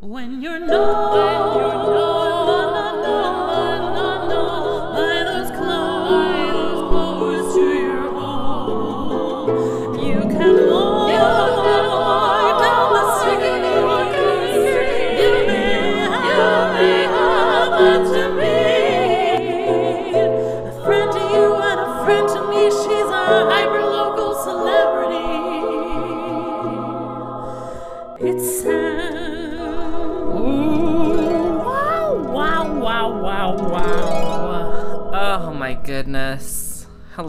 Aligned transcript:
When 0.00 0.40
you're 0.40 0.58
known, 0.58 1.12
when 1.12 1.60
you're 1.60 2.09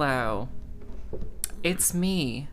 Hello. 0.04 0.50
It's 1.62 1.94
me. 1.94 2.48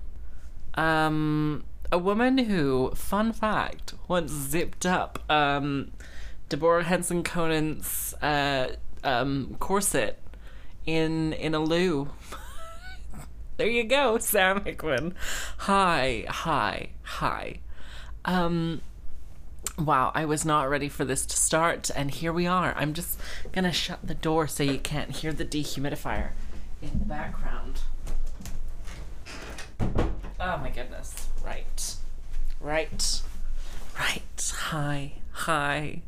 Um, 0.75 1.65
a 1.91 1.97
woman 1.97 2.37
who, 2.37 2.91
fun 2.95 3.33
fact, 3.33 3.95
once 4.07 4.31
zipped 4.31 4.85
up, 4.85 5.19
um, 5.31 5.93
Deborah 6.51 6.85
Henson 6.85 7.23
Conant's, 7.23 8.13
uh, 8.23 8.77
um, 9.03 9.57
corset 9.61 10.21
in, 10.85 11.33
in 11.33 11.55
a 11.55 11.59
loo. 11.59 12.11
there 13.57 13.67
you 13.67 13.85
go, 13.85 14.19
Sam 14.19 14.63
Hickman. 14.63 15.15
Hi, 15.57 16.27
hi, 16.29 16.91
hi. 17.03 17.61
Um, 18.27 18.83
Wow, 19.79 20.13
I 20.15 20.25
was 20.25 20.45
not 20.45 20.69
ready 20.69 20.89
for 20.89 21.05
this 21.05 21.25
to 21.25 21.37
start, 21.37 21.89
and 21.95 22.11
here 22.11 22.33
we 22.33 22.47
are. 22.47 22.75
I'm 22.77 22.93
just 22.95 23.19
gonna 23.53 23.73
shut 23.73 24.01
the 24.05 24.15
door 24.15 24.49
so 24.49 24.65
you 24.65 24.79
can't 24.79 25.13
hear 25.13 25.33
the 25.33 25.45
dehumidifier 25.45 26.31
in 26.83 26.99
the 26.99 27.05
background. 27.05 27.81
Oh 30.41 30.57
my 30.59 30.71
goodness. 30.71 31.29
Right. 31.45 31.95
Right. 32.61 33.23
Right. 33.99 34.53
Hi. 34.57 35.13
Hi. 35.33 36.03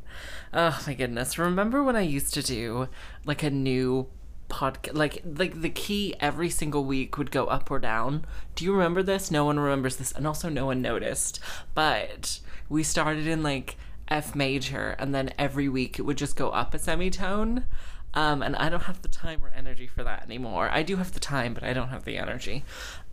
Oh 0.52 0.80
my 0.86 0.94
goodness. 0.94 1.38
Remember 1.38 1.82
when 1.82 1.96
I 1.96 2.02
used 2.02 2.34
to 2.34 2.42
do 2.42 2.88
like 3.24 3.42
a 3.42 3.50
new 3.50 4.08
podcast 4.48 4.94
like 4.94 5.22
like 5.24 5.60
the 5.60 5.70
key 5.70 6.14
every 6.18 6.50
single 6.50 6.84
week 6.84 7.16
would 7.16 7.30
go 7.30 7.46
up 7.46 7.70
or 7.70 7.78
down. 7.78 8.24
Do 8.54 8.64
you 8.64 8.72
remember 8.72 9.02
this? 9.02 9.30
No 9.30 9.44
one 9.44 9.58
remembers 9.58 9.96
this 9.96 10.12
and 10.12 10.26
also 10.26 10.48
no 10.48 10.66
one 10.66 10.82
noticed. 10.82 11.40
But 11.74 12.40
we 12.68 12.82
started 12.82 13.26
in 13.26 13.42
like 13.42 13.76
F 14.08 14.34
major 14.34 14.96
and 14.98 15.14
then 15.14 15.32
every 15.38 15.68
week 15.68 15.98
it 15.98 16.02
would 16.02 16.18
just 16.18 16.36
go 16.36 16.50
up 16.50 16.74
a 16.74 16.78
semitone. 16.78 17.64
Um, 18.12 18.42
and 18.42 18.56
I 18.56 18.68
don't 18.68 18.82
have 18.84 19.02
the 19.02 19.08
time 19.08 19.40
or 19.44 19.52
energy 19.54 19.86
for 19.86 20.02
that 20.02 20.24
anymore. 20.24 20.68
I 20.70 20.82
do 20.82 20.96
have 20.96 21.12
the 21.12 21.20
time, 21.20 21.54
but 21.54 21.62
I 21.62 21.72
don't 21.72 21.88
have 21.88 22.04
the 22.04 22.16
energy. 22.16 22.64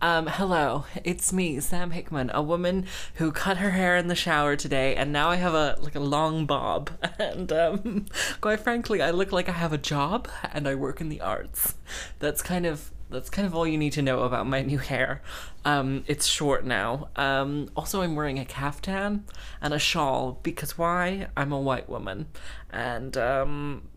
Um, 0.02 0.26
hello, 0.26 0.84
it's 1.04 1.32
me, 1.32 1.60
Sam 1.60 1.92
Hickman, 1.92 2.30
a 2.34 2.42
woman 2.42 2.86
who 3.14 3.30
cut 3.30 3.58
her 3.58 3.70
hair 3.70 3.96
in 3.96 4.08
the 4.08 4.14
shower 4.16 4.56
today, 4.56 4.96
and 4.96 5.12
now 5.12 5.28
I 5.28 5.36
have 5.36 5.54
a 5.54 5.76
like 5.80 5.94
a 5.94 6.00
long 6.00 6.46
bob. 6.46 6.90
And 7.18 7.52
um, 7.52 8.06
quite 8.40 8.60
frankly, 8.60 9.02
I 9.02 9.10
look 9.10 9.32
like 9.32 9.48
I 9.48 9.52
have 9.52 9.72
a 9.72 9.78
job 9.78 10.28
and 10.52 10.68
I 10.68 10.74
work 10.74 11.00
in 11.00 11.08
the 11.08 11.20
arts. 11.20 11.74
That's 12.20 12.42
kind 12.42 12.64
of 12.64 12.92
that's 13.10 13.30
kind 13.30 13.46
of 13.46 13.54
all 13.54 13.66
you 13.66 13.78
need 13.78 13.92
to 13.94 14.02
know 14.02 14.22
about 14.22 14.46
my 14.46 14.62
new 14.62 14.78
hair. 14.78 15.22
Um, 15.64 16.04
it's 16.06 16.26
short 16.26 16.64
now. 16.64 17.08
Um, 17.16 17.70
also, 17.76 18.02
I'm 18.02 18.14
wearing 18.14 18.38
a 18.38 18.44
caftan 18.44 19.24
and 19.60 19.74
a 19.74 19.78
shawl 19.78 20.38
because 20.42 20.78
why? 20.78 21.28
I'm 21.36 21.52
a 21.52 21.60
white 21.60 21.88
woman, 21.88 22.26
and 22.70 23.16
um, 23.16 23.88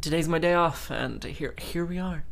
today's 0.00 0.28
my 0.28 0.38
day 0.38 0.54
off, 0.54 0.90
and 0.90 1.22
here 1.24 1.54
here 1.58 1.84
we 1.84 1.98
are. 1.98 2.24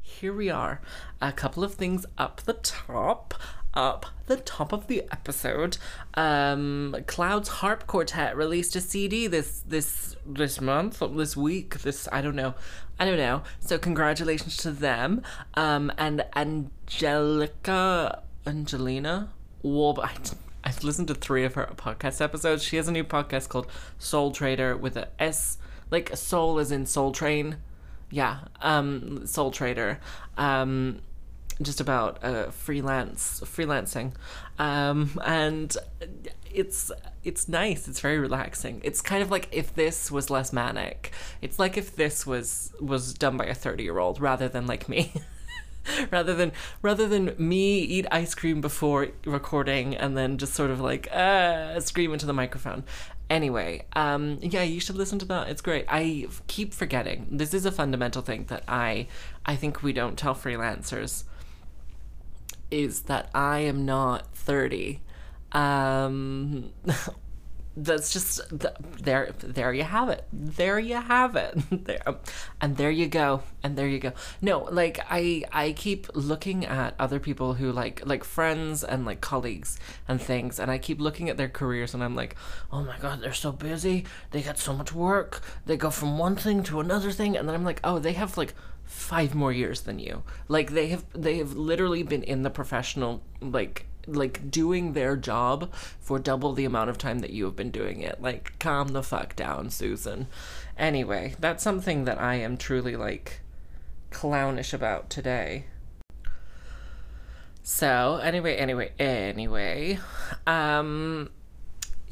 Here 0.00 0.32
we 0.32 0.50
are. 0.50 0.80
A 1.20 1.32
couple 1.32 1.62
of 1.62 1.74
things 1.74 2.06
up 2.18 2.40
the 2.42 2.54
top. 2.54 3.34
Up 3.72 4.06
the 4.26 4.36
top 4.36 4.72
of 4.72 4.88
the 4.88 5.04
episode, 5.12 5.78
um, 6.14 6.96
Cloud's 7.06 7.48
Harp 7.48 7.86
Quartet 7.86 8.36
released 8.36 8.74
a 8.74 8.80
CD 8.80 9.28
this 9.28 9.62
this 9.64 10.16
this 10.26 10.60
month, 10.60 11.00
this 11.14 11.36
week, 11.36 11.78
this 11.82 12.08
I 12.10 12.20
don't 12.20 12.34
know, 12.34 12.56
I 12.98 13.04
don't 13.04 13.16
know. 13.16 13.42
So 13.60 13.78
congratulations 13.78 14.56
to 14.58 14.72
them. 14.72 15.22
Um, 15.54 15.92
and 15.98 16.24
Angelica, 16.34 18.24
Angelina, 18.44 19.30
Warb. 19.62 20.00
I, 20.00 20.10
I've 20.64 20.82
listened 20.82 21.06
to 21.06 21.14
three 21.14 21.44
of 21.44 21.54
her 21.54 21.70
podcast 21.76 22.20
episodes. 22.20 22.64
She 22.64 22.74
has 22.74 22.88
a 22.88 22.92
new 22.92 23.04
podcast 23.04 23.48
called 23.48 23.68
Soul 24.00 24.32
Trader 24.32 24.76
with 24.76 24.96
a 24.96 25.08
S, 25.22 25.58
like 25.90 26.16
soul 26.16 26.58
is 26.58 26.72
in 26.72 26.86
Soul 26.86 27.12
Train. 27.12 27.56
Yeah, 28.10 28.40
um, 28.60 29.26
Soul 29.26 29.50
Trader. 29.50 30.00
Um, 30.36 31.00
just 31.62 31.80
about 31.80 32.22
uh, 32.24 32.50
freelance 32.50 33.40
freelancing, 33.44 34.12
um, 34.58 35.20
and 35.24 35.76
it's 36.52 36.90
it's 37.22 37.48
nice. 37.48 37.86
It's 37.86 38.00
very 38.00 38.18
relaxing. 38.18 38.80
It's 38.82 39.00
kind 39.00 39.22
of 39.22 39.30
like 39.30 39.48
if 39.52 39.74
this 39.74 40.10
was 40.10 40.30
less 40.30 40.52
manic. 40.52 41.12
It's 41.42 41.58
like 41.58 41.76
if 41.76 41.94
this 41.96 42.26
was 42.26 42.72
was 42.80 43.14
done 43.14 43.36
by 43.36 43.46
a 43.46 43.54
thirty 43.54 43.84
year 43.84 43.98
old 43.98 44.20
rather 44.20 44.48
than 44.48 44.66
like 44.66 44.88
me. 44.88 45.12
rather 46.10 46.34
than 46.34 46.52
rather 46.82 47.08
than 47.08 47.34
me 47.38 47.78
eat 47.78 48.06
ice 48.10 48.34
cream 48.34 48.60
before 48.60 49.08
recording 49.24 49.96
and 49.96 50.16
then 50.16 50.36
just 50.36 50.52
sort 50.52 50.70
of 50.70 50.78
like 50.78 51.10
uh 51.10 51.80
scream 51.80 52.12
into 52.12 52.26
the 52.26 52.34
microphone 52.34 52.84
anyway 53.30 53.82
um 53.94 54.38
yeah 54.42 54.62
you 54.62 54.80
should 54.80 54.96
listen 54.96 55.18
to 55.20 55.24
that. 55.24 55.48
It's 55.48 55.62
great. 55.62 55.86
I 55.88 56.26
keep 56.48 56.74
forgetting. 56.74 57.28
This 57.30 57.54
is 57.54 57.64
a 57.64 57.72
fundamental 57.72 58.20
thing 58.22 58.44
that 58.48 58.64
i 58.68 59.06
i 59.46 59.56
think 59.56 59.82
we 59.82 59.92
don't 59.92 60.18
tell 60.18 60.34
freelancers 60.34 61.24
is 62.70 63.02
that 63.02 63.30
i 63.34 63.60
am 63.60 63.84
not 63.84 64.34
30 64.34 65.00
um 65.52 66.70
that's 67.76 68.12
just 68.12 68.40
th- 68.50 68.74
there 69.00 69.32
there 69.38 69.72
you 69.72 69.84
have 69.84 70.08
it. 70.08 70.26
There 70.32 70.78
you 70.78 70.96
have 70.96 71.36
it. 71.36 71.56
There 71.70 72.02
oh, 72.06 72.18
and 72.60 72.76
there 72.76 72.90
you 72.90 73.06
go 73.06 73.42
and 73.62 73.76
there 73.76 73.86
you 73.86 73.98
go. 73.98 74.12
No 74.42 74.60
like 74.70 74.98
i 75.08 75.44
i 75.52 75.72
keep 75.72 76.08
looking 76.14 76.66
at 76.66 76.94
other 76.98 77.20
people 77.20 77.54
who 77.54 77.72
like 77.72 78.02
like 78.04 78.24
friends 78.24 78.82
and 78.82 79.04
like 79.04 79.20
colleagues 79.20 79.78
and 80.08 80.20
things 80.20 80.58
and 80.58 80.70
i 80.70 80.78
keep 80.78 81.00
looking 81.00 81.28
at 81.28 81.36
their 81.36 81.48
careers 81.48 81.94
and 81.94 82.02
i'm 82.02 82.14
like 82.14 82.36
oh 82.72 82.82
my 82.82 82.98
god 82.98 83.20
they're 83.20 83.32
so 83.32 83.52
busy. 83.52 84.04
They 84.30 84.42
got 84.42 84.58
so 84.58 84.72
much 84.72 84.92
work. 84.92 85.40
They 85.66 85.76
go 85.76 85.90
from 85.90 86.18
one 86.18 86.36
thing 86.36 86.62
to 86.64 86.80
another 86.80 87.12
thing 87.12 87.36
and 87.36 87.48
then 87.48 87.54
i'm 87.54 87.64
like 87.64 87.80
oh 87.84 87.98
they 87.98 88.12
have 88.12 88.36
like 88.36 88.54
five 88.84 89.34
more 89.34 89.52
years 89.52 89.82
than 89.82 90.00
you. 90.00 90.24
Like 90.48 90.72
they 90.72 90.88
have 90.88 91.04
they 91.14 91.38
have 91.38 91.54
literally 91.54 92.02
been 92.02 92.24
in 92.24 92.42
the 92.42 92.50
professional 92.50 93.22
like 93.40 93.86
like 94.06 94.50
doing 94.50 94.92
their 94.92 95.16
job 95.16 95.72
for 96.00 96.18
double 96.18 96.52
the 96.52 96.64
amount 96.64 96.90
of 96.90 96.98
time 96.98 97.20
that 97.20 97.30
you 97.30 97.44
have 97.44 97.56
been 97.56 97.70
doing 97.70 98.00
it. 98.00 98.20
Like, 98.20 98.58
calm 98.58 98.88
the 98.88 99.02
fuck 99.02 99.36
down, 99.36 99.70
Susan. 99.70 100.26
Anyway, 100.76 101.34
that's 101.38 101.62
something 101.62 102.04
that 102.04 102.20
I 102.20 102.36
am 102.36 102.56
truly 102.56 102.96
like 102.96 103.40
clownish 104.10 104.72
about 104.72 105.10
today. 105.10 105.66
So, 107.62 108.20
anyway, 108.22 108.56
anyway, 108.56 108.92
anyway, 108.98 109.98
um 110.46 111.30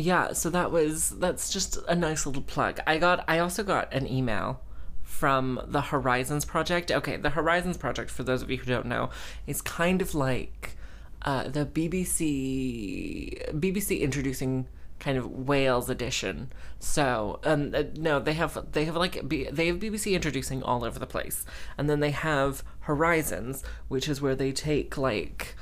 yeah, 0.01 0.33
so 0.33 0.49
that 0.51 0.71
was 0.71 1.11
that's 1.19 1.53
just 1.53 1.77
a 1.89 1.95
nice 1.95 2.25
little 2.25 2.43
plug. 2.43 2.79
I 2.87 2.99
got 2.99 3.25
I 3.27 3.41
also 3.41 3.65
got 3.65 3.93
an 3.93 4.07
email 4.07 4.61
from 5.03 5.61
the 5.67 5.81
Horizons 5.81 6.45
project. 6.45 6.93
Okay, 6.93 7.17
the 7.17 7.31
Horizons 7.31 7.77
project 7.77 8.09
for 8.09 8.23
those 8.23 8.41
of 8.41 8.51
you 8.51 8.59
who 8.59 8.67
don't 8.67 8.87
know 8.87 9.11
is 9.49 9.61
kind 9.61 10.01
of 10.01 10.15
like 10.15 10.77
uh, 11.23 11.49
the 11.49 11.67
BBC 11.67 13.53
BBC 13.59 14.01
introducing 14.01 14.67
kind 14.99 15.17
of 15.17 15.31
Wales 15.31 15.89
edition. 15.89 16.53
So 16.79 17.41
um, 17.45 17.75
uh, 17.75 17.85
no, 17.97 18.19
they 18.19 18.35
have 18.35 18.73
they 18.73 18.85
have 18.85 18.97
like 18.97 19.29
B, 19.29 19.49
they 19.51 19.67
have 19.69 19.77
BBC 19.77 20.13
introducing 20.13 20.63
all 20.63 20.85
over 20.85 20.99
the 20.99 21.07
place, 21.07 21.45
and 21.77 21.89
then 21.89 22.01
they 22.01 22.11
have 22.11 22.63
Horizons, 22.81 23.63
which 23.89 24.09
is 24.09 24.21
where 24.21 24.35
they 24.35 24.53
take 24.53 24.97
like 24.97 25.55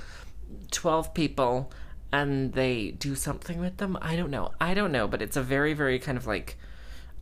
twelve 0.70 1.14
people 1.14 1.72
and 2.12 2.52
they 2.52 2.92
do 2.92 3.14
something 3.14 3.60
with 3.60 3.78
them. 3.78 3.98
I 4.00 4.16
don't 4.16 4.30
know. 4.30 4.52
I 4.60 4.74
don't 4.74 4.92
know, 4.92 5.08
but 5.08 5.22
it's 5.22 5.36
a 5.36 5.42
very 5.42 5.74
very 5.74 5.98
kind 5.98 6.16
of 6.16 6.26
like 6.26 6.56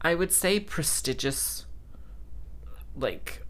I 0.01 0.15
would 0.15 0.33
say 0.33 0.61
prestigious 0.61 1.67
like 2.97 3.43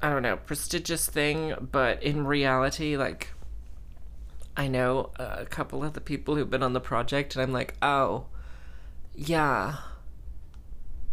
I 0.00 0.10
don't 0.10 0.22
know, 0.22 0.36
prestigious 0.36 1.06
thing, 1.08 1.54
but 1.70 2.02
in 2.02 2.26
reality 2.26 2.96
like 2.96 3.28
I 4.56 4.68
know 4.68 5.10
a 5.16 5.46
couple 5.46 5.82
of 5.82 5.94
the 5.94 6.00
people 6.00 6.36
who've 6.36 6.50
been 6.50 6.62
on 6.62 6.72
the 6.72 6.80
project, 6.80 7.34
and 7.34 7.42
I'm 7.42 7.52
like, 7.52 7.74
oh, 7.80 8.26
yeah. 9.14 9.76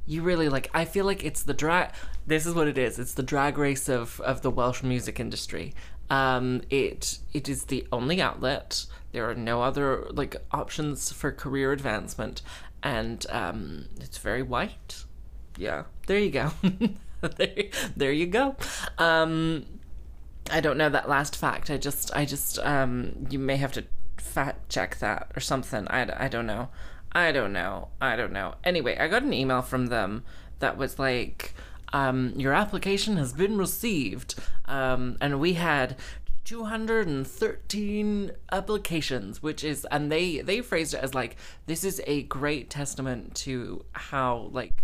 You 0.06 0.24
really 0.24 0.50
like. 0.50 0.70
I 0.74 0.86
feel 0.86 1.06
like 1.06 1.24
it's 1.24 1.44
the 1.44 1.54
drag. 1.54 1.92
This 2.26 2.46
is 2.46 2.56
what 2.56 2.68
it 2.68 2.78
is. 2.78 2.98
It's 2.98 3.14
the 3.14 3.24
drag 3.24 3.58
race 3.58 3.88
of 3.88 4.20
of 4.22 4.42
the 4.42 4.50
Welsh 4.50 4.82
music 4.82 5.20
industry. 5.20 5.76
Um, 6.10 6.62
it 6.72 7.20
it 7.32 7.48
is 7.48 7.66
the 7.66 7.86
only 7.92 8.20
outlet. 8.20 8.88
There 9.12 9.30
are 9.30 9.36
no 9.36 9.62
other 9.62 10.08
like 10.10 10.36
options 10.52 11.12
for 11.12 11.32
career 11.32 11.72
advancement, 11.72 12.42
and 12.82 13.24
um, 13.30 13.86
it's 14.02 14.18
very 14.18 14.42
white. 14.42 15.04
Yeah, 15.58 15.84
there 16.08 16.18
you 16.18 16.32
go. 16.32 16.52
there, 17.22 17.66
there 17.96 18.12
you 18.12 18.26
go. 18.26 18.56
Um, 18.98 19.79
I 20.50 20.62
don't 20.62 20.78
know 20.78 20.90
that 20.90 21.10
last 21.10 21.36
fact. 21.36 21.70
I 21.70 21.78
just, 21.78 22.16
I 22.16 22.26
just, 22.26 22.60
um, 22.60 23.28
you 23.30 23.40
may 23.40 23.58
have 23.58 23.72
to 23.74 23.84
fact 24.18 24.70
check 24.70 25.00
that 25.00 25.32
or 25.36 25.40
something. 25.40 25.88
I, 25.90 26.26
I 26.26 26.28
don't 26.28 26.48
know. 26.48 26.70
I 27.12 27.32
don't 27.32 27.54
know. 27.54 27.90
I 28.00 28.16
don't 28.16 28.34
know. 28.34 28.56
Anyway, 28.64 28.98
I 28.98 29.08
got 29.08 29.24
an 29.24 29.34
email 29.34 29.62
from 29.62 29.88
them 29.88 30.24
that 30.60 30.78
was 30.78 31.00
like, 31.00 31.54
um, 31.94 32.34
your 32.36 32.54
application 32.54 33.18
has 33.18 33.34
been 33.34 33.58
received. 33.58 34.36
Um, 34.66 35.18
and 35.20 35.40
we 35.40 35.54
had 35.54 35.96
213 36.46 38.32
applications 38.52 39.44
which 39.44 39.64
is 39.64 39.86
and 39.92 40.12
they 40.12 40.42
they 40.42 40.62
phrased 40.62 40.96
it 40.96 41.04
as 41.04 41.14
like 41.14 41.36
this 41.68 41.84
is 41.84 42.02
a 42.08 42.24
great 42.24 42.72
testament 42.72 43.36
to 43.36 43.86
how 43.92 44.50
like 44.52 44.84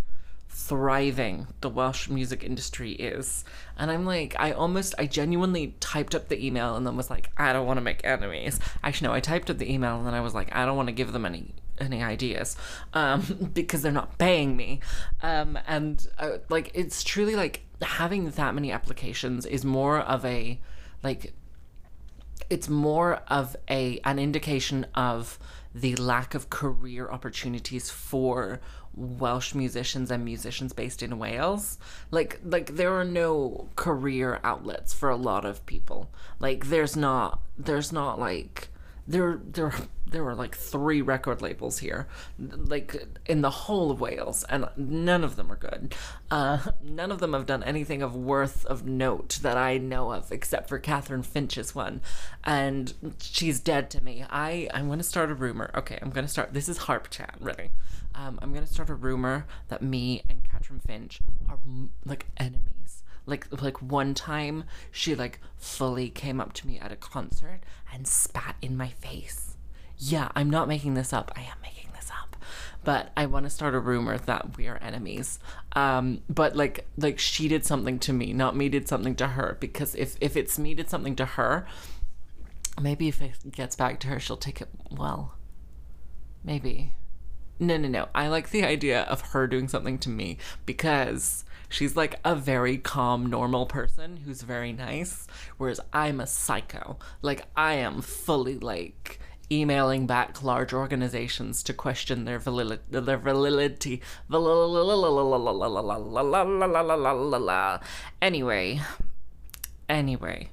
thriving 0.58 1.48
the 1.60 1.70
Welsh 1.70 2.08
music 2.08 2.42
industry 2.42 2.94
is. 2.94 3.44
And 3.78 3.92
I'm 3.92 4.06
like, 4.06 4.36
I 4.40 4.54
almost, 4.54 4.96
I 4.98 5.06
genuinely 5.06 5.76
typed 5.82 6.16
up 6.16 6.30
the 6.30 6.44
email 6.44 6.78
and 6.78 6.88
then 6.88 6.96
was 6.96 7.10
like, 7.10 7.30
I 7.36 7.52
don't 7.52 7.68
want 7.68 7.76
to 7.78 7.82
make 7.82 8.00
enemies. 8.06 8.58
Actually, 8.82 9.10
no, 9.10 9.14
I 9.14 9.20
typed 9.20 9.50
up 9.50 9.58
the 9.58 9.70
email 9.72 9.98
and 9.98 10.08
then 10.08 10.14
I 10.14 10.22
was 10.22 10.34
like, 10.34 10.56
I 10.56 10.66
don't 10.66 10.78
want 10.78 10.88
to 10.88 10.94
give 10.94 11.12
them 11.12 11.26
any 11.26 11.54
any 11.78 12.02
ideas 12.02 12.56
um, 12.94 13.50
because 13.54 13.82
they're 13.82 13.92
not 13.92 14.18
paying 14.18 14.56
me. 14.56 14.80
Um, 15.22 15.60
and 15.68 16.08
uh, 16.18 16.38
like, 16.48 16.72
it's 16.74 17.04
truly 17.04 17.36
like 17.36 17.64
having 17.82 18.30
that 18.32 18.56
many 18.56 18.72
applications 18.72 19.46
is 19.46 19.66
more 19.66 20.00
of 20.00 20.24
a 20.24 20.62
like 21.04 21.34
it's 22.50 22.70
more 22.70 23.16
of 23.28 23.58
a 23.70 24.00
an 24.06 24.20
indication 24.20 24.86
of 24.96 25.38
the 25.74 25.94
lack 25.98 26.34
of 26.34 26.50
career 26.50 27.10
opportunities 27.12 27.90
for 27.90 28.62
Welsh 28.96 29.54
musicians 29.54 30.10
and 30.10 30.24
musicians 30.24 30.74
based 30.74 31.04
in 31.04 31.20
Wales. 31.20 31.78
Like 32.12 32.40
like 32.44 32.76
there 32.76 32.94
are 32.94 33.06
no 33.06 33.70
career 33.76 34.40
outlets 34.44 34.94
for 34.94 35.10
a 35.10 35.16
lot 35.16 35.46
of 35.46 35.66
people. 35.66 36.10
Like 36.40 36.68
there's 36.68 36.96
not 36.96 37.40
there's 37.58 37.92
not 37.92 38.20
like 38.20 38.70
there 39.08 39.40
there 39.46 39.74
there 40.08 40.24
were 40.24 40.36
like 40.36 40.56
three 40.56 41.02
record 41.02 41.42
labels 41.42 41.80
here 41.80 42.08
like 42.40 43.06
in 43.26 43.42
the 43.42 43.50
whole 43.50 43.92
of 43.92 44.00
Wales 44.00 44.44
and 44.50 44.68
none 44.78 45.24
of 45.24 45.36
them 45.36 45.52
are 45.52 45.56
good. 45.56 45.94
Uh, 46.32 46.60
none 46.82 47.12
of 47.12 47.20
them 47.20 47.34
have 47.34 47.46
done 47.46 47.64
anything 47.64 48.02
of 48.02 48.16
worth 48.16 48.66
of 48.66 48.86
note 48.86 49.40
that 49.42 49.58
I 49.58 49.78
know 49.78 50.12
of 50.12 50.32
except 50.32 50.70
for 50.70 50.80
Catrin 50.80 51.26
Finch's 51.26 51.76
one 51.76 52.02
and 52.44 52.94
she's 53.22 53.60
dead 53.60 53.90
to 53.92 54.04
me. 54.04 54.26
I 54.30 54.70
I'm 54.74 54.88
to 54.98 55.04
start 55.04 55.30
a 55.32 55.36
rumor. 55.36 55.72
Okay 55.76 56.00
I'm 56.02 56.12
to 56.12 56.28
start 56.28 56.54
this 56.54 56.70
is 56.70 56.78
harp 56.80 57.10
chat 57.10 57.36
really. 57.40 57.70
um, 58.16 58.40
I'm 58.42 58.54
to 58.54 58.66
start 58.66 58.90
a 58.90 58.96
rumor 58.96 59.46
that 59.68 59.82
me 59.82 60.24
and 60.30 60.42
Catrin 60.44 60.82
Finch 60.82 61.20
are 61.50 61.60
like 62.06 62.26
enemies 62.38 62.85
like 63.26 63.48
like 63.62 63.82
one 63.82 64.14
time 64.14 64.64
she 64.92 65.16
like 65.16 65.40
fully 65.58 66.10
came 66.10 66.40
up 66.40 66.54
to 66.54 66.68
me 66.68 66.80
at 66.80 66.92
a 66.92 66.96
concert 66.96 67.62
and 67.94 68.08
spat 68.08 68.56
in 68.62 68.78
my 68.78 68.90
face. 68.90 69.58
Yeah 69.98 70.30
i'm 70.36 70.50
not 70.50 70.68
making 70.68 70.94
this 70.94 71.14
up. 71.14 71.32
I 71.36 71.42
am 71.42 71.58
making 71.62 71.90
this 71.96 72.10
up. 72.12 72.36
But 72.84 73.12
i 73.18 73.26
want 73.26 73.46
to 73.46 73.50
start 73.50 73.76
a 73.76 73.80
rumor 73.80 74.18
that 74.18 74.58
we 74.58 74.68
are 74.68 74.78
enemies. 74.78 75.40
Um 75.74 76.22
but 76.30 76.56
like 76.56 76.86
like 76.98 77.20
she 77.20 77.48
did 77.48 77.66
something 77.66 78.00
to 78.00 78.14
me 78.14 78.34
not 78.34 78.56
me 78.56 78.70
did 78.70 78.88
something 78.88 79.16
to 79.16 79.28
her 79.30 79.58
because 79.60 79.96
if 79.96 80.16
if 80.22 80.38
it's 80.38 80.60
me 80.60 80.74
did 80.74 80.90
something 80.90 81.16
to 81.16 81.26
her 81.26 81.66
maybe 82.82 83.08
if 83.08 83.22
it 83.22 83.52
gets 83.52 83.76
back 83.76 84.00
to 84.02 84.08
her 84.08 84.20
she'll 84.20 84.38
take 84.38 84.62
it 84.62 84.70
well. 84.92 85.36
Maybe. 86.44 86.94
No, 87.58 87.78
no, 87.78 87.88
no. 87.88 88.10
I 88.14 88.28
like 88.28 88.50
the 88.50 88.66
idea 88.66 89.04
of 89.04 89.22
her 89.32 89.48
doing 89.48 89.68
something 89.68 89.98
to 90.00 90.10
me 90.10 90.38
because 90.66 91.45
she's 91.70 91.96
like 91.96 92.20
a 92.24 92.36
very 92.36 92.78
calm, 92.78 93.26
normal 93.26 93.66
person 93.66 94.18
who's 94.18 94.42
very 94.42 94.72
nice, 94.72 95.28
whereas 95.58 95.80
I'm 95.94 96.20
a 96.20 96.28
psycho. 96.28 96.98
Like, 97.22 97.46
I 97.56 97.74
am 97.76 98.02
fully 98.02 98.58
like 98.60 99.20
emailing 99.52 100.08
back 100.08 100.42
large 100.44 100.74
organizations 100.74 101.62
to 101.64 101.74
question 101.74 102.26
their 102.26 102.40
validity 102.40 103.00
their 103.00 103.18
validity 103.18 104.02
anyway 108.22 108.82
anyway 109.88 110.50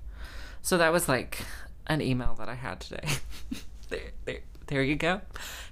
so 0.60 0.76
that 0.76 0.92
was 0.92 1.08
like 1.08 1.42
an 1.86 2.02
email 2.02 2.34
that 2.34 2.50
i 2.50 2.54
had 2.54 2.80
today 2.80 3.08
there, 4.72 4.82
you 4.82 4.96
go. 4.96 5.20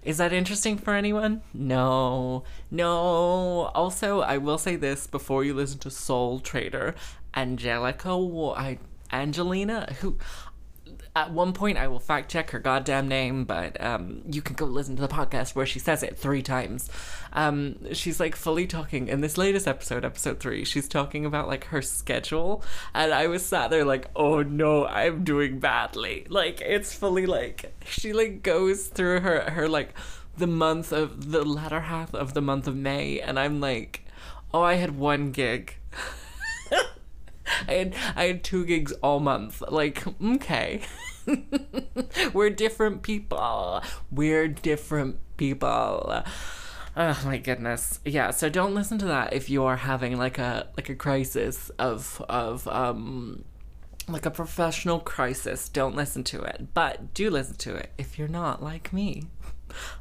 Is 0.05 0.19
that 0.19 0.33
interesting 0.33 0.77
for 0.77 0.95
anyone? 0.95 1.43
No. 1.55 2.45
No. 2.71 3.71
Also, 3.75 4.21
I 4.21 4.37
will 4.37 4.59
say 4.59 4.77
this 4.77 5.07
before 5.07 5.43
you 5.43 5.55
listen 5.55 5.79
to 5.81 5.91
Soul 5.91 6.39
Trader. 6.41 6.95
Angelica, 7.35 8.11
I, 8.57 8.79
Angelina, 9.11 9.95
who 10.01 10.19
at 11.17 11.33
one 11.33 11.53
point 11.53 11.77
I 11.77 11.89
will 11.89 11.99
fact 11.99 12.31
check 12.31 12.51
her 12.51 12.61
goddamn 12.61 13.09
name, 13.09 13.45
but 13.45 13.81
um, 13.83 14.23
you 14.31 14.41
can 14.41 14.55
go 14.55 14.65
listen 14.65 14.95
to 14.97 15.03
the 15.03 15.09
podcast 15.09 15.55
where 15.55 15.67
she 15.67 15.79
says 15.81 16.03
it 16.03 16.17
three 16.17 16.43
times. 16.43 16.89
Um, 17.33 17.93
she's 17.93 18.21
like 18.21 18.37
fully 18.37 18.67
talking 18.67 19.09
in 19.09 19.21
this 19.21 19.37
latest 19.37 19.67
episode, 19.67 20.05
episode 20.05 20.39
three. 20.39 20.65
She's 20.65 20.87
talking 20.87 21.27
about 21.27 21.49
like 21.49 21.65
her 21.65 21.83
schedule, 21.83 22.63
and 22.95 23.13
I 23.13 23.27
was 23.27 23.45
sat 23.45 23.71
there 23.71 23.85
like, 23.85 24.09
oh 24.15 24.43
no, 24.43 24.87
I'm 24.87 25.25
doing 25.25 25.59
badly. 25.59 26.27
Like 26.29 26.61
it's 26.61 26.95
fully 26.95 27.27
like 27.27 27.73
she 27.85 28.13
like 28.13 28.43
goes 28.43 28.87
through 28.87 29.21
her 29.21 29.51
her 29.51 29.69
like 29.69 29.95
the 30.37 30.47
month 30.47 30.93
of 30.93 31.33
the 31.33 31.45
latter 31.45 31.81
half 31.81 32.15
of 32.15 32.35
the 32.35 32.43
month 32.43 32.69
of 32.69 32.77
May, 32.77 33.21
and 33.21 33.39
I'm 33.39 33.61
like, 33.61 34.05
oh, 34.55 34.63
I 34.63 34.75
had 34.75 34.97
one 34.97 35.33
gig. 35.33 35.75
I 37.69 37.73
had 37.73 37.95
I 38.17 38.25
had 38.25 38.45
two 38.45 38.65
gigs 38.65 38.93
all 39.03 39.21
month. 39.21 39.63
Like, 39.69 40.05
okay. 40.23 40.83
We're 42.33 42.51
different 42.51 43.03
people. 43.03 43.83
We're 44.11 44.49
different 44.49 45.19
people. 45.37 46.23
Oh 46.97 47.23
my 47.25 47.39
goodness. 47.39 48.01
Yeah, 48.05 48.31
so 48.31 48.49
don't 48.49 48.75
listen 48.75 48.99
to 48.99 49.07
that 49.07 49.33
if 49.33 49.49
you 49.49 49.65
are 49.65 49.77
having 49.77 50.19
like 50.19 50.39
a 50.39 50.69
like 50.77 50.89
a 50.89 50.95
crisis 50.95 51.71
of 51.79 52.23
of 52.29 52.67
um 52.69 53.45
like 54.09 54.27
a 54.27 54.31
professional 54.31 54.99
crisis. 54.99 55.69
Don't 55.69 55.95
listen 55.95 56.25
to 56.25 56.41
it. 56.43 56.69
But 56.75 57.15
do 57.15 57.31
listen 57.31 57.57
to 57.57 57.75
it 57.75 57.93
if 57.99 58.19
you're 58.19 58.29
not 58.29 58.63
like 58.63 58.93
me. 58.93 59.25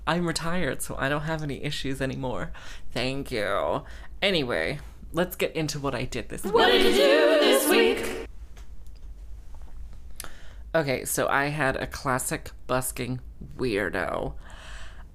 I'm 0.08 0.26
retired, 0.26 0.82
so 0.82 0.96
I 0.98 1.10
don't 1.10 1.22
have 1.22 1.44
any 1.44 1.64
issues 1.64 2.02
anymore. 2.02 2.52
Thank 2.92 3.32
you. 3.32 3.84
Anyway, 4.22 4.80
let's 5.14 5.36
get 5.36 5.56
into 5.56 5.80
what 5.80 5.96
I 5.96 6.06
did 6.06 6.30
this 6.30 6.44
week. 6.44 6.54
What 6.54 6.68
did 6.68 6.86
you 6.86 6.92
do 6.92 7.40
this 7.40 7.70
week? 7.70 8.28
Okay, 10.74 11.04
so 11.06 11.28
I 11.28 11.46
had 11.46 11.76
a 11.76 11.88
classic 11.88 12.52
busking 12.68 13.20
weirdo. 13.58 14.34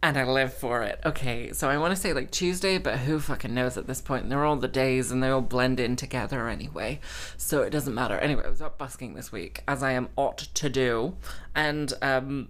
And 0.02 0.18
I 0.18 0.24
live 0.24 0.52
for 0.52 0.82
it. 0.82 1.00
Okay, 1.06 1.52
so 1.52 1.70
I 1.70 1.78
want 1.78 1.94
to 1.94 2.00
say 2.00 2.12
like 2.12 2.30
Tuesday, 2.30 2.76
but 2.76 2.98
who 2.98 3.18
fucking 3.18 3.54
knows 3.54 3.78
at 3.78 3.86
this 3.86 4.02
point? 4.02 4.28
They're 4.28 4.44
all 4.44 4.56
the 4.56 4.68
days 4.68 5.10
and 5.10 5.22
they 5.22 5.30
all 5.30 5.40
blend 5.40 5.80
in 5.80 5.96
together 5.96 6.46
anyway. 6.46 7.00
So 7.38 7.62
it 7.62 7.70
doesn't 7.70 7.94
matter. 7.94 8.18
Anyway, 8.18 8.42
I 8.44 8.50
was 8.50 8.60
out 8.60 8.76
busking 8.76 9.14
this 9.14 9.32
week, 9.32 9.62
as 9.66 9.82
I 9.82 9.92
am 9.92 10.10
ought 10.16 10.36
to 10.36 10.68
do. 10.68 11.16
And 11.54 11.94
um 12.02 12.48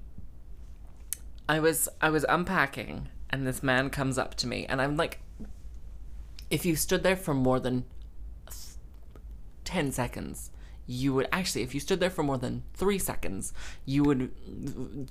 I 1.49 1.61
was 1.61 1.89
I 2.01 2.11
was 2.11 2.25
unpacking 2.29 3.09
and 3.31 3.47
this 3.47 3.63
man 3.63 3.91
comes 3.91 4.19
up 4.19 4.35
to 4.37 4.47
me 4.47 4.67
and 4.67 4.81
I'm 4.81 4.97
like 4.97 5.21
if 6.55 6.65
you 6.65 6.77
stood 6.77 7.03
there 7.03 7.17
for 7.17 7.35
more 7.35 7.59
than 7.59 7.85
10 9.65 9.91
seconds 9.91 10.53
you 10.87 11.13
would 11.13 11.27
actually 11.33 11.63
if 11.63 11.75
you 11.75 11.81
stood 11.81 11.99
there 11.99 12.11
for 12.11 12.23
more 12.23 12.39
than 12.39 12.63
3 12.75 12.97
seconds 12.97 13.53
you 13.85 14.05
would 14.05 14.31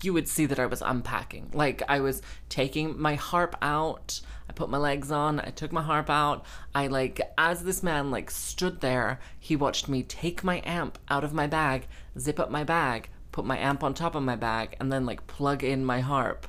you 0.02 0.14
would 0.14 0.30
see 0.30 0.46
that 0.46 0.60
I 0.60 0.68
was 0.68 0.82
unpacking. 0.82 1.50
Like 1.54 1.82
I 1.90 2.00
was 2.00 2.22
taking 2.48 2.98
my 2.98 3.16
harp 3.16 3.58
out 3.62 4.22
I 4.50 4.54
put 4.54 4.70
my 4.70 4.78
legs 4.78 5.12
on 5.12 5.42
I 5.42 5.50
took 5.50 5.74
my 5.74 5.82
harp 5.82 6.10
out 6.10 6.46
I 6.74 6.88
like 6.88 7.20
as 7.38 7.66
this 7.66 7.84
man 7.84 8.10
like 8.10 8.32
stood 8.32 8.80
there 8.80 9.20
he 9.38 9.58
watched 9.58 9.90
me 9.90 10.02
take 10.02 10.46
my 10.46 10.62
amp 10.64 10.98
out 11.10 11.26
of 11.26 11.34
my 11.34 11.48
bag 11.48 11.88
zip 12.18 12.40
up 12.40 12.52
my 12.52 12.64
bag 12.64 13.10
put 13.34 13.44
my 13.44 13.58
amp 13.58 13.84
on 13.84 13.94
top 13.94 14.16
of 14.16 14.24
my 14.24 14.38
bag 14.38 14.78
and 14.80 14.94
then 14.94 15.06
like 15.06 15.28
plug 15.28 15.62
in 15.62 15.84
my 15.84 16.00
harp. 16.00 16.48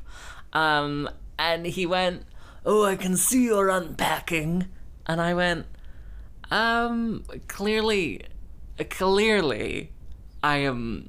Um 0.53 1.11
and 1.37 1.67
he 1.67 1.85
went 1.85 2.27
oh 2.65 2.85
I 2.85 2.95
can 2.95 3.17
see 3.17 3.47
you're 3.47 3.71
unpacking 3.71 4.69
and 5.07 5.21
I 5.21 5.35
went 5.35 5.67
um 6.51 7.25
clearly 7.49 8.23
clearly 8.91 9.93
I 10.43 10.59
am 10.59 11.09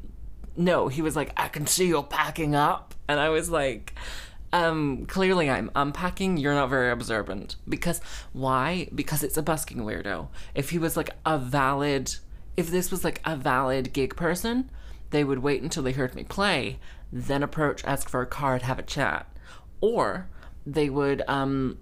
no, 0.58 0.88
he 0.88 1.02
was 1.02 1.16
like, 1.16 1.32
I 1.38 1.48
can 1.48 1.68
see 1.68 1.88
you're 1.88 2.04
packing 2.04 2.56
up. 2.56 2.96
And 3.08 3.20
I 3.20 3.30
was 3.30 3.50
like, 3.50 3.94
um, 4.54 5.06
clearly 5.06 5.50
I'm 5.50 5.70
unpacking, 5.76 6.38
you're 6.38 6.54
not 6.54 6.70
very 6.70 6.92
observant. 6.92 7.58
Because 7.68 8.00
why? 8.32 8.88
Because 8.96 9.24
it's 9.24 9.38
a 9.38 9.44
busking 9.44 9.80
weirdo. 9.80 10.30
If 10.54 10.70
he 10.70 10.80
was 10.80 10.96
like 10.96 11.12
a 11.26 11.38
valid 11.38 12.16
if 12.58 12.72
this 12.72 12.90
was 12.90 13.04
like 13.04 13.20
a 13.26 13.36
valid 13.36 13.92
gig 13.92 14.16
person, 14.16 14.70
they 15.10 15.26
would 15.26 15.40
wait 15.40 15.62
until 15.62 15.84
they 15.84 15.92
heard 15.92 16.16
me 16.16 16.24
play, 16.24 16.80
then 17.12 17.44
approach, 17.44 17.84
ask 17.84 18.08
for 18.08 18.22
a 18.22 18.26
card, 18.26 18.62
have 18.62 18.80
a 18.80 18.84
chat. 18.84 19.28
Or 19.82 20.30
they 20.66 20.90
would 20.90 21.22
um 21.28 21.78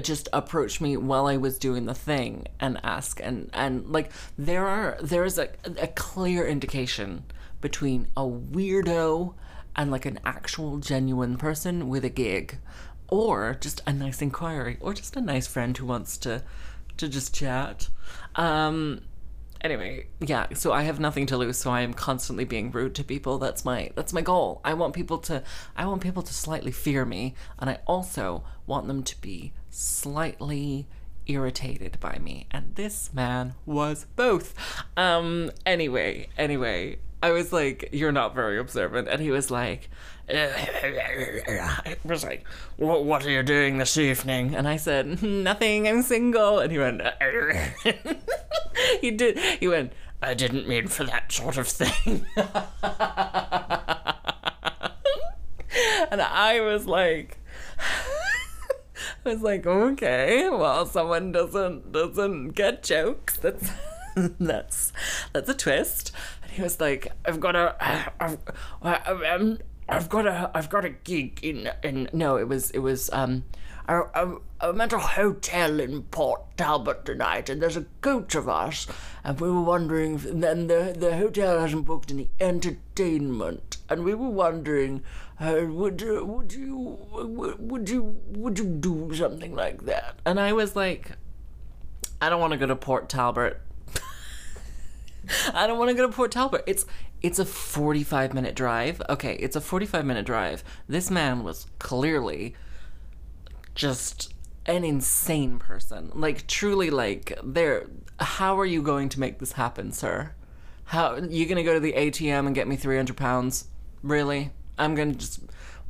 just 0.00 0.28
approach 0.32 0.80
me 0.80 0.96
while 0.96 1.26
I 1.26 1.36
was 1.36 1.58
doing 1.58 1.86
the 1.86 1.94
thing 1.94 2.46
and 2.60 2.78
ask. 2.82 3.20
And 3.22 3.50
and 3.52 3.88
like 3.88 4.10
there 4.36 4.66
are 4.66 4.98
there 5.02 5.24
is 5.24 5.38
a 5.38 5.48
a 5.64 5.88
clear 5.88 6.46
indication 6.46 7.24
between 7.60 8.08
a 8.16 8.22
weirdo 8.22 9.34
and 9.74 9.90
like 9.90 10.04
an 10.04 10.20
actual 10.24 10.78
genuine 10.78 11.36
person 11.36 11.88
with 11.88 12.04
a 12.04 12.10
gig 12.10 12.58
or 13.08 13.56
just 13.60 13.80
a 13.86 13.92
nice 13.92 14.20
inquiry 14.20 14.76
or 14.80 14.92
just 14.92 15.16
a 15.16 15.20
nice 15.20 15.46
friend 15.46 15.76
who 15.78 15.86
wants 15.86 16.18
to 16.18 16.42
to 16.98 17.08
just 17.08 17.34
chat. 17.34 17.88
Um 18.36 19.02
anyway 19.64 20.04
yeah 20.18 20.44
so 20.54 20.72
i 20.72 20.82
have 20.82 20.98
nothing 20.98 21.24
to 21.24 21.36
lose 21.36 21.56
so 21.56 21.70
i 21.70 21.82
am 21.82 21.94
constantly 21.94 22.44
being 22.44 22.70
rude 22.70 22.94
to 22.94 23.04
people. 23.04 23.38
That's 23.38 23.64
my 23.64 23.90
that's 23.94 24.12
my 24.12 24.20
goal. 24.20 24.60
I 24.64 24.74
want 24.74 24.92
people 24.92 25.18
to 25.18 25.42
i 25.76 25.86
want 25.86 26.02
people 26.02 26.22
to 26.22 26.34
slightly 26.34 26.72
fear 26.72 27.04
me 27.04 27.34
and 27.58 27.70
i 27.70 27.78
also 27.86 28.44
want 28.66 28.86
them 28.86 29.02
to 29.04 29.20
be 29.20 29.52
slightly 29.72 30.86
irritated 31.26 31.98
by 31.98 32.18
me 32.18 32.46
and 32.50 32.74
this 32.74 33.12
man 33.14 33.54
was 33.64 34.06
both 34.16 34.54
um 34.96 35.50
anyway 35.64 36.28
anyway 36.36 36.98
i 37.22 37.30
was 37.30 37.52
like 37.52 37.88
you're 37.90 38.12
not 38.12 38.34
very 38.34 38.58
observant 38.58 39.08
and 39.08 39.22
he 39.22 39.30
was 39.30 39.50
like 39.50 39.88
I 40.28 41.96
was 42.04 42.22
like, 42.24 42.46
what, 42.76 43.04
what 43.04 43.26
are 43.26 43.30
you 43.30 43.42
doing 43.42 43.78
this 43.78 43.98
evening? 43.98 44.54
And 44.54 44.68
I 44.68 44.76
said, 44.76 45.22
nothing, 45.22 45.88
I'm 45.88 46.02
single. 46.02 46.60
And 46.60 46.70
he 46.72 46.78
went, 46.78 47.02
he 49.00 49.10
did, 49.10 49.38
he 49.38 49.68
went, 49.68 49.92
I 50.22 50.34
didn't 50.34 50.68
mean 50.68 50.86
for 50.86 51.04
that 51.04 51.32
sort 51.32 51.58
of 51.58 51.66
thing. 51.66 52.24
and 56.10 56.22
I 56.22 56.60
was 56.60 56.86
like, 56.86 57.38
I 59.26 59.28
was 59.28 59.42
like, 59.42 59.66
okay, 59.66 60.48
well, 60.48 60.84
someone 60.84 61.30
doesn't 61.30 61.92
doesn't 61.92 62.50
get 62.50 62.82
jokes. 62.82 63.36
That's 63.36 63.70
that's 64.16 64.92
that's 65.32 65.48
a 65.48 65.54
twist. 65.54 66.10
And 66.42 66.50
he 66.50 66.62
was 66.62 66.80
like, 66.80 67.12
I've 67.24 67.38
got 67.38 67.54
a, 67.54 67.76
I've, 68.20 68.38
I've, 68.82 69.62
I've 69.88 70.08
got 70.08 70.26
a, 70.26 70.50
I've 70.54 70.68
got 70.70 70.84
a 70.84 70.90
gig 70.90 71.38
in 71.44 71.70
in. 71.84 72.08
No, 72.12 72.36
it 72.36 72.48
was 72.48 72.70
it 72.72 72.80
was 72.80 73.10
um. 73.12 73.44
I'm 73.88 74.80
at 74.80 74.92
a 74.92 74.98
hotel 74.98 75.80
in 75.80 76.04
Port 76.04 76.56
Talbot 76.56 77.04
tonight, 77.04 77.50
and 77.50 77.60
there's 77.60 77.76
a 77.76 77.84
coach 78.00 78.34
of 78.34 78.48
us, 78.48 78.86
and 79.22 79.38
we 79.40 79.50
were 79.50 79.60
wondering. 79.60 80.18
Then 80.18 80.66
the 80.68 80.94
the 80.96 81.16
hotel 81.16 81.60
hasn't 81.60 81.84
booked 81.84 82.10
any 82.10 82.30
entertainment, 82.40 83.76
and 83.88 84.04
we 84.04 84.14
were 84.14 84.30
wondering, 84.30 85.02
would 85.50 86.02
uh, 86.02 86.24
would 86.24 86.52
you 86.52 86.98
would, 87.10 87.88
you 87.88 88.16
would 88.28 88.58
you 88.58 88.64
do 88.64 89.12
something 89.14 89.54
like 89.54 89.84
that? 89.86 90.20
And 90.24 90.38
I 90.38 90.52
was 90.52 90.76
like, 90.76 91.12
I 92.20 92.28
don't 92.28 92.40
want 92.40 92.52
to 92.52 92.58
go 92.58 92.66
to 92.66 92.76
Port 92.76 93.08
Talbot. 93.08 93.60
I 95.54 95.66
don't 95.66 95.78
want 95.78 95.90
to 95.90 95.96
go 95.96 96.06
to 96.06 96.12
Port 96.12 96.30
Talbot. 96.30 96.62
It's 96.66 96.86
it's 97.22 97.38
a 97.38 97.44
45 97.44 98.34
minute 98.34 98.54
drive. 98.54 99.02
Okay, 99.08 99.34
it's 99.34 99.56
a 99.56 99.60
45 99.60 100.04
minute 100.04 100.26
drive. 100.26 100.62
This 100.86 101.10
man 101.10 101.42
was 101.42 101.66
clearly 101.78 102.54
just 103.74 104.32
an 104.66 104.84
insane 104.84 105.58
person. 105.58 106.12
Like 106.14 106.46
truly 106.46 106.90
like 106.90 107.38
there 107.42 107.86
how 108.20 108.58
are 108.58 108.66
you 108.66 108.82
going 108.82 109.08
to 109.08 109.20
make 109.20 109.40
this 109.40 109.52
happen, 109.52 109.90
sir? 109.92 110.34
How 110.84 111.16
you 111.16 111.46
to 111.56 111.62
go 111.62 111.74
to 111.74 111.80
the 111.80 111.94
ATM 111.94 112.46
and 112.46 112.54
get 112.54 112.68
me 112.68 112.76
300 112.76 113.16
pounds? 113.16 113.68
Really? 114.02 114.50
I'm 114.78 114.96
to 114.96 115.12
just 115.12 115.40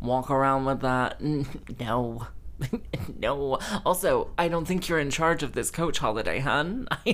walk 0.01 0.31
around 0.31 0.65
with 0.65 0.81
that? 0.81 1.21
No. 1.81 2.27
no. 3.19 3.59
Also, 3.85 4.31
I 4.39 4.49
don't 4.49 4.67
think 4.67 4.89
you're 4.89 4.99
in 4.99 5.11
charge 5.11 5.43
of 5.43 5.53
this 5.53 5.71
coach 5.71 5.99
holiday, 5.99 6.39
hun. 6.39 6.87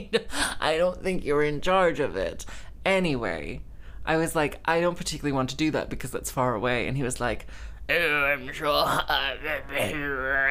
I, 0.61 0.77
don't 0.77 1.03
think 1.03 1.25
you're 1.25 1.43
in 1.43 1.61
charge 1.61 2.01
of 2.01 2.17
it. 2.17 2.45
Anyway, 2.85 3.63
I 4.05 4.17
was 4.17 4.37
like, 4.37 4.61
I 4.67 4.81
don't 4.81 4.97
particularly 4.97 5.33
want 5.33 5.51
to 5.51 5.57
do 5.57 5.71
that 5.71 5.89
because 5.89 6.15
it's 6.15 6.31
far 6.31 6.55
away. 6.55 6.87
And 6.87 6.97
he 6.97 7.03
was 7.03 7.21
like, 7.21 7.47
Oh, 7.91 8.25
I'm 8.25 8.53
sure. 8.53 8.77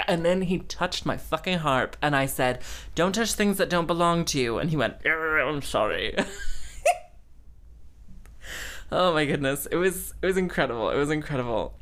And 0.07 0.25
then 0.25 0.41
he 0.41 0.59
touched 0.59 1.05
my 1.05 1.17
fucking 1.17 1.59
harp, 1.59 1.95
and 2.01 2.15
I 2.15 2.25
said, 2.25 2.63
Don't 2.95 3.13
touch 3.13 3.33
things 3.33 3.57
that 3.57 3.69
don't 3.69 3.85
belong 3.85 4.25
to 4.25 4.39
you. 4.39 4.57
And 4.57 4.71
he 4.71 4.77
went, 4.77 4.95
"Oh, 5.05 5.47
I'm 5.47 5.61
sorry. 5.61 6.15
Oh 8.91 9.13
my 9.13 9.25
goodness. 9.25 9.65
It 9.67 9.77
was 9.77 10.13
it 10.21 10.25
was 10.25 10.37
incredible. 10.37 10.89
It 10.89 10.97
was 10.97 11.09
incredible. 11.09 11.73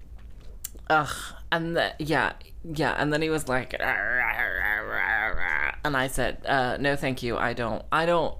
Ugh. 0.90 1.16
And 1.52 1.76
the, 1.76 1.94
yeah, 2.00 2.34
yeah. 2.64 2.96
And 2.98 3.14
then 3.14 3.22
he 3.22 3.30
was 3.30 3.48
like, 3.48 3.76
and 3.80 3.84
I 5.96 6.08
said, 6.08 6.42
uh, 6.46 6.78
no, 6.80 6.96
thank 6.96 7.24
you. 7.24 7.38
I 7.38 7.54
don't, 7.54 7.84
I 7.92 8.06
don't, 8.06 8.38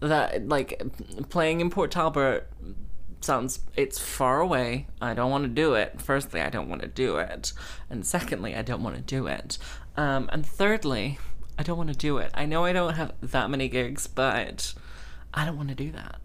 that, 0.00 0.48
like, 0.48 0.82
playing 1.30 1.60
in 1.60 1.70
Port 1.70 1.90
Talbot 1.90 2.48
sounds 3.20 3.60
it's 3.76 3.98
far 3.98 4.40
away. 4.40 4.88
I 5.00 5.14
don't 5.14 5.30
want 5.30 5.44
to 5.44 5.48
do 5.48 5.74
it. 5.74 6.00
Firstly, 6.00 6.40
I 6.40 6.50
don't 6.50 6.68
want 6.68 6.82
to 6.82 6.88
do 6.88 7.16
it. 7.18 7.52
And 7.88 8.04
secondly, 8.04 8.54
I 8.56 8.62
don't 8.62 8.82
want 8.82 8.96
to 8.96 9.02
do 9.02 9.28
it. 9.28 9.58
Um, 9.96 10.28
and 10.32 10.44
thirdly, 10.44 11.18
I 11.58 11.62
don't 11.62 11.78
want 11.78 11.90
to 11.90 11.96
do 11.96 12.18
it. 12.18 12.30
I 12.34 12.46
know 12.46 12.64
I 12.64 12.72
don't 12.72 12.94
have 12.94 13.12
that 13.22 13.48
many 13.48 13.68
gigs, 13.68 14.06
but 14.06 14.74
I 15.32 15.44
don't 15.44 15.56
want 15.56 15.68
to 15.68 15.74
do 15.74 15.92
that. 15.92 16.20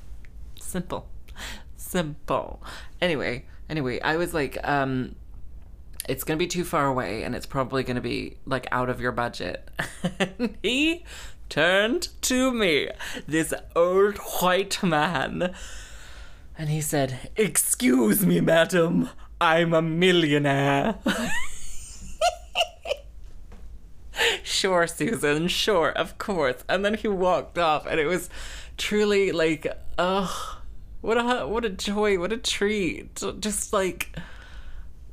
Simple. 0.60 1.08
Simple. 1.92 2.62
Anyway, 3.02 3.44
anyway, 3.68 4.00
I 4.00 4.16
was 4.16 4.32
like, 4.32 4.56
um, 4.66 5.14
it's 6.08 6.24
gonna 6.24 6.38
be 6.38 6.46
too 6.46 6.64
far 6.64 6.86
away 6.86 7.22
and 7.22 7.34
it's 7.34 7.44
probably 7.44 7.82
gonna 7.82 8.00
be 8.00 8.38
like 8.46 8.66
out 8.72 8.88
of 8.88 8.98
your 8.98 9.12
budget. 9.12 9.68
and 10.18 10.56
he 10.62 11.04
turned 11.50 12.08
to 12.22 12.50
me, 12.50 12.88
this 13.28 13.52
old 13.76 14.16
white 14.40 14.82
man, 14.82 15.54
and 16.56 16.70
he 16.70 16.80
said, 16.80 17.28
Excuse 17.36 18.24
me, 18.24 18.40
madam, 18.40 19.10
I'm 19.38 19.74
a 19.74 19.82
millionaire. 19.82 20.94
sure, 24.42 24.86
Susan, 24.86 25.46
sure, 25.46 25.90
of 25.90 26.16
course. 26.16 26.64
And 26.70 26.86
then 26.86 26.94
he 26.94 27.08
walked 27.08 27.58
off, 27.58 27.84
and 27.84 28.00
it 28.00 28.06
was 28.06 28.30
truly 28.78 29.30
like, 29.30 29.66
oh, 29.98 30.61
what 31.02 31.18
a 31.18 31.46
what 31.46 31.64
a 31.64 31.70
joy, 31.70 32.18
what 32.18 32.32
a 32.32 32.38
treat. 32.38 33.22
Just 33.40 33.72
like 33.72 34.16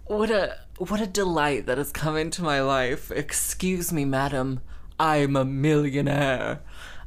what 0.06 0.32
a 0.32 0.58
what 0.78 1.02
a 1.02 1.08
delight 1.08 1.66
that 1.66 1.78
has 1.78 1.92
come 1.92 2.16
into 2.16 2.42
my 2.42 2.62
life. 2.62 3.12
Excuse 3.12 3.92
me, 3.92 4.06
madam, 4.06 4.62
I'm 5.00 5.36
a 5.36 5.44
millionaire. 5.44 6.62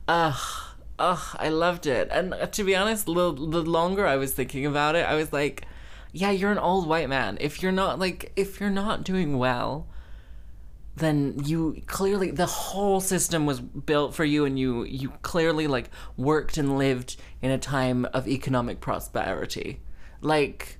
Ugh, 0.07 0.75
ugh, 0.99 1.37
I 1.39 1.49
loved 1.49 1.87
it. 1.87 2.09
And 2.11 2.35
uh, 2.35 2.47
to 2.49 2.65
be 2.65 2.77
honest, 2.77 3.07
the, 3.07 3.13
the 3.13 3.63
longer 3.63 4.07
I 4.07 4.17
was 4.17 4.35
thinking 4.35 4.67
about 4.67 4.97
it, 4.97 5.07
I 5.07 5.15
was 5.15 5.33
like, 5.33 5.65
yeah, 6.13 6.31
you're 6.31 6.53
an 6.53 6.59
old 6.59 6.87
white 6.89 7.09
man. 7.09 7.39
If 7.41 7.63
you're 7.63 7.73
not 7.73 7.99
like 7.99 8.33
if 8.37 8.61
you're 8.61 8.69
not 8.69 9.05
doing 9.05 9.39
well, 9.39 9.87
then 10.97 11.41
you 11.45 11.83
clearly 11.87 12.31
the 12.31 12.47
whole 12.47 13.01
system 13.01 13.47
was 13.47 13.61
built 13.61 14.15
for 14.15 14.25
you 14.25 14.45
and 14.45 14.59
you 14.59 14.85
you 14.85 15.11
clearly 15.23 15.67
like 15.67 15.91
worked 16.17 16.59
and 16.59 16.77
lived 16.77 17.17
in 17.41 17.51
a 17.51 17.59
time 17.59 18.05
of 18.13 18.29
economic 18.29 18.81
prosperity. 18.81 19.81
Like 20.21 20.79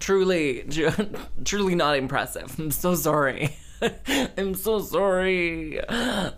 truly 0.00 0.68
truly 1.44 1.74
not 1.74 1.96
impressive. 1.96 2.58
I'm 2.58 2.70
so 2.70 2.94
sorry. 2.94 3.56
I'm 4.38 4.54
so 4.54 4.80
sorry. 4.80 5.74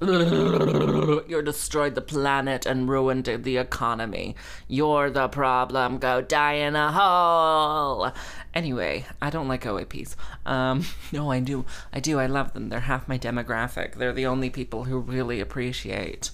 You're 0.02 1.42
destroyed 1.42 1.94
the 1.94 2.04
planet 2.04 2.66
and 2.66 2.88
ruined 2.88 3.26
the 3.26 3.56
economy. 3.58 4.36
You're 4.66 5.10
the 5.10 5.28
problem. 5.28 5.98
Go 5.98 6.20
die 6.20 6.54
in 6.54 6.74
a 6.74 6.90
hole. 6.90 8.12
Anyway, 8.58 9.06
I 9.22 9.30
don't 9.30 9.46
like 9.46 9.62
OAPs. 9.62 10.16
Um, 10.44 10.84
no, 11.12 11.30
I 11.30 11.38
do. 11.38 11.64
I 11.92 12.00
do. 12.00 12.18
I 12.18 12.26
love 12.26 12.54
them. 12.54 12.70
They're 12.70 12.80
half 12.80 13.06
my 13.06 13.16
demographic. 13.16 13.94
They're 13.94 14.12
the 14.12 14.26
only 14.26 14.50
people 14.50 14.82
who 14.82 14.98
really 14.98 15.38
appreciate 15.38 16.32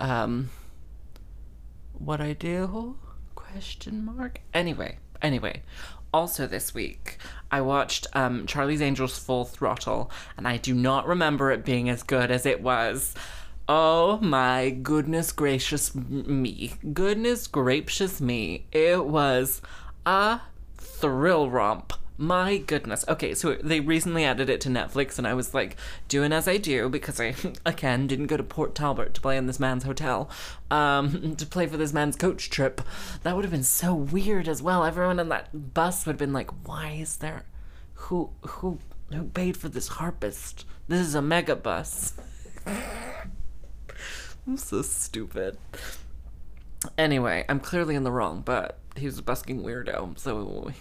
um, 0.00 0.48
what 1.92 2.22
I 2.22 2.32
do. 2.32 2.96
Question 3.34 4.02
mark. 4.02 4.40
Anyway, 4.54 4.96
anyway. 5.20 5.60
Also, 6.10 6.46
this 6.46 6.72
week, 6.72 7.18
I 7.50 7.60
watched 7.60 8.06
um, 8.14 8.46
Charlie's 8.46 8.80
Angels 8.80 9.18
Full 9.18 9.44
Throttle, 9.44 10.10
and 10.38 10.48
I 10.48 10.56
do 10.56 10.72
not 10.72 11.06
remember 11.06 11.50
it 11.50 11.66
being 11.66 11.90
as 11.90 12.02
good 12.02 12.30
as 12.30 12.46
it 12.46 12.62
was. 12.62 13.14
Oh 13.68 14.16
my 14.22 14.70
goodness 14.70 15.32
gracious 15.32 15.94
me. 15.94 16.72
Goodness 16.94 17.46
gracious 17.46 18.22
me. 18.22 18.64
It 18.72 19.04
was 19.04 19.60
a 20.06 20.40
thrill 21.00 21.50
romp. 21.50 21.92
My 22.20 22.56
goodness. 22.58 23.04
Okay, 23.06 23.32
so 23.32 23.54
they 23.62 23.78
recently 23.78 24.24
added 24.24 24.50
it 24.50 24.60
to 24.62 24.68
Netflix, 24.68 25.18
and 25.18 25.26
I 25.26 25.34
was 25.34 25.54
like 25.54 25.76
doing 26.08 26.32
as 26.32 26.48
I 26.48 26.56
do 26.56 26.88
because 26.88 27.20
I, 27.20 27.34
again, 27.66 28.08
didn't 28.08 28.26
go 28.26 28.36
to 28.36 28.42
Port 28.42 28.74
Talbot 28.74 29.14
to 29.14 29.20
play 29.20 29.36
in 29.36 29.46
this 29.46 29.60
man's 29.60 29.84
hotel, 29.84 30.28
um, 30.68 31.36
to 31.38 31.46
play 31.46 31.68
for 31.68 31.76
this 31.76 31.92
man's 31.92 32.16
coach 32.16 32.50
trip. 32.50 32.80
That 33.22 33.36
would 33.36 33.44
have 33.44 33.52
been 33.52 33.62
so 33.62 33.94
weird 33.94 34.48
as 34.48 34.60
well. 34.60 34.84
Everyone 34.84 35.20
on 35.20 35.28
that 35.28 35.74
bus 35.74 36.04
would 36.06 36.14
have 36.14 36.18
been 36.18 36.32
like, 36.32 36.50
why 36.66 36.90
is 37.00 37.18
there. 37.18 37.44
who 37.94 38.30
who 38.42 38.78
who 39.12 39.24
paid 39.24 39.56
for 39.56 39.68
this 39.68 39.88
harpist? 39.88 40.66
This 40.88 41.06
is 41.06 41.14
a 41.14 41.22
mega 41.22 41.54
bus. 41.54 42.14
I'm 42.66 44.56
so 44.56 44.82
stupid. 44.82 45.58
Anyway, 46.96 47.44
I'm 47.48 47.60
clearly 47.60 47.94
in 47.94 48.02
the 48.02 48.10
wrong, 48.10 48.42
but 48.44 48.78
he 48.96 49.06
was 49.06 49.18
a 49.18 49.22
busking 49.22 49.62
weirdo, 49.62 50.18
so 50.18 50.72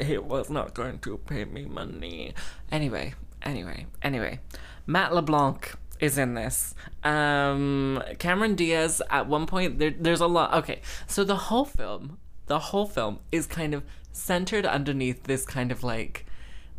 he 0.00 0.18
was 0.18 0.50
not 0.50 0.74
going 0.74 0.98
to 1.00 1.18
pay 1.18 1.44
me 1.44 1.64
money. 1.64 2.34
Anyway, 2.70 3.14
anyway, 3.42 3.86
anyway. 4.02 4.40
Matt 4.86 5.14
LeBlanc 5.14 5.74
is 6.00 6.18
in 6.18 6.34
this. 6.34 6.74
Um, 7.02 8.02
Cameron 8.18 8.54
Diaz, 8.54 9.00
at 9.10 9.26
one 9.26 9.46
point, 9.46 9.78
there, 9.78 9.94
there's 9.98 10.20
a 10.20 10.26
lot. 10.26 10.54
Okay, 10.54 10.80
so 11.06 11.24
the 11.24 11.36
whole 11.36 11.64
film, 11.64 12.18
the 12.46 12.58
whole 12.58 12.86
film 12.86 13.20
is 13.32 13.46
kind 13.46 13.74
of 13.74 13.82
centered 14.12 14.66
underneath 14.66 15.24
this 15.24 15.44
kind 15.44 15.72
of 15.72 15.82
like, 15.82 16.26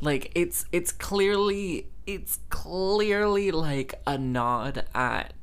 like 0.01 0.31
it's 0.35 0.65
it's 0.71 0.91
clearly 0.91 1.87
it's 2.05 2.39
clearly 2.49 3.51
like 3.51 3.95
a 4.05 4.17
nod 4.17 4.85
at 4.93 5.33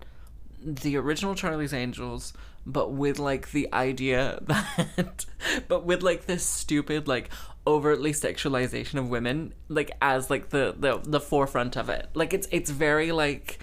the 0.65 0.97
original 0.97 1.35
Charlie's 1.35 1.75
Angels, 1.75 2.33
but 2.65 2.93
with 2.93 3.19
like 3.19 3.51
the 3.51 3.69
idea 3.73 4.39
that, 4.47 5.27
but 5.69 5.85
with 5.85 6.03
like 6.03 6.27
this 6.27 6.47
stupid 6.47 7.09
like 7.09 7.31
overtly 7.67 8.13
sexualization 8.13 8.95
of 8.99 9.09
women, 9.09 9.55
like 9.69 9.91
as 10.01 10.31
like 10.31 10.51
the 10.51 10.75
the 10.79 11.01
the 11.03 11.21
forefront 11.21 11.77
of 11.77 11.89
it. 11.89 12.09
Like 12.15 12.33
it's 12.35 12.49
it's 12.51 12.71
very 12.71 13.13
like, 13.13 13.63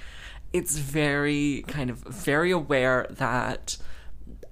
it's 0.54 0.78
very 0.78 1.64
kind 1.68 1.90
of 1.90 2.00
very 2.00 2.52
aware 2.52 3.08
that 3.10 3.78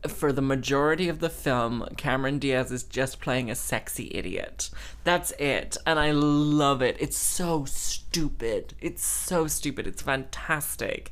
for 0.07 0.31
the 0.31 0.41
majority 0.41 1.09
of 1.09 1.19
the 1.19 1.29
film, 1.29 1.87
Cameron 1.97 2.39
Diaz 2.39 2.71
is 2.71 2.83
just 2.83 3.19
playing 3.19 3.49
a 3.49 3.55
sexy 3.55 4.11
idiot. 4.13 4.69
That's 5.03 5.31
it. 5.31 5.77
And 5.85 5.99
I 5.99 6.11
love 6.11 6.81
it. 6.81 6.97
It's 6.99 7.17
so 7.17 7.65
stupid. 7.65 8.73
It's 8.79 9.03
so 9.03 9.47
stupid. 9.47 9.87
It's 9.87 10.01
fantastic. 10.01 11.11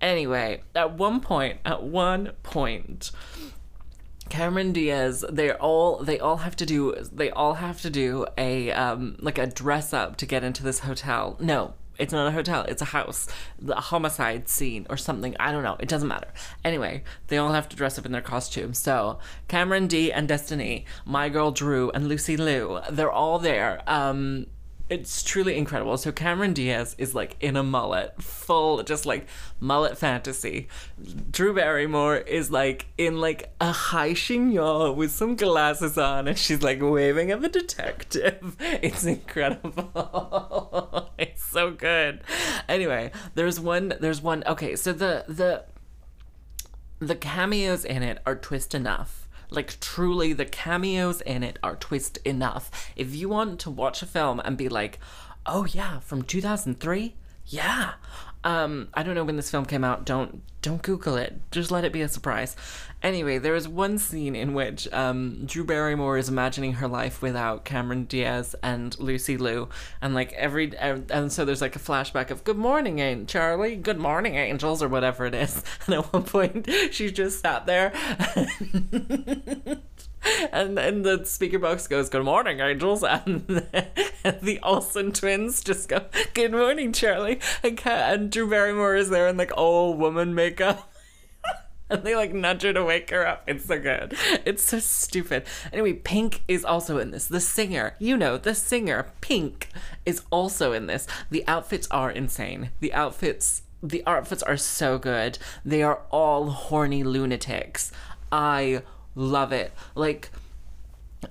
Anyway, 0.00 0.62
at 0.74 0.94
one 0.94 1.20
point, 1.20 1.58
at 1.64 1.82
one 1.82 2.32
point, 2.42 3.10
Cameron 4.28 4.72
Diaz, 4.72 5.24
they're 5.28 5.60
all 5.60 5.98
they 5.98 6.18
all 6.18 6.38
have 6.38 6.56
to 6.56 6.66
do 6.66 6.94
they 7.12 7.30
all 7.30 7.54
have 7.54 7.80
to 7.82 7.90
do 7.90 8.26
a 8.36 8.72
um 8.72 9.16
like 9.20 9.38
a 9.38 9.46
dress 9.46 9.92
up 9.92 10.16
to 10.16 10.26
get 10.26 10.42
into 10.42 10.62
this 10.62 10.80
hotel. 10.80 11.36
No, 11.40 11.74
it's 11.98 12.12
not 12.12 12.26
a 12.26 12.32
hotel, 12.32 12.62
it's 12.62 12.82
a 12.82 12.86
house. 12.86 13.28
The 13.58 13.76
homicide 13.76 14.48
scene 14.48 14.86
or 14.90 14.96
something. 14.96 15.36
I 15.38 15.52
don't 15.52 15.62
know. 15.62 15.76
It 15.78 15.88
doesn't 15.88 16.08
matter. 16.08 16.28
Anyway, 16.64 17.04
they 17.28 17.38
all 17.38 17.52
have 17.52 17.68
to 17.68 17.76
dress 17.76 17.98
up 17.98 18.06
in 18.06 18.12
their 18.12 18.20
costumes. 18.20 18.78
So 18.78 19.18
Cameron 19.48 19.86
D 19.86 20.12
and 20.12 20.26
Destiny, 20.26 20.86
my 21.04 21.28
girl 21.28 21.50
Drew 21.50 21.90
and 21.90 22.08
Lucy 22.08 22.36
Liu, 22.36 22.80
they're 22.90 23.12
all 23.12 23.38
there. 23.38 23.82
Um 23.86 24.46
it's 24.90 25.22
truly 25.22 25.56
incredible. 25.56 25.96
So 25.96 26.12
Cameron 26.12 26.52
Diaz 26.52 26.94
is 26.98 27.14
like 27.14 27.36
in 27.40 27.56
a 27.56 27.62
mullet, 27.62 28.22
full 28.22 28.82
just 28.82 29.06
like 29.06 29.26
mullet 29.58 29.96
fantasy. 29.96 30.68
Drew 31.30 31.54
Barrymore 31.54 32.16
is 32.16 32.50
like 32.50 32.86
in 32.98 33.20
like 33.20 33.50
a 33.60 33.72
high 33.72 34.12
chignon 34.12 34.94
with 34.94 35.10
some 35.10 35.36
glasses 35.36 35.96
on, 35.96 36.28
and 36.28 36.38
she's 36.38 36.62
like 36.62 36.82
waving 36.82 37.30
at 37.30 37.40
the 37.40 37.48
detective. 37.48 38.56
It's 38.84 39.04
incredible. 39.04 41.10
it's 41.18 41.44
so 41.44 41.70
good. 41.70 42.20
Anyway, 42.68 43.10
there's 43.34 43.58
one. 43.58 43.94
There's 44.00 44.20
one. 44.20 44.44
Okay, 44.46 44.76
so 44.76 44.92
the 44.92 45.24
the 45.26 45.64
the 46.98 47.14
cameos 47.14 47.84
in 47.84 48.02
it 48.02 48.20
are 48.26 48.36
twist 48.36 48.74
enough. 48.74 49.23
Like 49.54 49.78
truly, 49.80 50.32
the 50.32 50.44
cameos 50.44 51.20
in 51.20 51.42
it 51.44 51.58
are 51.62 51.76
twist 51.76 52.18
enough. 52.24 52.92
If 52.96 53.14
you 53.14 53.28
want 53.28 53.60
to 53.60 53.70
watch 53.70 54.02
a 54.02 54.06
film 54.06 54.40
and 54.44 54.56
be 54.56 54.68
like, 54.68 54.98
"Oh 55.46 55.64
yeah, 55.64 56.00
from 56.00 56.22
2003, 56.22 57.14
yeah." 57.46 57.92
Um, 58.44 58.88
I 58.92 59.02
don't 59.02 59.14
know 59.14 59.24
when 59.24 59.36
this 59.36 59.50
film 59.50 59.64
came 59.64 59.84
out. 59.84 60.04
Don't 60.04 60.42
don't 60.60 60.82
Google 60.82 61.16
it. 61.16 61.40
Just 61.50 61.70
let 61.70 61.84
it 61.84 61.92
be 61.92 62.00
a 62.00 62.08
surprise. 62.08 62.56
Anyway, 63.02 63.36
there 63.36 63.54
is 63.54 63.68
one 63.68 63.98
scene 63.98 64.34
in 64.34 64.54
which 64.54 64.90
um, 64.94 65.44
Drew 65.44 65.62
Barrymore 65.62 66.16
is 66.16 66.30
imagining 66.30 66.74
her 66.74 66.88
life 66.88 67.20
without 67.20 67.66
Cameron 67.66 68.04
Diaz 68.04 68.54
and 68.62 68.98
Lucy 68.98 69.36
Liu, 69.36 69.68
and 70.00 70.14
like 70.14 70.32
every 70.32 70.74
and 70.78 71.30
so 71.30 71.44
there's 71.44 71.60
like 71.60 71.76
a 71.76 71.78
flashback 71.78 72.30
of 72.30 72.44
"Good 72.44 72.56
morning, 72.56 73.00
Aunt 73.00 73.28
Charlie," 73.28 73.76
"Good 73.76 73.98
morning, 73.98 74.36
angels," 74.36 74.82
or 74.82 74.88
whatever 74.88 75.26
it 75.26 75.34
is. 75.34 75.62
And 75.86 75.96
at 75.96 76.12
one 76.12 76.22
point, 76.22 76.68
she 76.92 77.10
just 77.10 77.40
sat 77.40 77.66
there. 77.66 77.92
and 80.52 80.78
and 80.78 81.04
the 81.04 81.24
speaker 81.24 81.58
box 81.58 81.86
goes, 81.86 82.08
"Good 82.08 82.24
morning, 82.24 82.60
angels," 82.60 83.02
and 83.08 83.46
the, 83.46 84.38
the 84.42 84.60
Olsen 84.62 85.12
twins 85.12 85.62
just 85.62 85.88
go, 85.88 86.04
"Good 86.34 86.52
morning, 86.52 86.92
Charlie." 86.92 87.40
And, 87.62 87.80
and 87.86 88.30
Drew 88.30 88.48
Barrymore 88.48 88.96
is 88.96 89.10
there 89.10 89.28
in 89.28 89.36
like 89.36 89.56
old 89.56 89.98
woman 89.98 90.34
makeup. 90.34 90.90
And 91.90 92.02
they 92.02 92.16
like 92.16 92.32
nudge 92.32 92.62
her 92.62 92.72
to 92.72 92.82
wake 92.82 93.10
her 93.10 93.26
up. 93.26 93.44
It's 93.46 93.66
so 93.66 93.78
good. 93.78 94.16
It's 94.46 94.64
so 94.64 94.78
stupid. 94.78 95.44
Anyway, 95.70 95.92
Pink 95.92 96.42
is 96.48 96.64
also 96.64 96.96
in 96.96 97.10
this. 97.10 97.26
The 97.26 97.40
singer, 97.40 97.94
you 97.98 98.16
know, 98.16 98.38
the 98.38 98.54
singer, 98.54 99.12
Pink, 99.20 99.68
is 100.06 100.22
also 100.30 100.72
in 100.72 100.86
this. 100.86 101.06
The 101.30 101.46
outfits 101.46 101.86
are 101.90 102.10
insane. 102.10 102.70
The 102.80 102.94
outfits 102.94 103.64
the 103.82 104.02
outfits 104.06 104.42
are 104.42 104.56
so 104.56 104.96
good. 104.96 105.38
They 105.62 105.82
are 105.82 106.00
all 106.10 106.48
horny 106.48 107.04
lunatics. 107.04 107.92
I 108.32 108.82
love 109.14 109.52
it. 109.52 109.72
Like 109.94 110.30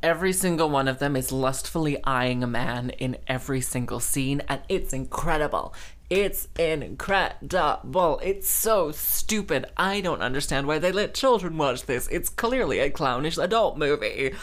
every 0.02 0.34
single 0.34 0.70
one 0.70 0.88
of 0.88 1.00
them 1.00 1.16
is 1.16 1.32
lustfully 1.32 2.04
eyeing 2.04 2.44
a 2.44 2.48
man 2.48 2.90
in 2.92 3.18
every 3.28 3.62
single 3.62 4.00
scene 4.00 4.42
and 4.48 4.62
it's 4.70 4.94
incredible. 4.94 5.74
It's 6.10 6.48
incredible. 6.60 8.20
It's 8.24 8.50
so 8.50 8.92
stupid. 8.92 9.66
I 9.78 10.02
don't 10.02 10.22
understand 10.22 10.68
why 10.68 10.80
they 10.80 10.92
let 10.92 11.14
children 11.14 11.58
watch 11.58 11.84
this. 11.84 12.08
It's 12.12 12.30
clearly 12.30 12.80
a 12.80 12.92
clownish 12.92 13.38
adult 13.38 13.78
movie. 13.78 14.34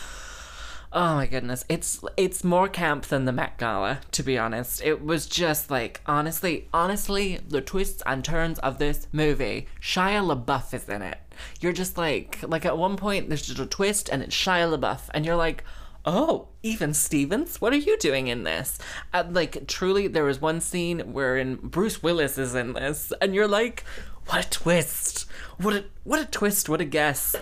Oh 0.92 1.14
my 1.14 1.26
goodness. 1.26 1.64
It's 1.68 2.00
it's 2.16 2.42
more 2.42 2.68
camp 2.68 3.06
than 3.06 3.24
the 3.24 3.32
Met 3.32 3.58
Gala, 3.58 4.00
to 4.10 4.24
be 4.24 4.36
honest. 4.36 4.82
It 4.82 5.04
was 5.04 5.26
just 5.26 5.70
like 5.70 6.00
honestly, 6.04 6.68
honestly, 6.74 7.38
the 7.48 7.60
twists 7.60 8.02
and 8.06 8.24
turns 8.24 8.58
of 8.58 8.78
this 8.78 9.06
movie. 9.12 9.68
Shia 9.80 10.20
LaBeouf 10.20 10.74
is 10.74 10.88
in 10.88 11.02
it. 11.02 11.18
You're 11.60 11.72
just 11.72 11.96
like 11.96 12.40
like 12.42 12.66
at 12.66 12.76
one 12.76 12.96
point 12.96 13.28
there's 13.28 13.46
just 13.46 13.60
a 13.60 13.66
twist 13.66 14.08
and 14.08 14.20
it's 14.20 14.34
Shia 14.34 14.76
LaBeouf 14.76 15.02
and 15.14 15.24
you're 15.24 15.36
like, 15.36 15.62
"Oh, 16.04 16.48
even 16.64 16.92
Stevens, 16.92 17.60
what 17.60 17.72
are 17.72 17.76
you 17.76 17.96
doing 17.98 18.26
in 18.26 18.42
this?" 18.42 18.80
Like 19.14 19.68
truly 19.68 20.08
there 20.08 20.24
was 20.24 20.40
one 20.40 20.60
scene 20.60 21.12
wherein 21.12 21.54
Bruce 21.62 22.02
Willis 22.02 22.36
is 22.36 22.56
in 22.56 22.72
this 22.72 23.12
and 23.22 23.32
you're 23.32 23.46
like, 23.46 23.84
"What 24.26 24.44
a 24.44 24.50
twist. 24.50 25.26
What 25.58 25.74
a 25.74 25.84
what 26.02 26.20
a 26.20 26.26
twist, 26.26 26.68
what 26.68 26.80
a 26.80 26.84
guess." 26.84 27.36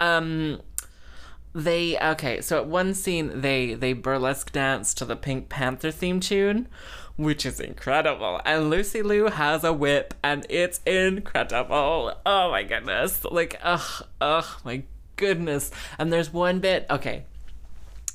Um 0.00 0.62
they 1.54 1.96
okay 1.98 2.40
so 2.40 2.58
at 2.58 2.66
one 2.66 2.92
scene 2.92 3.40
they 3.40 3.74
they 3.74 3.92
burlesque 3.92 4.50
dance 4.50 4.92
to 4.92 5.04
the 5.04 5.14
pink 5.14 5.48
panther 5.48 5.92
theme 5.92 6.18
tune 6.18 6.68
which 7.16 7.46
is 7.46 7.60
incredible. 7.60 8.40
And 8.44 8.70
lucy 8.70 9.02
liu 9.02 9.26
has 9.26 9.64
a 9.64 9.72
whip 9.72 10.14
and 10.22 10.46
it's 10.48 10.80
incredible. 10.84 12.14
Oh 12.26 12.50
my 12.50 12.62
goodness. 12.62 13.24
Like 13.24 13.58
ugh 13.62 14.06
ugh 14.20 14.60
my 14.64 14.82
goodness. 15.16 15.70
And 15.98 16.12
there's 16.12 16.32
one 16.32 16.60
bit 16.60 16.86
okay 16.90 17.24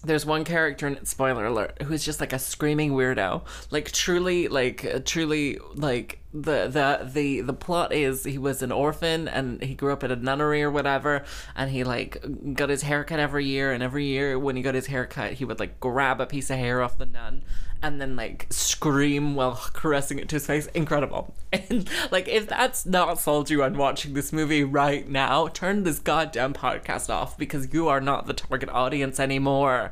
there's 0.03 0.25
one 0.25 0.43
character 0.43 0.87
in 0.87 1.05
spoiler 1.05 1.45
alert 1.45 1.81
who's 1.83 2.03
just 2.03 2.19
like 2.19 2.33
a 2.33 2.39
screaming 2.39 2.91
weirdo. 2.91 3.43
Like 3.71 3.91
truly 3.91 4.47
like 4.47 5.05
truly 5.05 5.59
like 5.75 6.19
the 6.33 6.67
the 6.67 7.09
the 7.11 7.41
the 7.41 7.53
plot 7.53 7.91
is 7.91 8.23
he 8.23 8.37
was 8.37 8.61
an 8.61 8.71
orphan 8.71 9.27
and 9.27 9.63
he 9.63 9.73
grew 9.73 9.91
up 9.91 10.03
at 10.03 10.11
a 10.11 10.15
nunnery 10.15 10.61
or 10.61 10.69
whatever 10.69 11.23
and 11.55 11.71
he 11.71 11.83
like 11.83 12.23
got 12.53 12.69
his 12.69 12.83
haircut 12.83 13.19
every 13.19 13.45
year 13.45 13.71
and 13.71 13.81
every 13.81 14.05
year 14.05 14.37
when 14.37 14.55
he 14.55 14.61
got 14.61 14.75
his 14.75 14.85
haircut 14.85 15.33
he 15.33 15.45
would 15.45 15.59
like 15.59 15.79
grab 15.79 16.21
a 16.21 16.27
piece 16.27 16.51
of 16.51 16.57
hair 16.57 16.81
off 16.83 16.97
the 16.99 17.05
nun 17.05 17.43
and 17.81 18.01
then 18.01 18.15
like 18.15 18.47
scream 18.49 19.35
while 19.35 19.55
caressing 19.73 20.19
it 20.19 20.27
to 20.29 20.35
his 20.35 20.45
face 20.45 20.67
incredible 20.67 21.33
and 21.53 21.89
like 22.11 22.27
if 22.27 22.47
that's 22.47 22.85
not 22.85 23.19
sold 23.19 23.49
you 23.49 23.63
on 23.63 23.77
watching 23.77 24.13
this 24.13 24.33
movie 24.33 24.63
right 24.63 25.07
now 25.07 25.47
turn 25.47 25.83
this 25.83 25.99
goddamn 25.99 26.53
podcast 26.53 27.09
off 27.09 27.37
because 27.37 27.73
you 27.73 27.87
are 27.87 28.01
not 28.01 28.27
the 28.27 28.33
target 28.33 28.69
audience 28.69 29.19
anymore 29.19 29.91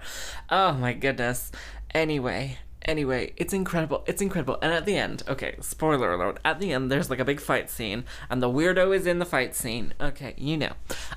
oh 0.49 0.73
my 0.73 0.93
goodness 0.93 1.51
anyway 1.93 2.57
Anyway, 2.87 3.33
it's 3.35 3.53
incredible. 3.53 4.03
It's 4.07 4.21
incredible. 4.21 4.57
And 4.61 4.71
at 4.71 4.85
the 4.85 4.95
end, 4.95 5.21
okay, 5.27 5.55
spoiler 5.59 6.13
alert, 6.13 6.39
at 6.45 6.59
the 6.59 6.71
end 6.71 6.89
there's 6.89 7.09
like 7.09 7.19
a 7.19 7.25
big 7.25 7.41
fight 7.41 7.69
scene 7.69 8.05
and 8.29 8.41
the 8.41 8.49
weirdo 8.49 8.95
is 8.95 9.05
in 9.05 9.19
the 9.19 9.25
fight 9.25 9.55
scene. 9.55 9.93
Okay, 9.99 10.33
you 10.37 10.55
know. 10.55 10.71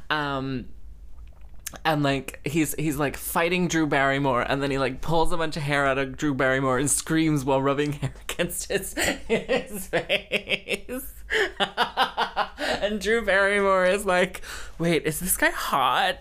Um 0.08 0.66
and 1.84 2.02
like 2.02 2.40
he's 2.44 2.74
he's 2.74 2.96
like 2.96 3.16
fighting 3.16 3.68
Drew 3.68 3.86
Barrymore 3.86 4.42
and 4.42 4.62
then 4.62 4.70
he 4.70 4.78
like 4.78 5.00
pulls 5.00 5.32
a 5.32 5.36
bunch 5.36 5.56
of 5.56 5.62
hair 5.62 5.86
out 5.86 5.98
of 5.98 6.16
Drew 6.16 6.34
Barrymore 6.34 6.78
and 6.78 6.90
screams 6.90 7.44
while 7.44 7.62
rubbing 7.62 7.92
hair 8.00 8.12
against 8.28 8.68
his, 8.68 8.94
his 8.94 9.86
face. 9.86 11.14
and 12.58 13.00
Drew 13.00 13.24
Barrymore 13.24 13.86
is 13.86 14.04
like, 14.04 14.42
"Wait, 14.78 15.06
is 15.06 15.20
this 15.20 15.36
guy 15.36 15.50
hot?" 15.50 16.18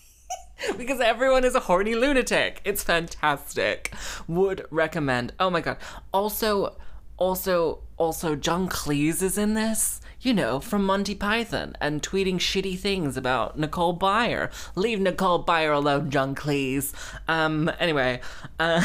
because 0.76 1.00
everyone 1.00 1.44
is 1.44 1.54
a 1.54 1.60
horny 1.60 1.94
lunatic. 1.94 2.60
It's 2.64 2.82
fantastic. 2.82 3.92
Would 4.28 4.66
recommend. 4.70 5.32
Oh 5.38 5.50
my 5.50 5.60
god. 5.60 5.78
Also, 6.12 6.76
also, 7.16 7.80
also, 7.96 8.36
John 8.36 8.68
Cleese 8.68 9.22
is 9.22 9.38
in 9.38 9.54
this. 9.54 10.00
You 10.26 10.34
know, 10.34 10.58
from 10.58 10.84
Monty 10.84 11.14
Python 11.14 11.76
and 11.80 12.02
tweeting 12.02 12.40
shitty 12.40 12.76
things 12.76 13.16
about 13.16 13.56
Nicole 13.56 13.96
Byer. 13.96 14.50
Leave 14.74 14.98
Nicole 14.98 15.44
Byer 15.44 15.72
alone, 15.72 16.10
John 16.10 16.34
Cleese. 16.34 16.92
Um. 17.28 17.70
Anyway, 17.78 18.20
uh. 18.58 18.82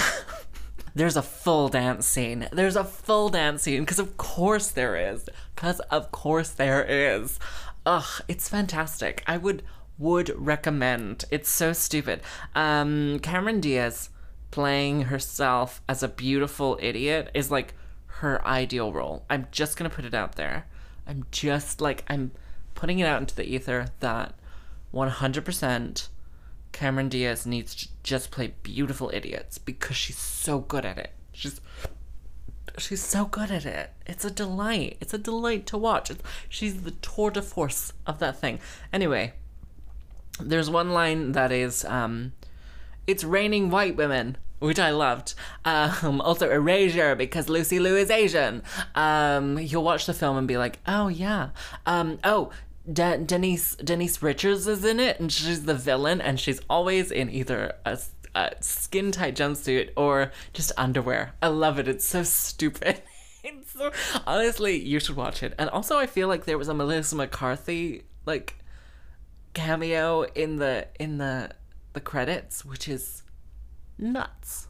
There's 0.94 1.18
a 1.18 1.24
full 1.24 1.68
dance 1.68 2.06
scene. 2.06 2.48
There's 2.52 2.76
a 2.76 2.84
full 2.84 3.30
dance 3.30 3.64
scene 3.64 3.80
because 3.80 3.98
of 3.98 4.18
course 4.18 4.68
there 4.68 4.96
is. 4.96 5.28
Because 5.56 5.80
of 5.90 6.12
course 6.12 6.52
there 6.52 6.86
is. 6.86 7.40
Ugh, 7.88 8.22
it's 8.28 8.48
fantastic. 8.48 9.24
I 9.26 9.38
would 9.38 9.64
would 9.98 10.32
recommend. 10.38 11.26
It's 11.32 11.50
so 11.50 11.74
stupid. 11.74 12.22
Um, 12.54 13.18
Cameron 13.18 13.62
Diaz 13.62 14.12
playing 14.52 15.06
herself 15.06 15.82
as 15.90 16.04
a 16.04 16.08
beautiful 16.08 16.78
idiot 16.80 17.32
is 17.34 17.50
like 17.50 17.74
her 18.06 18.46
ideal 18.46 18.94
role. 18.94 19.26
I'm 19.28 19.48
just 19.50 19.76
gonna 19.76 19.90
put 19.90 20.06
it 20.06 20.14
out 20.14 20.36
there. 20.36 20.68
I'm 21.12 21.26
just 21.30 21.82
like 21.82 22.06
I'm 22.08 22.32
putting 22.74 23.00
it 23.00 23.06
out 23.06 23.20
into 23.20 23.36
the 23.36 23.44
ether 23.44 23.88
that 24.00 24.34
100% 24.94 26.08
Cameron 26.72 27.10
Diaz 27.10 27.46
needs 27.46 27.76
to 27.76 27.90
just 28.02 28.32
play 28.32 28.54
beautiful 28.64 29.12
idiots 29.14 29.58
because 29.58 29.98
she's 29.98 30.18
so 30.18 30.60
good 30.60 30.86
at 30.86 30.98
it. 30.98 31.12
She's 31.34 31.60
she's 32.78 33.02
so 33.02 33.26
good 33.26 33.52
at 33.52 33.66
it. 33.66 33.90
It's 34.06 34.24
a 34.24 34.32
delight. 34.32 34.96
It's 35.02 35.14
a 35.14 35.18
delight 35.18 35.66
to 35.68 35.78
watch. 35.78 36.10
It's, 36.10 36.24
she's 36.48 36.84
the 36.84 36.92
tour 36.92 37.30
de 37.30 37.42
force 37.42 37.92
of 38.08 38.20
that 38.20 38.40
thing. 38.40 38.62
Anyway, 38.94 39.34
there's 40.40 40.70
one 40.70 40.92
line 40.92 41.34
that 41.34 41.52
is 41.52 41.84
um 41.84 42.32
it's 43.06 43.26
raining 43.26 43.70
white 43.70 43.98
women 43.98 44.38
which 44.62 44.80
I 44.80 44.92
loved. 44.92 45.34
Um, 45.66 46.22
also, 46.22 46.50
Erasure 46.50 47.16
because 47.16 47.50
Lucy 47.50 47.80
Liu 47.80 47.98
is 47.98 48.10
Asian. 48.10 48.64
Um, 48.96 49.58
you'll 49.60 49.84
watch 49.84 50.06
the 50.06 50.14
film 50.14 50.38
and 50.38 50.48
be 50.48 50.58
like, 50.58 50.80
oh 50.88 51.08
yeah. 51.08 51.50
Um, 51.86 52.20
oh, 52.24 52.52
De- 52.92 53.18
Denise 53.18 53.76
Denise 53.76 54.22
Richards 54.22 54.68
is 54.68 54.86
in 54.86 55.00
it, 55.00 55.20
and 55.20 55.32
she's 55.32 55.66
the 55.66 55.74
villain, 55.74 56.22
and 56.22 56.40
she's 56.40 56.62
always 56.70 57.12
in 57.12 57.30
either 57.30 57.74
a, 57.86 58.00
a 58.36 58.52
skin 58.62 59.12
tight 59.12 59.36
jumpsuit 59.36 59.90
or 59.98 60.32
just 60.54 60.72
underwear. 60.78 61.34
I 61.42 61.48
love 61.48 61.80
it. 61.80 61.88
It's 61.88 62.06
so 62.06 62.24
stupid. 62.24 63.02
it's 63.44 63.72
so 63.72 63.92
honestly, 64.26 64.78
you 64.78 65.00
should 65.00 65.16
watch 65.16 65.44
it. 65.44 65.54
And 65.58 65.70
also, 65.70 65.98
I 65.98 66.06
feel 66.06 66.28
like 66.28 66.46
there 66.46 66.58
was 66.58 66.68
a 66.68 66.74
Melissa 66.74 67.16
McCarthy 67.16 68.04
like 68.26 68.56
cameo 69.54 70.24
in 70.24 70.58
the 70.58 70.88
in 71.00 71.18
the 71.18 71.52
the 71.94 72.00
credits, 72.00 72.64
which 72.64 72.88
is 72.88 73.24
nuts, 73.98 74.68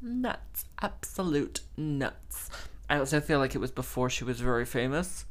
nuts, 0.00 0.64
absolute 0.80 1.60
nuts. 1.76 2.50
I 2.88 2.98
also 2.98 3.20
feel 3.20 3.38
like 3.38 3.54
it 3.54 3.58
was 3.58 3.70
before 3.70 4.10
she 4.10 4.24
was 4.24 4.40
very 4.40 4.64
famous. 4.64 5.24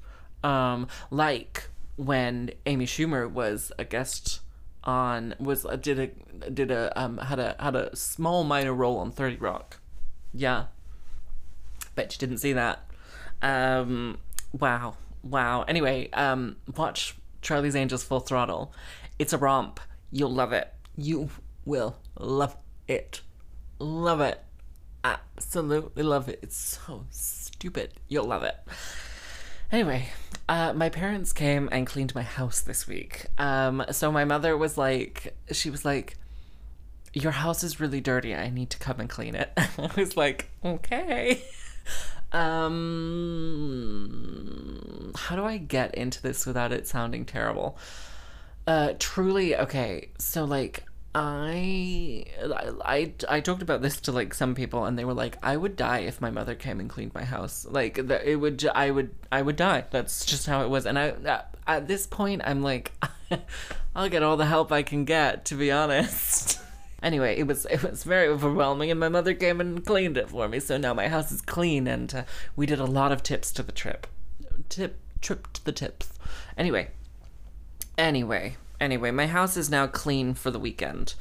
Um, 0.44 0.88
like 1.12 1.70
when 1.96 2.52
Amy 2.66 2.86
Schumer 2.86 3.30
was 3.30 3.72
a 3.78 3.86
guest 3.86 4.40
on 4.84 5.36
was 5.40 5.66
uh, 5.66 5.76
did 5.76 6.00
a 6.00 6.50
did 6.50 6.72
a 6.72 6.92
um 7.00 7.18
had 7.20 7.40
a 7.40 7.56
had 7.60 7.76
a 7.76 7.96
small 7.96 8.44
minor 8.44 8.74
role 8.74 8.98
on 8.98 9.12
30 9.12 9.38
Rock. 9.38 9.80
Yeah. 10.34 10.66
Bet 11.96 12.14
you 12.14 12.20
didn't 12.20 12.40
see 12.40 12.54
that. 12.54 12.90
Um 13.42 14.18
wow. 14.52 14.96
Wow. 15.24 15.64
Anyway, 15.64 16.10
um 16.14 16.56
watch 16.76 17.16
Charlie's 17.42 17.76
Angels 17.76 18.04
Full 18.04 18.22
Throttle. 18.22 18.74
It's 19.20 19.34
a 19.34 19.38
romp. 19.38 19.80
You'll 20.12 20.34
love 20.34 20.54
it. 20.54 20.74
You 20.98 21.30
will 21.66 21.98
love 22.20 22.58
it. 22.88 23.22
Love 23.80 24.22
it. 24.22 24.44
Absolutely 25.04 26.04
love 26.04 26.30
it. 26.30 26.40
It's 26.42 26.58
so 26.58 27.06
stupid. 27.10 27.94
You'll 28.08 28.26
love 28.28 28.44
it. 28.44 28.56
Anyway, 29.72 30.10
uh, 30.50 30.74
my 30.74 30.90
parents 30.90 31.32
came 31.34 31.70
and 31.72 31.88
cleaned 31.88 32.14
my 32.14 32.24
house 32.24 32.62
this 32.62 32.88
week. 32.88 33.28
Um, 33.38 33.84
so 33.92 34.12
my 34.12 34.26
mother 34.26 34.58
was 34.58 34.78
like, 34.78 35.36
she 35.52 35.70
was 35.70 35.86
like, 35.86 36.18
"Your 37.14 37.32
house 37.32 37.64
is 37.64 37.80
really 37.80 38.02
dirty. 38.02 38.36
I 38.36 38.50
need 38.50 38.70
to 38.72 38.80
come 38.80 39.00
and 39.00 39.10
clean 39.10 39.34
it." 39.34 39.52
I 39.58 39.90
was 39.96 40.18
like, 40.18 40.50
"Okay." 40.64 41.42
Um, 42.34 42.72
how 45.18 45.36
do 45.36 45.44
I 45.44 45.58
get 45.58 45.96
into 45.96 46.22
this 46.22 46.46
without 46.46 46.72
it 46.72 46.88
sounding 46.88 47.26
terrible? 47.26 47.78
Uh, 48.66 48.94
truly, 49.00 49.58
okay. 49.58 50.12
So 50.18 50.46
like, 50.46 50.86
I, 51.14 52.24
I, 52.86 53.14
I 53.28 53.42
talked 53.42 53.62
about 53.62 53.82
this 53.82 54.00
to 54.02 54.14
like 54.14 54.34
some 54.34 54.56
people, 54.56 54.86
and 54.86 54.98
they 54.98 55.04
were 55.04 55.14
like, 55.14 55.38
"I 55.44 55.58
would 55.58 55.76
die 55.76 56.00
if 56.00 56.22
my 56.22 56.32
mother 56.32 56.56
came 56.56 56.80
and 56.80 56.90
cleaned 56.90 57.14
my 57.14 57.26
house. 57.26 57.66
Like, 57.70 58.08
that 58.08 58.24
it 58.24 58.38
would, 58.38 58.66
I 58.74 58.92
would, 58.92 59.14
I 59.30 59.42
would 59.42 59.58
die. 59.58 59.86
That's 59.92 60.26
just 60.26 60.46
how 60.46 60.64
it 60.64 60.70
was." 60.70 60.86
And 60.86 60.98
I, 60.98 61.10
uh, 61.10 61.42
at 61.68 61.88
this 61.88 62.08
point, 62.08 62.42
I'm 62.46 62.62
like, 62.62 62.94
I'll 63.96 64.08
get 64.08 64.24
all 64.24 64.38
the 64.38 64.46
help 64.46 64.72
I 64.72 64.84
can 64.84 65.04
get, 65.04 65.44
to 65.46 65.56
be 65.56 65.70
honest. 65.70 66.62
anyway, 67.04 67.38
it 67.38 67.44
was 67.46 67.66
it 67.66 67.84
was 67.84 68.06
very 68.06 68.28
overwhelming, 68.28 68.90
and 68.90 69.00
my 69.00 69.10
mother 69.10 69.34
came 69.34 69.60
and 69.60 69.86
cleaned 69.86 70.18
it 70.18 70.30
for 70.30 70.48
me. 70.48 70.62
So 70.62 70.78
now 70.78 70.94
my 70.94 71.10
house 71.10 71.30
is 71.30 71.42
clean, 71.42 71.88
and 71.88 72.14
uh, 72.16 72.24
we 72.56 72.66
did 72.66 72.80
a 72.80 72.86
lot 72.86 73.12
of 73.12 73.22
tips 73.22 73.52
to 73.54 73.64
the 73.64 73.74
trip, 73.74 74.08
tip 74.70 74.98
trip 75.20 75.52
to 75.54 75.66
the 75.66 75.74
tips. 75.74 76.14
Anyway, 76.58 76.88
anyway 77.98 78.56
anyway, 78.82 79.12
my 79.12 79.28
house 79.28 79.56
is 79.56 79.70
now 79.70 79.88
clean 79.88 80.34
for 80.34 80.52
the 80.52 80.60
weekend, 80.60 81.14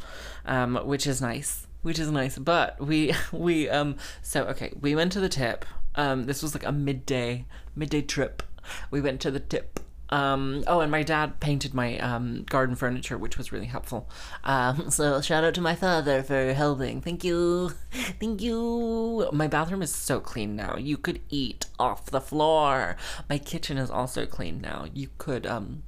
um, 0.46 0.77
which 0.85 1.07
is 1.07 1.20
nice. 1.20 1.66
Which 1.83 1.99
is 1.99 2.11
nice, 2.11 2.38
but 2.38 2.81
we 2.81 3.14
we 3.33 3.68
um 3.68 3.96
so 4.23 4.44
okay 4.46 4.73
we 4.81 4.94
went 4.96 5.12
to 5.12 5.20
the 5.20 5.29
tip. 5.29 5.64
Um, 5.94 6.25
this 6.25 6.42
was 6.42 6.55
like 6.55 6.66
a 6.66 6.73
midday 6.73 7.46
midday 7.77 8.03
trip. 8.03 8.42
We 8.90 9.01
went 9.01 9.20
to 9.23 9.31
the 9.31 9.40
tip. 9.40 9.81
Um, 10.11 10.64
oh, 10.66 10.81
and 10.81 10.90
my 10.90 11.05
dad 11.05 11.38
painted 11.38 11.73
my 11.73 11.96
um, 11.99 12.44
garden 12.49 12.75
furniture, 12.75 13.16
which 13.16 13.38
was 13.38 13.53
really 13.53 13.66
helpful. 13.66 14.11
Um, 14.42 14.90
so 14.90 15.20
shout 15.20 15.44
out 15.44 15.55
to 15.55 15.61
my 15.61 15.77
father 15.77 16.23
for 16.23 16.53
helping. 16.53 17.01
Thank 17.01 17.25
you, 17.25 17.70
thank 18.20 18.42
you. 18.42 19.29
My 19.33 19.46
bathroom 19.46 19.83
is 19.83 19.94
so 19.94 20.20
clean 20.20 20.57
now. 20.57 20.77
You 20.77 20.96
could 20.96 21.20
eat 21.31 21.66
off 21.79 22.07
the 22.07 22.20
floor. 22.20 22.96
My 23.29 23.38
kitchen 23.38 23.79
is 23.79 23.90
also 23.90 24.27
clean 24.27 24.61
now. 24.61 24.87
You 24.92 25.11
could 25.18 25.46
um 25.46 25.85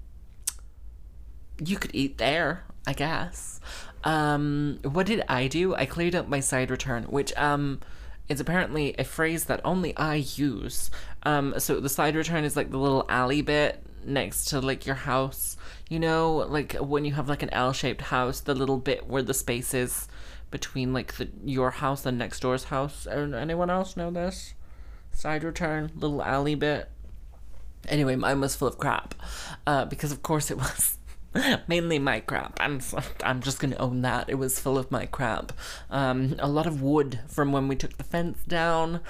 you 1.59 1.77
could 1.77 1.95
eat 1.95 2.19
there, 2.19 2.65
I 2.87 2.93
guess. 2.93 3.61
Um, 4.05 4.79
what 4.83 5.07
did 5.07 5.23
I 5.29 5.47
do? 5.47 5.75
I 5.75 5.87
cleared 5.87 6.15
up 6.15 6.29
my 6.29 6.41
side 6.41 6.71
return, 6.71 7.05
which 7.05 7.33
um 7.37 7.81
is 8.29 8.41
apparently 8.41 8.95
a 8.99 9.05
phrase 9.05 9.45
that 9.45 9.61
only 9.65 9.97
I 9.97 10.15
use. 10.15 10.91
Um, 11.25 11.55
so 11.59 11.81
the 11.81 11.89
side 11.89 12.17
return 12.17 12.45
is 12.45 12.57
like 12.57 12.71
the 12.71 12.79
little 12.79 13.05
alley 13.09 13.43
bit 13.43 13.83
next 14.05 14.47
to 14.47 14.61
like 14.61 14.87
your 14.87 14.95
house. 14.95 15.57
You 15.89 15.99
know, 15.99 16.37
like 16.49 16.75
when 16.75 17.05
you 17.05 17.13
have 17.15 17.29
like 17.29 17.43
an 17.43 17.51
L-shaped 17.53 18.01
house, 18.01 18.41
the 18.41 18.55
little 18.55 18.79
bit 18.79 19.07
where 19.07 19.23
the 19.23 19.35
space 19.35 19.75
is 19.75 20.09
between 20.51 20.93
like 20.93 21.15
the 21.15 21.29
your 21.45 21.71
house 21.71 22.07
and 22.07 22.19
next 22.19 22.41
door's 22.41 22.65
house. 22.65 23.07
Anyone 23.07 23.71
else 23.71 23.97
know 23.97 24.11
this? 24.11 24.55
Side 25.13 25.45
return, 25.45 25.91
little 25.95 26.23
alley 26.23 26.55
bit. 26.55 26.89
Anyway, 27.89 28.17
mine 28.17 28.41
was 28.41 28.55
full 28.55 28.69
of 28.69 28.79
crap, 28.79 29.15
uh, 29.67 29.85
because 29.85 30.13
of 30.13 30.23
course 30.23 30.51
it 30.51 30.57
was. 30.57 30.99
mainly 31.67 31.99
my 31.99 32.21
crap. 32.21 32.59
I'm 32.61 32.81
I'm 33.23 33.41
just 33.41 33.59
gonna 33.59 33.77
own 33.77 34.03
that. 34.03 34.29
It 34.29 34.37
was 34.37 34.59
full 34.59 34.79
of 34.79 34.91
my 34.91 35.07
crap. 35.07 35.53
Um, 35.91 36.37
a 36.39 36.49
lot 36.49 36.67
of 36.67 36.83
wood 36.83 37.21
from 37.29 37.53
when 37.53 37.69
we 37.69 37.77
took 37.77 37.97
the 37.97 38.05
fence 38.05 38.39
down. 38.47 39.01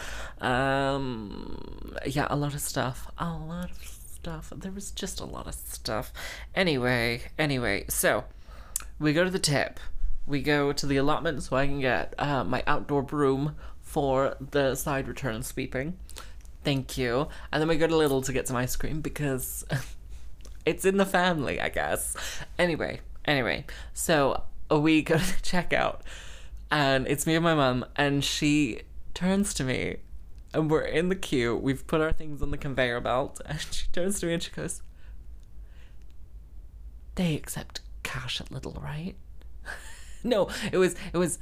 Um, 0.40 1.96
yeah, 2.06 2.26
a 2.30 2.37
lot 2.37 2.54
of 2.54 2.61
stuff. 2.61 3.11
A 3.18 3.30
lot 3.30 3.70
of 3.70 3.85
stuff. 3.85 4.52
There 4.54 4.72
was 4.72 4.90
just 4.90 5.20
a 5.20 5.24
lot 5.24 5.46
of 5.46 5.54
stuff. 5.54 6.12
Anyway, 6.54 7.22
anyway, 7.38 7.85
so 7.88 8.24
we 8.98 9.12
go 9.12 9.24
to 9.24 9.30
the 9.30 9.38
tip. 9.38 9.80
We 10.26 10.40
go 10.40 10.72
to 10.72 10.87
the 10.87 10.96
allotment 10.98 11.42
so 11.42 11.56
I 11.56 11.66
can 11.66 11.80
get 11.80 12.14
uh, 12.18 12.44
my 12.44 12.62
outdoor 12.66 13.02
broom 13.02 13.56
for 13.80 14.37
the 14.40 14.76
side 14.76 15.08
return 15.08 15.42
sweeping. 15.42 15.98
Thank 16.62 16.96
you. 16.96 17.28
And 17.50 17.61
then 17.61 17.68
we 17.68 17.76
go 17.76 17.88
to 17.88 17.94
Lidl 17.94 18.24
to 18.24 18.32
get 18.32 18.46
some 18.46 18.56
ice 18.56 18.76
cream 18.76 19.00
because 19.00 19.64
it's 20.64 20.85
in 20.85 20.96
the 20.96 21.07
family, 21.07 21.61
I 21.61 21.68
guess. 21.68 22.16
Anyway, 22.59 23.01
anyway, 23.25 23.64
so 23.92 24.44
uh, 24.70 24.79
we 24.79 25.03
go 25.03 25.18
to 25.18 25.25
the 25.25 25.42
checkout, 25.42 26.01
and 26.70 27.07
it's 27.07 27.27
me 27.27 27.35
and 27.35 27.44
my 27.44 27.55
mom, 27.55 27.85
and 27.96 28.25
she 28.25 28.83
turns 29.14 29.55
to 29.55 29.64
me, 29.64 29.96
and 30.55 30.70
we're 30.70 30.83
in 30.83 31.09
the 31.09 31.16
queue. 31.16 31.57
We've 31.57 31.87
put 31.87 32.01
our 32.01 32.12
things 32.12 32.42
on 32.42 32.51
the 32.51 32.59
conveyor 32.59 33.01
belt, 33.01 33.40
and 33.46 33.61
she 33.61 33.88
turns 33.92 34.20
to 34.20 34.27
me 34.27 34.35
and 34.35 34.42
she 34.42 34.51
goes, 34.51 34.83
"They 37.14 37.35
accept 37.35 37.81
cash 38.03 38.40
at 38.40 38.51
Lidl, 38.51 38.83
right?" 38.83 39.14
no, 40.25 40.48
it 40.70 40.79
was 40.79 40.94
it 41.12 41.18
was. 41.18 41.38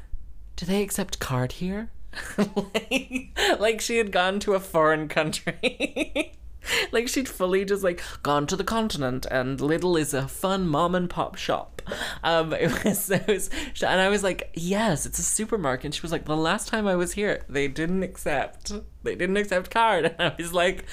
Do 0.57 0.67
they 0.67 0.83
accept 0.83 1.21
card 1.21 1.53
here? 1.53 1.91
like, 2.37 3.39
like 3.59 3.81
she 3.81 3.97
had 3.97 4.13
gone 4.13 4.41
to 4.41 4.55
a 4.55 4.61
foreign 4.61 5.09
country. 5.09 6.35
like 6.93 7.09
she'd 7.09 7.29
fully 7.29 7.65
just 7.65 7.83
like 7.83 8.03
gone 8.23 8.47
to 8.47 8.57
the 8.57 8.65
continent 8.65 9.27
and 9.31 9.59
Lidl 9.59 9.99
is 9.99 10.15
a 10.15 10.29
fun 10.29 10.67
mom 10.67 10.95
and 10.95 11.09
pop 11.09 11.37
shop. 11.37 11.83
Um, 12.23 12.53
it 12.59 12.85
was, 12.85 13.11
it 13.11 13.27
was, 13.27 13.51
and 13.83 14.01
I 14.01 14.09
was 14.09 14.23
like, 14.23 14.51
yes, 14.55 15.07
it's 15.07 15.19
a 15.19 15.23
supermarket. 15.23 15.87
And 15.87 15.95
she 15.95 16.03
was 16.03 16.13
like, 16.13 16.25
the 16.25 16.37
last 16.37 16.69
time 16.69 16.87
I 16.87 16.97
was 16.97 17.13
here, 17.13 17.45
they 17.49 17.69
didn't 17.69 18.03
accept, 18.03 18.73
they 19.03 19.15
didn't 19.15 19.37
accept 19.37 19.71
card. 19.71 20.15
And 20.21 20.33
I 20.33 20.35
was 20.37 20.53
like, 20.53 20.85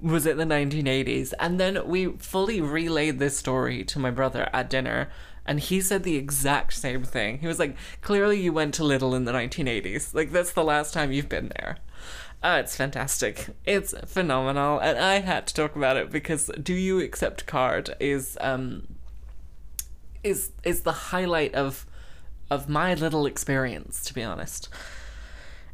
was 0.00 0.26
it 0.26 0.36
the 0.36 0.44
1980s? 0.44 1.32
And 1.38 1.58
then 1.58 1.86
we 1.86 2.06
fully 2.18 2.60
relayed 2.60 3.18
this 3.18 3.36
story 3.36 3.84
to 3.84 3.98
my 3.98 4.10
brother 4.10 4.48
at 4.52 4.70
dinner. 4.70 5.10
And 5.44 5.58
he 5.58 5.80
said 5.80 6.04
the 6.04 6.16
exact 6.16 6.74
same 6.74 7.02
thing. 7.02 7.38
He 7.38 7.48
was 7.48 7.58
like, 7.58 7.76
clearly 8.00 8.40
you 8.40 8.52
went 8.52 8.74
to 8.74 8.82
Lidl 8.82 9.16
in 9.16 9.24
the 9.24 9.32
1980s. 9.32 10.14
Like, 10.14 10.30
that's 10.30 10.52
the 10.52 10.62
last 10.62 10.94
time 10.94 11.10
you've 11.10 11.28
been 11.28 11.50
there. 11.58 11.78
Uh, 12.42 12.58
it's 12.60 12.74
fantastic. 12.74 13.46
It's 13.64 13.94
phenomenal. 14.06 14.80
And 14.80 14.98
I 14.98 15.20
had 15.20 15.46
to 15.46 15.54
talk 15.54 15.76
about 15.76 15.96
it 15.96 16.10
because 16.10 16.50
Do 16.60 16.74
You 16.74 17.00
Accept 17.00 17.46
Card 17.46 17.94
is, 18.00 18.36
um, 18.40 18.96
is, 20.24 20.50
is 20.64 20.80
the 20.80 20.92
highlight 20.92 21.54
of, 21.54 21.86
of 22.50 22.68
my 22.68 22.94
little 22.94 23.26
experience, 23.26 24.04
to 24.06 24.14
be 24.14 24.24
honest. 24.24 24.68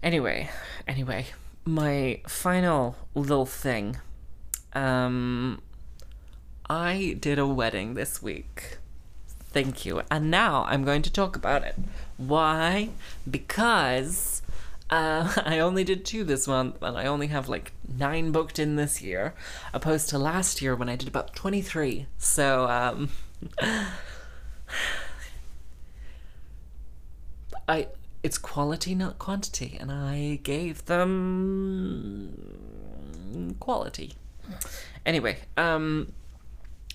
Anyway, 0.03 0.51
anyway, 0.87 1.27
my 1.65 2.21
final 2.27 2.97
little 3.15 3.47
thing. 3.47 3.97
Um, 4.75 5.63
I 6.69 7.17
did 7.19 7.39
a 7.39 7.47
wedding 7.47 7.95
this 7.95 8.23
week. 8.23 8.77
Thank 9.51 9.87
you. 9.87 10.03
And 10.11 10.31
now 10.31 10.67
I'm 10.69 10.85
going 10.85 11.01
to 11.03 11.11
talk 11.11 11.35
about 11.35 11.65
it. 11.65 11.77
Why? 12.19 12.91
Because 13.29 14.38
uh, 14.91 15.33
I 15.45 15.59
only 15.59 15.85
did 15.85 16.05
two 16.05 16.25
this 16.25 16.49
month, 16.49 16.83
and 16.83 16.97
I 16.97 17.07
only 17.07 17.29
have 17.29 17.49
like 17.49 17.73
nine 17.87 18.33
booked 18.33 18.59
in 18.59 18.77
this 18.77 19.03
year, 19.03 19.35
opposed 19.73 20.09
to 20.11 20.19
last 20.19 20.61
year 20.63 20.75
when 20.75 20.89
I 20.89 20.97
did 20.97 21.09
about 21.09 21.35
23. 21.35 22.07
So, 22.17 22.67
um, 22.69 23.11
I 27.69 27.89
it's 28.23 28.39
quality, 28.39 28.95
not 28.95 29.19
quantity, 29.19 29.77
and 29.81 29.93
I 29.93 30.41
gave 30.43 30.85
them 30.87 32.35
quality. 33.61 34.15
Anyway, 35.07 35.39
um, 35.57 36.13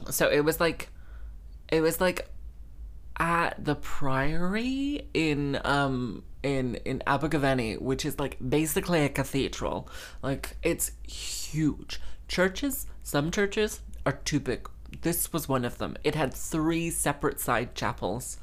so 0.10 0.30
it 0.30 0.42
was 0.42 0.60
like, 0.60 0.90
it 1.70 1.82
was 1.82 2.02
like 2.02 2.28
at 3.20 3.64
the 3.64 3.76
priory 3.76 5.08
in 5.14 5.60
um 5.64 6.24
in 6.44 6.76
in 6.86 7.02
Abergavenny, 7.08 7.76
which 7.76 8.06
is 8.06 8.20
like 8.20 8.38
basically 8.48 9.04
a 9.04 9.10
cathedral. 9.10 9.90
Like 10.22 10.58
it's 10.62 10.92
huge. 11.08 12.00
Churches, 12.28 12.86
some 13.02 13.32
churches 13.32 13.82
are 14.06 14.20
too 14.24 14.40
big. 14.40 14.70
This 15.02 15.34
was 15.34 15.50
one 15.50 15.66
of 15.66 15.78
them. 15.80 15.98
It 16.04 16.16
had 16.16 16.34
three 16.34 16.90
separate 16.90 17.40
side 17.40 17.74
chapels 17.74 18.38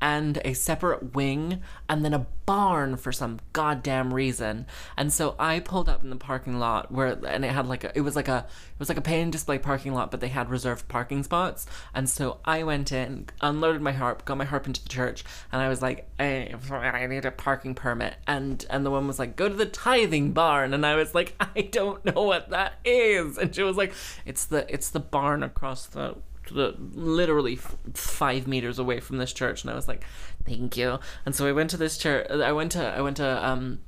and 0.00 0.38
a 0.44 0.52
separate 0.52 1.14
wing 1.14 1.62
and 1.88 2.04
then 2.04 2.12
a 2.14 2.26
barn 2.46 2.96
for 2.96 3.10
some 3.12 3.40
goddamn 3.52 4.14
reason. 4.14 4.66
And 4.96 5.12
so 5.12 5.34
I 5.38 5.58
pulled 5.60 5.88
up 5.88 6.02
in 6.04 6.10
the 6.10 6.16
parking 6.16 6.58
lot 6.58 6.92
where 6.92 7.18
and 7.26 7.44
it 7.44 7.50
had 7.50 7.66
like 7.66 7.82
a 7.82 7.96
it 7.96 8.02
was 8.02 8.14
like 8.14 8.28
a 8.28 8.46
it 8.46 8.78
was 8.78 8.88
like 8.88 8.98
a 8.98 9.02
pay 9.02 9.20
and 9.20 9.32
display 9.32 9.58
parking 9.58 9.94
lot, 9.94 10.10
but 10.10 10.20
they 10.20 10.28
had 10.28 10.48
reserved 10.48 10.86
parking 10.86 11.22
spots. 11.22 11.66
And 11.92 12.08
so 12.08 12.38
I 12.44 12.62
went 12.62 12.92
in, 12.92 13.26
unloaded 13.40 13.82
my 13.82 13.92
harp, 13.92 14.24
got 14.24 14.38
my 14.38 14.44
harp 14.44 14.66
into 14.66 14.82
the 14.82 14.88
church, 14.88 15.24
and 15.50 15.60
I 15.60 15.68
was 15.68 15.82
like, 15.82 16.08
hey, 16.18 16.54
I 16.70 17.06
need 17.06 17.24
a 17.24 17.30
parking 17.30 17.74
permit. 17.74 18.14
And 18.26 18.64
and 18.70 18.86
the 18.86 18.90
one 18.90 19.06
was 19.06 19.18
like, 19.18 19.34
go 19.34 19.48
to 19.48 19.54
the 19.54 19.66
tithing 19.66 20.32
barn. 20.32 20.72
And 20.72 20.86
I 20.86 20.94
was 20.94 21.14
like, 21.14 21.34
I 21.40 21.62
don't 21.62 22.04
know 22.04 22.22
what 22.22 22.50
that 22.50 22.74
is. 22.84 23.38
And 23.38 23.54
she 23.54 23.62
was 23.62 23.76
like, 23.76 23.92
it's 24.24 24.44
the 24.44 24.72
it's 24.72 24.90
the 24.90 25.00
barn 25.00 25.42
across 25.42 25.86
the 25.86 26.16
literally 26.50 27.56
five 27.94 28.46
meters 28.46 28.78
away 28.78 29.00
from 29.00 29.18
this 29.18 29.32
church 29.32 29.62
and 29.62 29.70
i 29.70 29.74
was 29.74 29.88
like 29.88 30.04
thank 30.44 30.76
you 30.76 30.98
and 31.24 31.34
so 31.34 31.46
i 31.46 31.52
went 31.52 31.70
to 31.70 31.76
this 31.76 31.98
church 31.98 32.28
i 32.30 32.52
went 32.52 32.72
to 32.72 32.82
i 32.82 33.00
went 33.00 33.16
to 33.16 33.46
um 33.46 33.78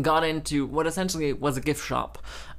got 0.00 0.24
into 0.24 0.66
what 0.66 0.86
essentially 0.86 1.32
was 1.32 1.56
a 1.56 1.60
gift 1.60 1.84
shop 1.84 2.18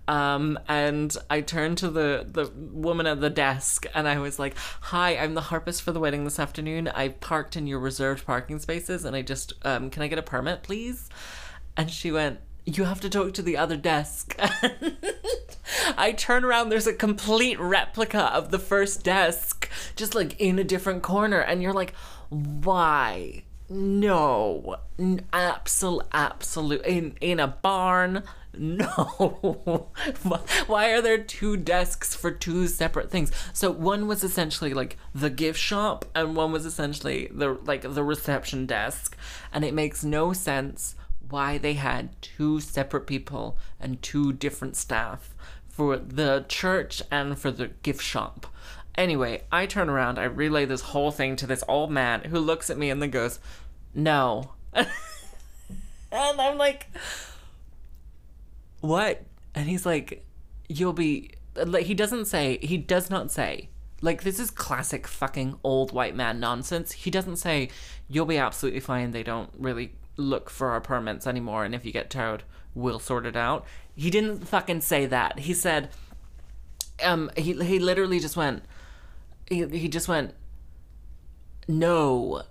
um, 0.10 0.58
and 0.68 1.16
I 1.30 1.42
turned 1.42 1.78
to 1.80 1.90
the, 1.92 2.26
the 2.28 2.52
woman 2.56 3.06
at 3.06 3.22
the 3.22 3.30
desk 3.30 3.86
and 3.94 4.08
I 4.08 4.18
was 4.18 4.40
like, 4.40 4.58
Hi, 4.58 5.16
I'm 5.16 5.36
the 5.36 5.42
harpist 5.42 5.84
for 5.84 5.92
the 5.92 6.00
wedding 6.00 6.24
this 6.24 6.40
afternoon. 6.40 6.88
I 6.88 7.10
parked 7.10 7.56
in 7.56 7.68
your 7.68 7.78
reserved 7.78 8.26
parking 8.26 8.58
spaces 8.58 9.06
and 9.06 9.16
I 9.16 9.22
just, 9.22 9.54
um, 9.64 9.92
can 9.92 10.02
I 10.02 10.08
get 10.08 10.18
a 10.18 10.24
permit, 10.24 10.64
please? 10.64 11.10
And 11.78 11.92
she 11.92 12.12
went, 12.12 12.40
You 12.78 12.84
have 12.84 13.02
to 13.02 13.10
talk 13.10 13.34
to 13.34 13.42
the 13.42 13.58
other 13.58 13.76
desk. 13.76 14.40
I 15.98 16.12
turn 16.12 16.46
around, 16.46 16.70
there's 16.70 16.86
a 16.86 16.94
complete 16.94 17.60
replica 17.60 18.26
of 18.26 18.52
the 18.52 18.60
first 18.60 19.04
desk, 19.04 19.68
just 19.96 20.14
like 20.14 20.40
in 20.40 20.60
a 20.60 20.64
different 20.64 21.02
corner. 21.02 21.40
And 21.40 21.64
you're 21.64 21.74
like, 21.74 21.96
why? 22.30 23.44
No, 23.70 24.78
absolute, 25.34 26.06
absolute 26.12 26.86
in 26.86 27.16
in 27.22 27.40
a 27.40 27.48
barn. 27.48 28.24
No, 28.52 29.88
why 30.68 30.90
are 30.90 31.02
there 31.02 31.20
two 31.20 31.56
desks 31.56 32.16
for 32.16 32.32
two 32.32 32.68
separate 32.68 33.12
things? 33.12 33.32
So 33.54 33.70
one 33.70 34.08
was 34.08 34.24
essentially 34.24 34.74
like 34.74 34.98
the 35.14 35.30
gift 35.30 35.60
shop, 35.60 36.04
and 36.16 36.36
one 36.36 36.52
was 36.52 36.66
essentially 36.66 37.30
the 37.32 37.54
like 37.64 37.84
the 37.84 38.04
reception 38.04 38.66
desk, 38.66 39.16
and 39.54 39.64
it 39.64 39.76
makes 39.76 40.04
no 40.04 40.34
sense 40.34 40.96
why 41.30 41.58
they 41.58 41.74
had 41.74 42.22
two 42.22 42.60
separate 42.60 43.08
people 43.08 43.58
and 43.80 44.02
two 44.02 44.34
different 44.34 44.76
staff 44.76 45.34
for 45.68 45.98
the 45.98 46.46
church 46.50 47.02
and 47.10 47.38
for 47.38 47.52
the 47.52 47.68
gift 47.84 48.02
shop. 48.02 48.48
Anyway, 48.96 49.44
I 49.52 49.66
turn 49.66 49.90
around, 49.90 50.20
I 50.20 50.26
relay 50.26 50.66
this 50.66 50.82
whole 50.82 51.12
thing 51.12 51.38
to 51.38 51.48
this 51.48 51.64
old 51.68 51.90
man 51.90 52.22
who 52.26 52.40
looks 52.40 52.70
at 52.70 52.78
me 52.78 52.90
and 52.90 53.02
then 53.02 53.12
goes, 53.12 53.40
No. 53.96 54.52
and 54.74 54.88
I'm 56.12 56.58
like, 56.58 56.88
What? 58.82 59.24
And 59.56 59.70
he's 59.70 59.86
like, 59.86 60.26
You'll 60.68 60.94
be. 60.94 61.32
Like, 61.56 61.86
he 61.86 61.94
doesn't 61.94 62.26
say, 62.26 62.58
he 62.62 62.78
does 62.78 63.10
not 63.10 63.32
say, 63.32 63.70
like, 64.02 64.24
this 64.24 64.40
is 64.40 64.52
classic 64.52 65.08
fucking 65.08 65.60
old 65.64 65.92
white 65.92 66.16
man 66.16 66.40
nonsense. 66.40 66.92
He 66.92 67.12
doesn't 67.12 67.38
say, 67.38 67.70
You'll 68.10 68.26
be 68.26 68.38
absolutely 68.38 68.80
fine. 68.82 69.12
They 69.12 69.24
don't 69.24 69.50
really 69.58 69.94
look 70.20 70.50
for 70.50 70.70
our 70.70 70.82
permits 70.82 71.26
anymore. 71.26 71.66
And 71.66 71.74
if 71.74 71.86
you 71.86 71.92
get 71.92 72.10
towed, 72.10 72.44
we'll 72.76 73.00
sort 73.00 73.26
it 73.26 73.36
out. 73.36 73.66
He 73.96 74.10
didn't 74.10 74.48
fucking 74.48 74.82
say 74.82 75.06
that. 75.08 75.40
He 75.40 75.54
said, 75.54 75.90
um, 77.04 77.32
he, 77.36 77.54
he 77.54 77.80
literally 77.80 78.20
just 78.20 78.38
went, 78.38 78.64
he, 79.48 79.66
he 79.68 79.88
just 79.88 80.08
went, 80.08 80.34
no. 81.68 82.44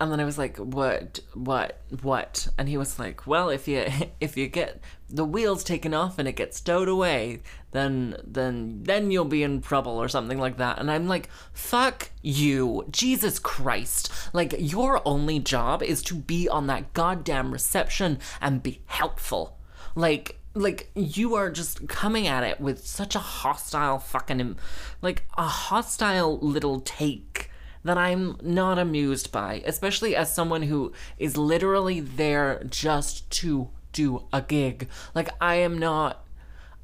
And 0.00 0.10
then 0.10 0.18
I 0.18 0.24
was 0.24 0.38
like, 0.38 0.56
what, 0.56 1.20
what, 1.34 1.82
what? 2.00 2.48
And 2.56 2.70
he 2.70 2.78
was 2.78 2.98
like, 2.98 3.26
well, 3.26 3.50
if 3.50 3.68
you, 3.68 3.86
if 4.20 4.34
you 4.34 4.48
get 4.48 4.82
the 5.10 5.26
wheels 5.26 5.62
taken 5.62 5.92
off 5.92 6.18
and 6.18 6.26
it 6.26 6.36
gets 6.36 6.56
stowed 6.56 6.88
away, 6.88 7.42
then, 7.72 8.16
then, 8.26 8.82
then 8.82 9.10
you'll 9.10 9.26
be 9.26 9.42
in 9.42 9.60
trouble 9.60 10.00
or 10.00 10.08
something 10.08 10.38
like 10.38 10.56
that. 10.56 10.78
And 10.78 10.90
I'm 10.90 11.06
like, 11.06 11.28
fuck 11.52 12.10
you. 12.22 12.86
Jesus 12.90 13.38
Christ. 13.38 14.10
Like, 14.32 14.54
your 14.58 15.06
only 15.06 15.38
job 15.38 15.82
is 15.82 16.02
to 16.04 16.14
be 16.14 16.48
on 16.48 16.66
that 16.68 16.94
goddamn 16.94 17.52
reception 17.52 18.18
and 18.40 18.62
be 18.62 18.80
helpful. 18.86 19.58
Like, 19.94 20.38
like 20.54 20.90
you 20.94 21.34
are 21.34 21.50
just 21.50 21.88
coming 21.88 22.26
at 22.26 22.42
it 22.42 22.60
with 22.60 22.84
such 22.84 23.14
a 23.14 23.20
hostile 23.20 23.98
fucking 23.98 24.56
like 25.00 25.24
a 25.38 25.44
hostile 25.44 26.38
little 26.40 26.80
take 26.80 27.49
that 27.84 27.98
I'm 27.98 28.36
not 28.42 28.78
amused 28.78 29.32
by, 29.32 29.62
especially 29.64 30.14
as 30.14 30.34
someone 30.34 30.62
who 30.62 30.92
is 31.18 31.36
literally 31.36 32.00
there 32.00 32.62
just 32.68 33.30
to 33.30 33.70
do 33.92 34.24
a 34.32 34.42
gig. 34.42 34.88
Like 35.14 35.30
I 35.40 35.56
am 35.56 35.78
not 35.78 36.24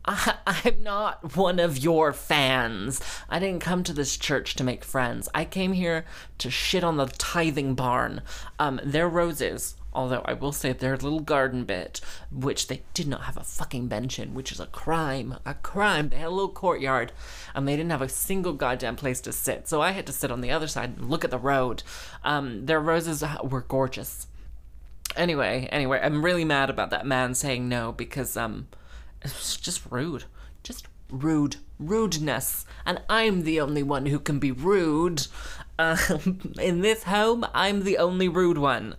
I, 0.06 0.34
I'm 0.46 0.82
not 0.82 1.36
one 1.36 1.58
of 1.58 1.78
your 1.78 2.12
fans. 2.12 3.00
I 3.28 3.38
didn't 3.38 3.60
come 3.60 3.82
to 3.84 3.92
this 3.92 4.16
church 4.16 4.54
to 4.56 4.64
make 4.64 4.84
friends. 4.84 5.28
I 5.34 5.44
came 5.44 5.72
here 5.72 6.04
to 6.38 6.50
shit 6.50 6.84
on 6.84 6.96
the 6.96 7.06
tithing 7.06 7.74
barn. 7.74 8.22
Um, 8.58 8.80
their 8.84 9.08
roses, 9.08 9.76
although 9.96 10.22
I 10.24 10.34
will 10.34 10.52
say 10.52 10.72
their 10.72 10.96
little 10.96 11.20
garden 11.20 11.64
bit, 11.64 12.00
which 12.30 12.68
they 12.68 12.82
did 12.94 13.08
not 13.08 13.22
have 13.22 13.36
a 13.36 13.42
fucking 13.42 13.88
bench 13.88 14.18
in, 14.18 14.34
which 14.34 14.52
is 14.52 14.60
a 14.60 14.66
crime. 14.66 15.38
A 15.44 15.54
crime. 15.54 16.10
They 16.10 16.18
had 16.18 16.28
a 16.28 16.30
little 16.30 16.50
courtyard, 16.50 17.12
and 17.54 17.66
they 17.66 17.74
didn't 17.76 17.90
have 17.90 18.02
a 18.02 18.08
single 18.08 18.52
goddamn 18.52 18.96
place 18.96 19.20
to 19.22 19.32
sit. 19.32 19.66
So 19.68 19.80
I 19.80 19.92
had 19.92 20.06
to 20.06 20.12
sit 20.12 20.30
on 20.30 20.42
the 20.42 20.52
other 20.52 20.68
side 20.68 20.94
and 20.96 21.10
look 21.10 21.24
at 21.24 21.30
the 21.30 21.38
road. 21.38 21.82
Um, 22.22 22.66
their 22.66 22.80
roses 22.80 23.24
were 23.42 23.62
gorgeous. 23.62 24.28
Anyway, 25.16 25.68
anyway, 25.72 25.98
I'm 26.02 26.24
really 26.24 26.44
mad 26.44 26.68
about 26.68 26.90
that 26.90 27.06
man 27.06 27.34
saying 27.34 27.68
no 27.68 27.92
because 27.92 28.36
um 28.36 28.68
it's 29.22 29.56
just 29.56 29.82
rude. 29.90 30.24
Just 30.62 30.88
rude. 31.10 31.56
Rudeness. 31.78 32.64
And 32.84 33.00
I'm 33.08 33.42
the 33.42 33.60
only 33.60 33.82
one 33.82 34.06
who 34.06 34.18
can 34.18 34.38
be 34.38 34.52
rude. 34.52 35.26
Um, 35.78 36.54
in 36.58 36.80
this 36.80 37.02
home, 37.02 37.44
I'm 37.52 37.84
the 37.84 37.98
only 37.98 38.28
rude 38.28 38.56
one. 38.56 38.94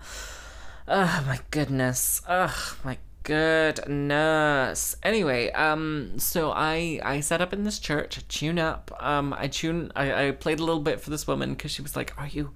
Oh 0.89 1.23
my 1.28 1.39
goodness. 1.52 2.21
Oh 2.30 2.78
my 2.86 2.97
goodness. 3.23 4.95
Anyway, 5.04 5.52
um, 5.52 6.17
so 6.17 6.52
I 6.52 7.02
I 7.04 7.19
set 7.19 7.41
up 7.41 7.52
in 7.52 7.63
this 7.63 7.78
church, 7.78 8.26
tune 8.30 8.58
up. 8.58 8.91
Um, 9.02 9.34
I 9.38 9.47
tune. 9.47 9.91
I, 9.97 10.28
I 10.28 10.32
played 10.32 10.60
a 10.60 10.63
little 10.63 10.82
bit 10.82 11.02
for 11.02 11.10
this 11.10 11.28
woman 11.28 11.56
because 11.56 11.71
she 11.71 11.82
was 11.82 11.97
like, 11.97 12.13
"Are 12.17 12.28
you, 12.28 12.52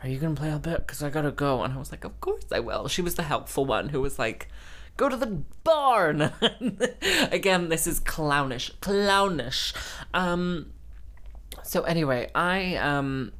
are 0.00 0.08
you 0.08 0.20
gonna 0.20 0.36
play 0.36 0.52
a 0.52 0.60
bit? 0.60 0.86
Because 0.86 1.02
I 1.02 1.10
gotta 1.10 1.32
go." 1.32 1.64
And 1.64 1.74
I 1.74 1.76
was 1.76 1.90
like, 1.90 2.04
"Of 2.04 2.20
course 2.20 2.44
I 2.52 2.60
will." 2.60 2.86
She 2.86 3.02
was 3.02 3.16
the 3.16 3.24
helpful 3.24 3.64
one 3.64 3.88
who 3.88 4.00
was 4.00 4.16
like, 4.16 4.48
"Go 4.96 5.08
to 5.08 5.16
the 5.16 5.42
barn." 5.64 6.30
Again, 7.32 7.68
this 7.68 7.88
is 7.88 7.98
clownish, 7.98 8.70
clownish. 8.80 9.74
Um, 10.14 10.72
so 11.64 11.82
anyway, 11.82 12.30
I 12.32 12.76
um 12.76 13.32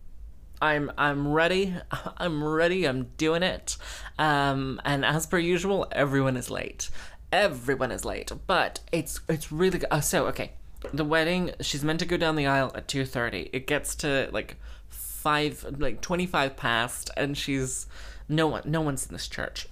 I'm 0.62 0.92
I'm 0.96 1.33
ready. 1.33 1.75
I'm 2.16 2.42
ready. 2.42 2.87
I'm 2.87 3.11
doing 3.16 3.42
it. 3.42 3.77
Um, 4.18 4.81
and 4.85 5.05
as 5.05 5.27
per 5.27 5.38
usual, 5.38 5.88
everyone 5.90 6.37
is 6.37 6.48
late. 6.48 6.88
Everyone 7.33 7.90
is 7.90 8.05
late. 8.05 8.31
But 8.46 8.81
it's 8.92 9.20
it's 9.29 9.51
really 9.51 9.81
good. 9.81 9.88
Uh, 9.90 10.01
so 10.01 10.27
okay, 10.29 10.53
the 10.94 11.05
wedding. 11.05 11.51
She's 11.61 11.83
meant 11.83 11.98
to 11.98 12.07
go 12.07 12.16
down 12.16 12.37
the 12.37 12.46
aisle 12.46 12.70
at 12.77 12.87
two 12.87 13.05
thirty. 13.05 13.51
It 13.53 13.66
gets 13.66 13.96
to 13.96 14.31
like 14.33 14.57
five, 14.88 15.66
like 15.79 16.01
twenty 16.01 16.27
five 16.27 16.57
past, 16.57 17.11
and 17.16 17.37
she's 17.37 17.87
no 18.29 18.46
one. 18.46 18.62
No 18.64 18.81
one's 18.81 19.05
in 19.07 19.12
this 19.12 19.27
church. 19.27 19.66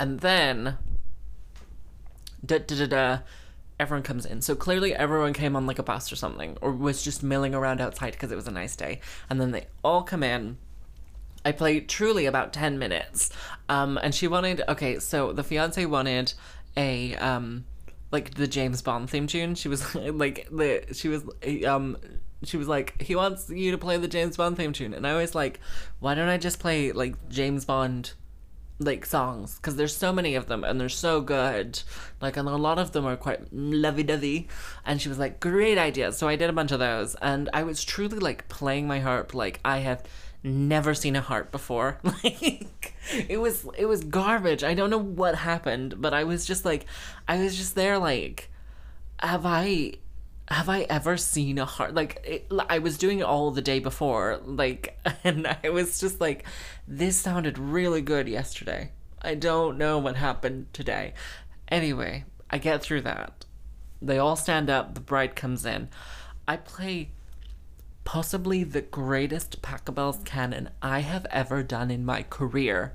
And 0.00 0.20
then, 0.20 0.78
da 2.44 2.58
da 2.58 2.74
da 2.74 2.86
da 2.86 3.18
everyone 3.78 4.02
comes 4.02 4.24
in. 4.26 4.40
So 4.40 4.54
clearly 4.54 4.94
everyone 4.94 5.32
came 5.32 5.56
on 5.56 5.66
like 5.66 5.78
a 5.78 5.82
bus 5.82 6.12
or 6.12 6.16
something, 6.16 6.56
or 6.60 6.72
was 6.72 7.02
just 7.02 7.22
milling 7.22 7.54
around 7.54 7.80
outside 7.80 8.12
because 8.12 8.30
it 8.30 8.36
was 8.36 8.46
a 8.46 8.52
nice 8.52 8.76
day. 8.76 9.00
And 9.28 9.40
then 9.40 9.50
they 9.50 9.66
all 9.82 10.02
come 10.02 10.22
in. 10.22 10.58
I 11.44 11.52
played 11.52 11.88
truly 11.88 12.26
about 12.26 12.52
10 12.52 12.78
minutes. 12.78 13.30
Um, 13.68 13.98
and 14.02 14.14
she 14.14 14.28
wanted, 14.28 14.62
okay, 14.68 14.98
so 14.98 15.32
the 15.32 15.44
fiance 15.44 15.84
wanted 15.84 16.32
a, 16.76 17.14
um, 17.16 17.64
like 18.10 18.34
the 18.34 18.46
James 18.46 18.80
Bond 18.80 19.10
theme 19.10 19.26
tune. 19.26 19.54
She 19.54 19.68
was 19.68 19.94
like, 19.94 20.48
the, 20.50 20.84
she 20.92 21.08
was, 21.08 21.22
um, 21.66 21.98
she 22.44 22.56
was 22.56 22.68
like, 22.68 23.00
he 23.02 23.14
wants 23.16 23.50
you 23.50 23.72
to 23.72 23.78
play 23.78 23.96
the 23.96 24.08
James 24.08 24.36
Bond 24.36 24.56
theme 24.56 24.72
tune. 24.72 24.94
And 24.94 25.06
I 25.06 25.16
was 25.16 25.34
like, 25.34 25.60
why 26.00 26.14
don't 26.14 26.28
I 26.28 26.38
just 26.38 26.60
play 26.60 26.92
like 26.92 27.28
James 27.28 27.64
Bond 27.64 28.14
like 28.78 29.06
songs 29.06 29.56
because 29.56 29.76
there's 29.76 29.96
so 29.96 30.12
many 30.12 30.34
of 30.34 30.46
them 30.46 30.64
and 30.64 30.80
they're 30.80 30.88
so 30.88 31.20
good. 31.20 31.80
Like 32.20 32.36
and 32.36 32.48
a 32.48 32.56
lot 32.56 32.78
of 32.78 32.92
them 32.92 33.06
are 33.06 33.16
quite 33.16 33.52
lovey-dovey. 33.52 34.48
And 34.84 35.00
she 35.00 35.08
was 35.08 35.18
like 35.18 35.40
great 35.40 35.78
idea. 35.78 36.12
So 36.12 36.28
i 36.28 36.36
did 36.36 36.50
a 36.50 36.52
bunch 36.52 36.72
of 36.72 36.78
those. 36.78 37.14
And 37.16 37.48
i 37.52 37.62
was 37.62 37.84
truly 37.84 38.18
like 38.18 38.48
playing 38.48 38.86
my 38.86 39.00
harp 39.00 39.34
like 39.34 39.60
i 39.64 39.78
have 39.78 40.02
never 40.42 40.94
seen 40.94 41.16
a 41.16 41.20
harp 41.20 41.50
before. 41.50 42.00
Like 42.24 42.94
it 43.28 43.38
was 43.38 43.66
it 43.76 43.86
was 43.86 44.02
garbage. 44.04 44.64
I 44.64 44.74
don't 44.74 44.90
know 44.90 44.98
what 44.98 45.34
happened 45.36 46.00
but 46.00 46.14
i 46.14 46.24
was 46.24 46.46
just 46.46 46.64
like 46.64 46.86
i 47.28 47.38
was 47.38 47.56
just 47.56 47.74
there 47.74 47.98
like 47.98 48.50
have 49.20 49.46
i 49.46 49.92
have 50.48 50.68
I 50.68 50.82
ever 50.82 51.16
seen 51.16 51.58
a 51.58 51.64
heart 51.64 51.94
like 51.94 52.22
it, 52.24 52.52
I 52.68 52.78
was 52.78 52.98
doing 52.98 53.20
it 53.20 53.24
all 53.24 53.50
the 53.50 53.62
day 53.62 53.78
before 53.78 54.40
like 54.44 54.98
and 55.24 55.46
I 55.62 55.70
was 55.70 55.98
just 55.98 56.20
like 56.20 56.44
this 56.86 57.16
sounded 57.16 57.58
really 57.58 58.02
good 58.02 58.28
yesterday. 58.28 58.92
I 59.22 59.36
don't 59.36 59.78
know 59.78 59.98
what 59.98 60.16
happened 60.16 60.66
today. 60.74 61.14
Anyway, 61.68 62.24
I 62.50 62.58
get 62.58 62.82
through 62.82 63.00
that. 63.02 63.46
They 64.02 64.18
all 64.18 64.36
stand 64.36 64.68
up, 64.68 64.94
the 64.94 65.00
bride 65.00 65.34
comes 65.34 65.64
in. 65.64 65.88
I 66.46 66.58
play 66.58 67.10
possibly 68.04 68.64
the 68.64 68.82
greatest 68.82 69.62
Pachelbel's 69.62 70.20
canon 70.24 70.68
I 70.82 71.00
have 71.00 71.26
ever 71.30 71.62
done 71.62 71.90
in 71.90 72.04
my 72.04 72.22
career. 72.22 72.94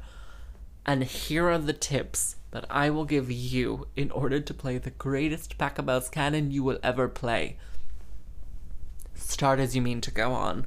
And 0.85 1.03
here 1.03 1.49
are 1.49 1.57
the 1.57 1.73
tips 1.73 2.35
that 2.51 2.65
I 2.69 2.89
will 2.89 3.05
give 3.05 3.31
you 3.31 3.87
in 3.95 4.11
order 4.11 4.39
to 4.39 4.53
play 4.53 4.77
the 4.77 4.89
greatest 4.91 5.57
Pachelbel's 5.57 6.09
canon 6.09 6.51
you 6.51 6.63
will 6.63 6.79
ever 6.81 7.07
play. 7.07 7.57
Start 9.13 9.59
as 9.59 9.75
you 9.75 9.81
mean 9.81 10.01
to 10.01 10.11
go 10.11 10.31
on. 10.33 10.65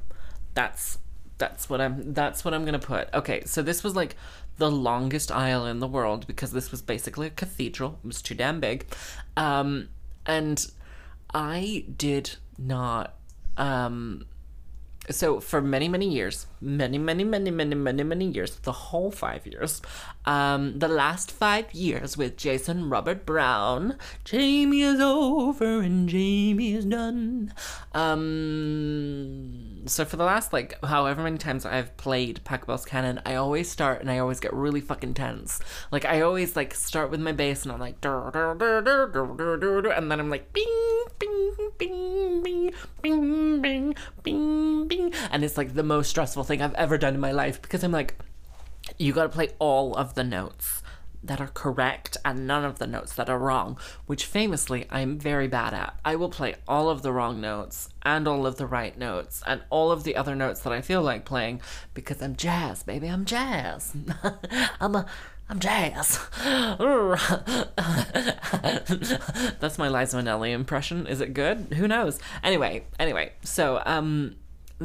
That's 0.53 0.99
that's 1.37 1.69
what 1.69 1.81
I'm 1.81 2.13
that's 2.13 2.45
what 2.45 2.53
I'm 2.53 2.63
gonna 2.65 2.79
put. 2.79 3.13
Okay, 3.13 3.43
so 3.45 3.61
this 3.61 3.83
was 3.83 3.95
like 3.95 4.15
the 4.57 4.71
longest 4.71 5.31
aisle 5.31 5.65
in 5.65 5.79
the 5.79 5.87
world 5.87 6.27
because 6.27 6.51
this 6.51 6.71
was 6.71 6.81
basically 6.81 7.27
a 7.27 7.31
cathedral. 7.31 7.99
It 8.03 8.07
was 8.07 8.21
too 8.21 8.35
damn 8.35 8.59
big. 8.59 8.85
Um 9.35 9.89
and 10.25 10.65
I 11.33 11.85
did 11.97 12.35
not 12.57 13.15
um 13.57 14.25
so 15.09 15.39
for 15.39 15.61
many 15.61 15.89
many 15.89 16.07
years 16.09 16.47
many 16.61 16.97
many 16.97 17.23
many 17.23 17.51
many 17.51 17.75
many 17.75 18.03
many 18.03 18.25
years 18.25 18.55
the 18.59 18.71
whole 18.71 19.11
five 19.11 19.45
years 19.45 19.81
um 20.25 20.79
the 20.79 20.87
last 20.87 21.29
five 21.31 21.73
years 21.73 22.15
with 22.15 22.37
jason 22.37 22.89
robert 22.89 23.25
brown 23.25 23.97
jamie 24.23 24.81
is 24.81 24.99
over 25.01 25.81
and 25.81 26.07
jamie 26.07 26.73
is 26.73 26.85
done. 26.85 27.53
Um 27.93 29.83
so 29.85 30.05
for 30.05 30.15
the 30.15 30.23
last 30.23 30.53
like 30.53 30.81
however 30.85 31.21
many 31.21 31.37
times 31.37 31.65
i've 31.65 31.95
played 31.97 32.39
pachelbel's 32.45 32.85
canon 32.85 33.19
i 33.25 33.35
always 33.35 33.69
start 33.69 33.99
and 33.99 34.09
i 34.09 34.17
always 34.17 34.39
get 34.39 34.53
really 34.53 34.79
fucking 34.81 35.13
tense. 35.13 35.59
Like 35.91 36.05
i 36.05 36.21
always 36.21 36.55
like 36.55 36.73
start 36.73 37.11
with 37.11 37.19
my 37.19 37.33
bass 37.33 37.63
and 37.63 37.71
i'm 37.71 37.79
like 37.79 37.99
dur, 37.99 38.29
dur, 38.31 38.55
dur, 38.55 38.81
dur, 38.81 39.07
dur, 39.07 39.57
dur, 39.57 39.81
dur, 39.81 39.91
and 39.91 40.09
then 40.09 40.19
i'm 40.19 40.29
like 40.29 40.53
bing 40.53 41.03
bing 41.19 41.53
bing 41.77 42.41
bing 42.41 42.73
bing 43.01 43.61
bing 43.61 43.95
bing 44.23 44.87
bing 44.87 44.92
and 45.31 45.43
it's 45.43 45.57
like 45.57 45.73
the 45.73 45.83
most 45.83 46.09
stressful 46.09 46.43
thing 46.43 46.61
I've 46.61 46.73
ever 46.75 46.97
done 46.97 47.13
in 47.13 47.19
my 47.19 47.31
life 47.31 47.61
because 47.61 47.83
I'm 47.83 47.91
like 47.91 48.15
you 48.97 49.13
got 49.13 49.23
to 49.23 49.29
play 49.29 49.49
all 49.59 49.95
of 49.95 50.15
the 50.15 50.23
notes 50.23 50.83
that 51.23 51.39
are 51.39 51.51
correct 51.53 52.17
and 52.25 52.45
none 52.45 52.65
of 52.65 52.79
the 52.79 52.87
notes 52.87 53.13
that 53.15 53.29
are 53.29 53.39
wrong, 53.39 53.77
which 54.05 54.25
famously 54.25 54.85
I'm 54.91 55.17
very 55.17 55.47
bad 55.47 55.73
at. 55.73 55.97
I 56.03 56.17
will 56.17 56.29
play 56.29 56.55
all 56.67 56.89
of 56.89 57.01
the 57.01 57.13
wrong 57.13 57.39
notes 57.39 57.87
and 58.01 58.27
all 58.27 58.45
of 58.45 58.57
the 58.57 58.67
right 58.67 58.97
notes 58.97 59.41
and 59.47 59.61
all 59.69 59.91
of 59.91 60.03
the 60.03 60.17
other 60.17 60.35
notes 60.35 60.59
that 60.61 60.73
I 60.73 60.81
feel 60.81 61.01
like 61.01 61.23
playing 61.23 61.61
because 61.93 62.21
I'm 62.21 62.35
jazz, 62.35 62.83
baby. 62.83 63.07
I'm 63.07 63.23
jazz. 63.23 63.95
I'm 64.81 64.95
a 64.95 65.05
I'm 65.49 65.59
jazz. 65.59 66.19
That's 69.59 69.77
my 69.77 69.89
Liza 69.89 70.17
Minnelli 70.17 70.51
impression. 70.51 71.05
Is 71.05 71.21
it 71.21 71.33
good? 71.33 71.73
Who 71.77 71.87
knows? 71.87 72.19
Anyway, 72.43 72.85
anyway, 72.99 73.33
so 73.43 73.81
um 73.85 74.35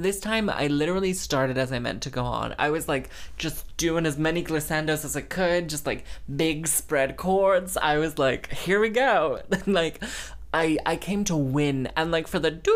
this 0.04 0.20
time 0.20 0.50
I 0.50 0.66
literally 0.66 1.12
started 1.12 1.58
as 1.58 1.72
I 1.72 1.78
meant 1.78 2.02
to 2.02 2.10
go 2.10 2.24
on. 2.24 2.54
I 2.58 2.70
was 2.70 2.88
like 2.88 3.10
just 3.36 3.76
doing 3.76 4.06
as 4.06 4.18
many 4.18 4.42
glissandos 4.42 5.04
as 5.04 5.16
I 5.16 5.22
could, 5.22 5.68
just 5.68 5.86
like 5.86 6.04
big 6.34 6.66
spread 6.66 7.16
chords. 7.16 7.76
I 7.76 7.98
was 7.98 8.18
like, 8.18 8.52
here 8.52 8.80
we 8.80 8.88
go. 8.88 9.40
like 9.66 10.02
I 10.52 10.78
I 10.86 10.96
came 10.96 11.24
to 11.24 11.36
win 11.36 11.88
and 11.96 12.10
like 12.10 12.26
for 12.26 12.38
the 12.38 12.50
do 12.50 12.72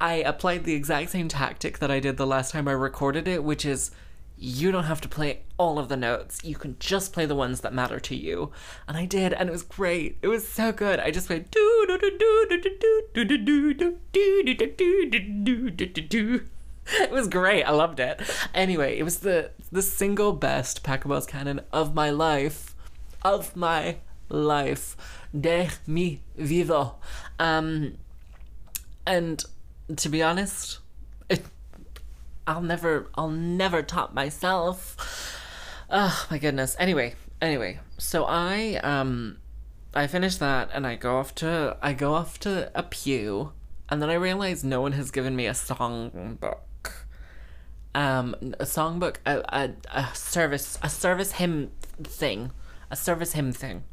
I 0.00 0.14
applied 0.14 0.64
the 0.64 0.74
exact 0.74 1.10
same 1.10 1.28
tactic 1.28 1.78
that 1.78 1.90
I 1.90 2.00
did 2.00 2.16
the 2.16 2.26
last 2.26 2.52
time 2.52 2.66
I 2.66 2.72
recorded 2.72 3.28
it, 3.28 3.44
which 3.44 3.64
is 3.64 3.90
you 4.38 4.70
don't 4.70 4.84
have 4.84 5.00
to 5.00 5.08
play 5.08 5.40
all 5.56 5.78
of 5.78 5.88
the 5.88 5.96
notes. 5.96 6.40
You 6.44 6.54
can 6.54 6.76
just 6.78 7.12
play 7.12 7.26
the 7.26 7.34
ones 7.34 7.60
that 7.60 7.74
matter 7.74 7.98
to 8.00 8.14
you. 8.14 8.52
And 8.86 8.96
I 8.96 9.04
did, 9.04 9.32
and 9.32 9.48
it 9.48 9.52
was 9.52 9.62
great. 9.62 10.18
It 10.22 10.28
was 10.28 10.46
so 10.46 10.72
good. 10.72 11.00
I 11.00 11.10
just 11.10 11.26
played 11.26 11.50
do 11.50 11.84
do 11.88 11.98
do 11.98 12.10
do 12.18 12.46
do 12.48 12.60
do 12.60 13.24
do 13.24 13.24
do 13.24 13.38
do 13.38 13.74
do 13.74 13.94
do 14.12 14.54
do 14.54 15.10
do 15.10 15.10
do 15.10 15.70
do 15.70 15.86
do 15.86 16.02
do. 16.02 16.46
It 17.00 17.10
was 17.10 17.28
great. 17.28 17.64
I 17.64 17.72
loved 17.72 18.00
it. 18.00 18.20
Anyway, 18.54 18.98
it 18.98 19.02
was 19.02 19.18
the 19.18 19.50
the 19.70 19.82
single 19.82 20.32
best 20.32 20.82
Pachelbel's 20.82 21.26
canon 21.26 21.60
of 21.72 21.94
my 21.94 22.10
life, 22.10 22.74
of 23.22 23.54
my 23.56 23.96
life, 24.28 24.96
de 25.38 25.68
mi 25.86 26.22
vivo. 26.36 26.96
Um, 27.38 27.98
and 29.06 29.44
to 29.96 30.08
be 30.08 30.22
honest, 30.22 30.78
I'll 32.48 32.62
never 32.62 33.10
I'll 33.14 33.28
never 33.28 33.82
top 33.82 34.14
myself. 34.14 35.36
Oh 35.90 36.26
my 36.30 36.38
goodness. 36.38 36.76
Anyway, 36.78 37.14
anyway, 37.42 37.80
so 37.98 38.24
I 38.24 38.76
um 38.82 39.36
I 39.94 40.06
finish 40.06 40.36
that 40.36 40.70
and 40.72 40.86
I 40.86 40.96
go 40.96 41.18
off 41.18 41.34
to 41.36 41.76
I 41.82 41.92
go 41.92 42.14
off 42.14 42.40
to 42.40 42.70
a 42.74 42.82
pew 42.82 43.52
and 43.90 44.00
then 44.00 44.08
I 44.08 44.14
realize 44.14 44.64
no 44.64 44.80
one 44.80 44.92
has 44.92 45.10
given 45.10 45.36
me 45.36 45.46
a 45.46 45.52
songbook. 45.52 46.56
Um 47.94 48.34
a 48.58 48.64
songbook 48.64 49.16
a, 49.26 49.42
a, 49.50 49.74
a 49.92 50.14
service 50.14 50.78
a 50.82 50.88
service 50.88 51.32
hymn 51.32 51.70
thing. 52.02 52.50
A 52.90 52.96
service 52.96 53.34
hymn 53.34 53.52
thing. 53.52 53.84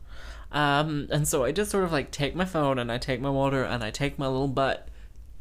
Um 0.53 1.09
and 1.11 1.27
so 1.27 1.43
I 1.43 1.51
just 1.51 1.71
sort 1.71 1.83
of 1.83 1.91
like 1.91 2.09
take 2.09 2.37
my 2.37 2.45
phone 2.45 2.79
and 2.79 2.89
I 2.89 2.99
take 2.99 3.19
my 3.19 3.29
water 3.29 3.65
and 3.65 3.83
I 3.83 3.91
take 3.91 4.17
my 4.17 4.27
little 4.27 4.47
butt 4.47 4.87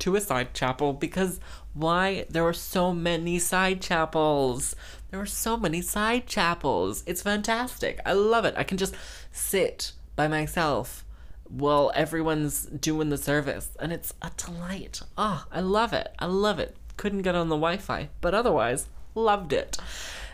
to 0.01 0.17
a 0.17 0.21
side 0.21 0.53
chapel 0.55 0.93
because 0.93 1.39
why 1.75 2.25
there 2.31 2.45
were 2.45 2.53
so 2.53 2.95
many 2.95 3.39
side 3.39 3.81
chapels. 3.81 4.75
There 5.11 5.21
were 5.21 5.27
so 5.27 5.57
many 5.57 5.83
side 5.83 6.27
chapels. 6.27 7.03
It's 7.07 7.23
fantastic. 7.23 8.01
I 8.07 8.13
love 8.13 8.45
it. 8.45 8.55
I 8.57 8.65
can 8.65 8.79
just 8.79 8.95
sit 9.33 9.93
by 10.17 10.29
myself 10.29 11.05
while 11.49 11.93
everyone's 11.95 12.65
doing 12.67 13.11
the 13.11 13.19
service 13.19 13.71
and 13.79 13.93
it's 13.93 14.15
a 14.23 14.31
delight. 14.37 15.03
Oh 15.19 15.45
i 15.53 15.61
love 15.61 15.93
it. 15.93 16.09
I 16.19 16.27
love 16.27 16.59
it. 16.59 16.77
Couldn't 16.97 17.23
get 17.23 17.35
on 17.35 17.49
the 17.49 17.57
wi-fi 17.57 18.09
but 18.21 18.35
otherwise 18.35 18.87
loved 19.15 19.53
it. 19.53 19.77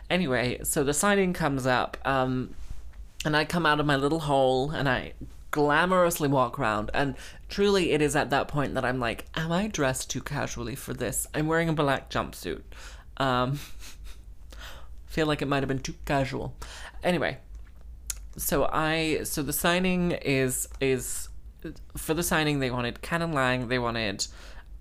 Anyway, 0.09 0.59
so 0.65 0.83
the 0.83 0.93
signing 0.93 1.33
comes 1.33 1.67
up, 1.67 1.97
um, 2.05 2.53
and 3.25 3.37
I 3.37 3.45
come 3.45 3.65
out 3.65 3.79
of 3.79 3.87
my 3.87 3.95
little 3.97 4.21
hole 4.21 4.71
and 4.71 4.89
I 4.89 5.13
glamorously 5.51 6.29
walk 6.29 6.59
around. 6.59 6.91
And 6.95 7.15
truly, 7.49 7.93
it 7.93 8.03
is 8.03 8.17
at 8.17 8.31
that 8.31 8.49
point 8.49 8.75
that 8.75 8.85
I'm 8.85 9.01
like, 9.01 9.27
am 9.35 9.53
I 9.53 9.69
dressed 9.69 10.11
too 10.11 10.21
casually 10.21 10.75
for 10.75 10.95
this? 10.95 11.27
I'm 11.35 11.47
wearing 11.47 11.69
a 11.69 11.73
black 11.73 12.11
jumpsuit. 12.11 12.63
Um, 13.17 13.59
feel 15.07 15.27
like 15.27 15.43
it 15.43 15.49
might 15.49 15.63
have 15.63 15.69
been 15.69 15.81
too 15.81 15.95
casual. 16.05 16.55
Anyway, 17.03 17.39
so 18.37 18.69
I 18.73 19.21
so 19.25 19.43
the 19.43 19.53
signing 19.53 20.13
is 20.13 20.69
is 20.81 21.29
for 21.97 22.15
the 22.15 22.23
signing 22.23 22.61
they 22.61 22.71
wanted 22.71 23.03
Canon 23.03 23.33
Lang, 23.33 23.69
they 23.69 23.79
wanted 23.79 24.27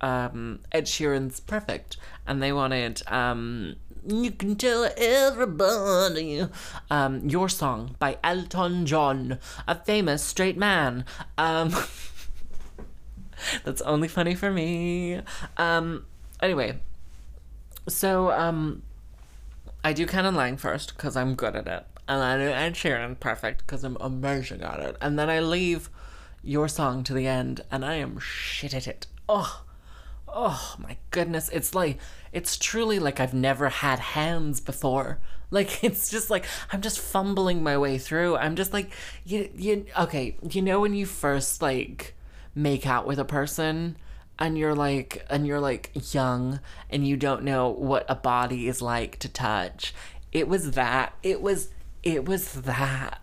um 0.00 0.60
Ed 0.72 0.84
Sheeran's 0.84 1.40
Perfect, 1.40 1.96
and 2.26 2.42
they 2.42 2.52
wanted 2.52 3.02
um 3.08 3.76
you 4.06 4.30
can 4.30 4.56
tell 4.56 4.90
everybody 4.96 6.46
um 6.90 7.28
your 7.28 7.48
song 7.48 7.96
by 7.98 8.18
Elton 8.22 8.86
John, 8.86 9.38
a 9.66 9.74
famous 9.74 10.22
straight 10.22 10.56
man. 10.56 11.04
Um 11.36 11.74
that's 13.64 13.82
only 13.82 14.08
funny 14.08 14.34
for 14.34 14.50
me. 14.50 15.20
Um 15.56 16.06
anyway, 16.40 16.78
so 17.88 18.30
um 18.30 18.82
I 19.82 19.92
do 19.92 20.06
Canon 20.06 20.34
Lang 20.34 20.56
first 20.56 20.94
because 20.96 21.16
I'm 21.16 21.34
good 21.34 21.56
at 21.56 21.66
it, 21.66 21.86
and 22.06 22.22
I 22.22 22.36
do 22.36 22.50
Ed 22.50 22.74
Sheeran 22.74 23.18
perfect 23.18 23.66
because 23.66 23.82
I'm 23.82 23.96
amazing 24.00 24.62
at 24.62 24.80
it, 24.80 24.96
and 25.00 25.18
then 25.18 25.30
I 25.30 25.40
leave 25.40 25.88
your 26.42 26.68
song 26.68 27.02
to 27.04 27.14
the 27.14 27.26
end, 27.26 27.62
and 27.70 27.84
I 27.84 27.94
am 27.94 28.18
shit 28.18 28.74
at 28.74 28.86
it. 28.86 29.06
Oh, 29.28 29.64
oh 30.28 30.74
my 30.78 30.98
goodness! 31.10 31.48
It's 31.50 31.74
like 31.74 31.98
it's 32.32 32.56
truly 32.56 32.98
like 32.98 33.20
I've 33.20 33.34
never 33.34 33.68
had 33.68 33.98
hands 33.98 34.60
before. 34.60 35.18
Like 35.50 35.82
it's 35.84 36.10
just 36.10 36.30
like 36.30 36.46
I'm 36.72 36.80
just 36.80 36.98
fumbling 36.98 37.62
my 37.62 37.76
way 37.78 37.98
through. 37.98 38.36
I'm 38.36 38.56
just 38.56 38.72
like 38.72 38.90
you 39.24 39.50
you 39.54 39.86
okay. 39.98 40.36
You 40.48 40.62
know 40.62 40.80
when 40.80 40.94
you 40.94 41.06
first 41.06 41.62
like 41.62 42.14
make 42.54 42.86
out 42.86 43.06
with 43.06 43.18
a 43.18 43.24
person 43.24 43.96
and 44.40 44.56
you're 44.56 44.74
like 44.74 45.24
and 45.28 45.46
you're 45.46 45.60
like 45.60 45.90
young 46.12 46.60
and 46.88 47.06
you 47.06 47.16
don't 47.16 47.44
know 47.44 47.68
what 47.68 48.04
a 48.08 48.14
body 48.14 48.66
is 48.66 48.82
like 48.82 49.18
to 49.18 49.28
touch 49.28 49.94
it 50.32 50.48
was 50.48 50.72
that 50.72 51.14
it 51.22 51.40
was 51.40 51.68
it 52.02 52.26
was 52.26 52.52
that 52.54 53.20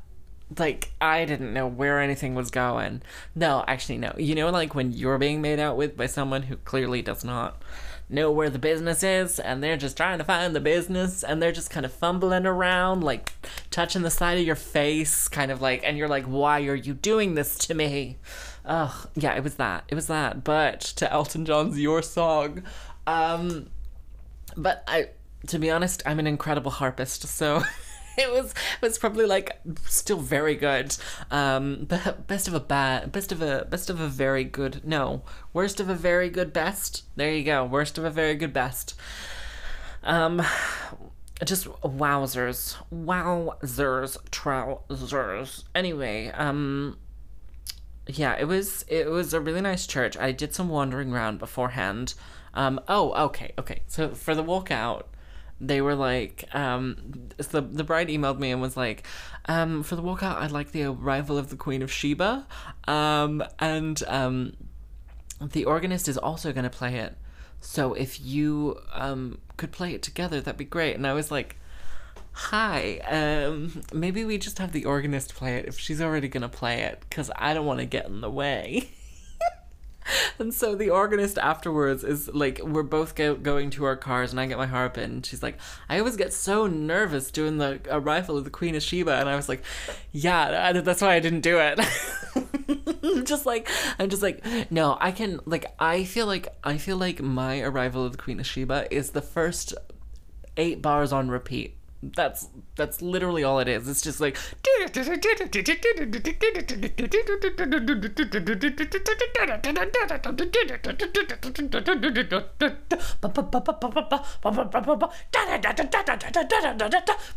like 0.57 0.91
i 1.01 1.25
didn't 1.25 1.53
know 1.53 1.67
where 1.67 1.99
anything 1.99 2.35
was 2.35 2.49
going 2.49 3.01
no 3.35 3.65
actually 3.67 3.97
no 3.97 4.13
you 4.17 4.33
know 4.33 4.49
like 4.49 4.75
when 4.75 4.93
you're 4.93 5.17
being 5.17 5.41
made 5.41 5.59
out 5.59 5.75
with 5.75 5.97
by 5.97 6.05
someone 6.05 6.43
who 6.43 6.55
clearly 6.57 7.01
does 7.01 7.25
not 7.25 7.61
know 8.09 8.31
where 8.31 8.49
the 8.49 8.59
business 8.59 9.03
is 9.03 9.39
and 9.39 9.61
they're 9.61 9.77
just 9.77 9.97
trying 9.97 10.17
to 10.17 10.23
find 10.23 10.55
the 10.55 10.61
business 10.61 11.23
and 11.23 11.41
they're 11.41 11.51
just 11.51 11.69
kind 11.69 11.85
of 11.85 11.91
fumbling 11.91 12.45
around 12.45 13.03
like 13.03 13.33
touching 13.69 14.01
the 14.01 14.09
side 14.09 14.37
of 14.37 14.45
your 14.45 14.55
face 14.55 15.27
kind 15.27 15.51
of 15.51 15.61
like 15.61 15.81
and 15.83 15.97
you're 15.97 16.07
like 16.07 16.23
why 16.25 16.61
are 16.65 16.75
you 16.75 16.93
doing 16.93 17.35
this 17.35 17.57
to 17.57 17.73
me 17.73 18.17
Ugh, 18.67 19.09
yeah, 19.15 19.33
it 19.33 19.43
was 19.43 19.55
that. 19.55 19.85
It 19.87 19.95
was 19.95 20.07
that. 20.07 20.43
But 20.43 20.81
to 20.81 21.11
Elton 21.11 21.45
John's 21.45 21.79
Your 21.79 22.01
Song. 22.01 22.63
Um 23.07 23.69
but 24.55 24.83
I 24.87 25.09
to 25.47 25.59
be 25.59 25.71
honest, 25.71 26.03
I'm 26.05 26.19
an 26.19 26.27
incredible 26.27 26.71
harpist, 26.71 27.23
so 27.27 27.63
it 28.21 28.31
was 28.31 28.51
it 28.51 28.81
was 28.81 28.97
probably 28.97 29.25
like 29.25 29.59
still 29.85 30.19
very 30.19 30.55
good. 30.55 30.95
Um 31.31 31.85
but 31.87 32.27
best 32.27 32.47
of 32.47 32.53
a 32.53 32.59
bad 32.59 33.11
best 33.11 33.31
of 33.31 33.41
a 33.41 33.65
best 33.69 33.89
of 33.89 33.99
a 33.99 34.07
very 34.07 34.43
good 34.43 34.81
no. 34.83 35.23
Worst 35.53 35.79
of 35.79 35.89
a 35.89 35.95
very 35.95 36.29
good 36.29 36.51
best. 36.51 37.03
There 37.15 37.31
you 37.31 37.43
go. 37.43 37.63
Worst 37.63 37.97
of 37.97 38.05
a 38.05 38.09
very 38.09 38.35
good 38.35 38.53
best. 38.53 38.95
Um 40.03 40.41
just 41.45 41.67
wowzers. 41.81 42.75
Wowzers 42.91 44.17
trousers. 44.31 45.63
Anyway, 45.75 46.31
um 46.31 46.97
yeah, 48.07 48.35
it 48.39 48.45
was 48.45 48.83
it 48.87 49.09
was 49.09 49.33
a 49.33 49.41
really 49.41 49.61
nice 49.61 49.85
church. 49.85 50.17
I 50.17 50.31
did 50.31 50.53
some 50.55 50.69
wandering 50.69 51.13
around 51.13 51.39
beforehand. 51.39 52.13
Um, 52.53 52.79
oh, 52.87 53.11
okay, 53.25 53.53
okay. 53.59 53.81
So 53.87 54.09
for 54.15 54.33
the 54.33 54.43
walkout, 54.43 55.03
they 55.59 55.81
were 55.81 55.95
like, 55.95 56.43
um, 56.53 57.29
the 57.37 57.61
the 57.61 57.83
bride 57.83 58.09
emailed 58.09 58.39
me 58.39 58.51
and 58.51 58.61
was 58.61 58.77
like, 58.77 59.05
um, 59.45 59.83
for 59.83 59.95
the 59.95 60.03
walkout, 60.03 60.37
I'd 60.37 60.51
like 60.51 60.71
the 60.71 60.83
arrival 60.83 61.37
of 61.37 61.49
the 61.49 61.55
Queen 61.55 61.81
of 61.81 61.91
Sheba, 61.91 62.45
um, 62.87 63.43
and 63.59 64.01
um, 64.07 64.53
the 65.41 65.65
organist 65.65 66.07
is 66.07 66.17
also 66.17 66.53
going 66.53 66.63
to 66.63 66.69
play 66.69 66.95
it. 66.95 67.15
So 67.59 67.93
if 67.93 68.21
you 68.21 68.79
um 68.93 69.39
could 69.57 69.71
play 69.71 69.93
it 69.93 70.03
together, 70.03 70.41
that'd 70.41 70.57
be 70.57 70.65
great. 70.65 70.95
And 70.95 71.07
I 71.07 71.13
was 71.13 71.31
like 71.31 71.57
hi 72.39 72.99
um 73.09 73.81
maybe 73.91 74.23
we 74.23 74.37
just 74.37 74.59
have 74.59 74.71
the 74.71 74.85
organist 74.85 75.33
play 75.33 75.55
it 75.55 75.65
if 75.65 75.79
she's 75.79 75.99
already 75.99 76.27
gonna 76.27 76.47
play 76.47 76.81
it 76.81 76.99
because 77.09 77.31
i 77.35 77.51
don't 77.51 77.65
want 77.65 77.79
to 77.79 77.85
get 77.85 78.05
in 78.05 78.21
the 78.21 78.29
way 78.29 78.87
and 80.39 80.53
so 80.53 80.75
the 80.75 80.89
organist 80.89 81.37
afterwards 81.37 82.03
is 82.03 82.27
like 82.33 82.59
we're 82.63 82.83
both 82.83 83.15
go- 83.15 83.35
going 83.35 83.69
to 83.69 83.85
our 83.85 83.95
cars 83.95 84.31
and 84.31 84.39
i 84.39 84.45
get 84.45 84.57
my 84.57 84.65
harp 84.65 84.97
in 84.97 85.11
and 85.11 85.25
she's 85.25 85.43
like 85.43 85.57
i 85.89 85.99
always 85.99 86.15
get 86.15 86.33
so 86.33 86.67
nervous 86.67 87.31
doing 87.31 87.57
the 87.57 87.79
arrival 87.89 88.37
of 88.37 88.43
the 88.43 88.49
queen 88.49 88.75
of 88.75 88.83
sheba. 88.83 89.13
And 89.13 89.29
i 89.29 89.35
was 89.35 89.49
like 89.49 89.63
yeah 90.11 90.73
that's 90.73 91.01
why 91.01 91.13
i 91.15 91.19
didn't 91.19 91.41
do 91.41 91.59
it. 91.59 91.79
Just 93.25 93.45
like 93.45 93.69
i'm 93.99 94.09
just 94.09 94.21
like 94.21 94.43
no 94.69 94.97
i 94.99 95.11
can 95.11 95.39
like 95.45 95.65
i 95.79 96.03
feel 96.03 96.25
like 96.25 96.47
i 96.63 96.77
feel 96.77 96.97
like 96.97 97.21
my 97.21 97.61
arrival 97.61 98.05
of 98.05 98.11
the 98.11 98.17
queen 98.17 98.39
of 98.39 98.45
sheba 98.45 98.93
is 98.93 99.11
the 99.11 99.21
first 99.21 99.73
eight 100.57 100.81
bars 100.81 101.11
on 101.13 101.29
repeat 101.29 101.76
that's 102.03 102.49
that's 102.75 103.01
literally 103.01 103.43
all 103.43 103.59
it 103.59 103.67
is. 103.67 103.87
It's 103.87 104.01
just 104.01 104.19
like 104.19 104.37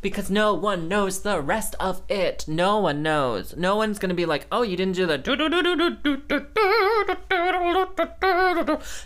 because 0.03 0.31
no 0.31 0.55
one 0.55 0.89
knows 0.89 1.21
the 1.21 1.41
rest 1.41 1.75
of 1.81 2.03
it. 2.09 2.45
No 2.47 2.79
one 2.81 3.03
knows. 3.03 3.57
No 3.57 3.77
one's 3.77 3.99
gonna 3.99 4.15
be 4.15 4.27
like, 4.27 4.47
oh, 4.53 4.63
you 4.63 4.77
didn't 4.77 4.97
do 4.97 5.07
the. 5.07 5.19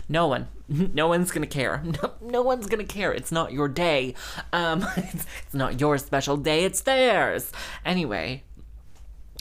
No 0.09 0.27
one. 0.27 0.47
No 0.93 1.07
one's 1.07 1.31
gonna 1.31 1.47
care. 1.47 1.83
No, 2.01 2.11
no 2.21 2.41
one's 2.41 2.67
gonna 2.67 2.83
care. 2.83 3.13
It's 3.13 3.31
not 3.31 3.53
your 3.53 3.67
day. 3.67 4.15
Um, 4.51 4.85
it's, 4.97 5.25
it's 5.43 5.53
not 5.53 5.79
your 5.79 5.97
special 5.97 6.37
day. 6.37 6.63
It's 6.65 6.81
theirs. 6.81 7.51
Anyway. 7.85 8.43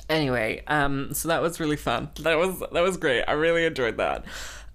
Anyway, 0.08 0.62
um, 0.66 1.14
so 1.14 1.28
that 1.28 1.40
was 1.40 1.58
really 1.58 1.76
fun. 1.76 2.10
That 2.20 2.36
was 2.36 2.60
that 2.60 2.82
was 2.82 2.98
great. 2.98 3.22
I 3.22 3.32
really 3.32 3.64
enjoyed 3.64 3.96
that. 3.96 4.24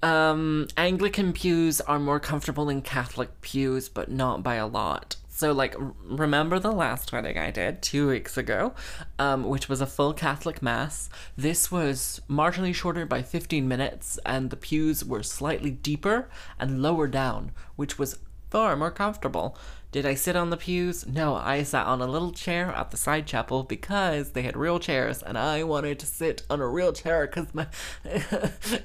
Um, 0.01 0.67
Anglican 0.75 1.33
pews 1.33 1.81
are 1.81 1.99
more 1.99 2.19
comfortable 2.19 2.65
than 2.65 2.81
Catholic 2.81 3.41
pews, 3.41 3.89
but 3.89 4.09
not 4.09 4.41
by 4.41 4.55
a 4.55 4.65
lot. 4.65 5.17
So, 5.39 5.53
like, 5.53 5.73
remember 6.03 6.59
the 6.59 6.73
last 6.73 7.13
wedding 7.13 7.37
I 7.37 7.49
did 7.49 7.81
two 7.81 8.09
weeks 8.09 8.35
ago, 8.35 8.73
um, 9.17 9.45
which 9.45 9.69
was 9.69 9.79
a 9.79 9.85
full 9.85 10.11
Catholic 10.11 10.61
Mass? 10.61 11.09
This 11.37 11.71
was 11.71 12.19
marginally 12.29 12.75
shorter 12.75 13.05
by 13.05 13.21
15 13.21 13.65
minutes, 13.65 14.19
and 14.25 14.49
the 14.49 14.57
pews 14.57 15.05
were 15.05 15.23
slightly 15.23 15.71
deeper 15.71 16.27
and 16.59 16.81
lower 16.81 17.07
down, 17.07 17.53
which 17.77 17.97
was 17.97 18.19
far 18.49 18.75
more 18.75 18.91
comfortable. 18.91 19.57
Did 19.91 20.05
I 20.05 20.13
sit 20.13 20.35
on 20.35 20.51
the 20.51 20.57
pews? 20.57 21.07
No, 21.07 21.33
I 21.33 21.63
sat 21.63 21.87
on 21.87 21.99
a 21.99 22.05
little 22.05 22.31
chair 22.31 22.67
at 22.67 22.91
the 22.91 22.97
side 22.97 23.25
chapel 23.25 23.63
because 23.63 24.33
they 24.33 24.43
had 24.43 24.55
real 24.55 24.77
chairs, 24.77 25.23
and 25.23 25.35
I 25.35 25.63
wanted 25.63 25.97
to 25.97 26.05
sit 26.05 26.43
on 26.47 26.61
a 26.61 26.67
real 26.67 26.93
chair 26.93 27.25
because 27.25 27.55
my 27.55 27.65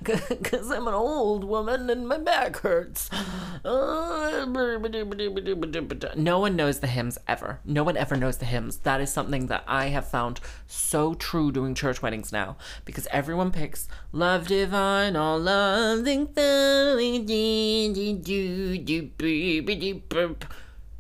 because 0.03 0.71
I'm 0.71 0.89
an 0.89 0.95
old 0.95 1.45
woman 1.45 1.91
and 1.91 2.09
my 2.09 2.17
back 2.17 2.57
hurts. 2.57 3.11
No 6.17 6.41
one 6.41 6.57
knows 6.57 6.81
the 6.81 6.87
hymns 6.87 7.19
ever. 7.29 7.61
No 7.67 7.85
one 7.85 7.99
ever 7.99 8.17
knows 8.17 8.39
the 8.39 8.47
hymns. 8.47 8.79
That 8.79 9.03
is 9.03 9.13
something 9.13 9.49
that 9.49 9.65
I 9.67 9.89
have 9.89 10.09
found 10.09 10.41
so 10.67 11.13
true 11.13 11.53
doing 11.53 11.75
church 11.75 12.01
weddings 12.01 12.33
now 12.33 12.57
because 12.87 13.07
everyone 13.11 13.51
picks 13.51 13.89
"Love 14.11 14.47
Divine" 14.47 15.19
or 15.19 15.39
"Loving." 15.39 16.29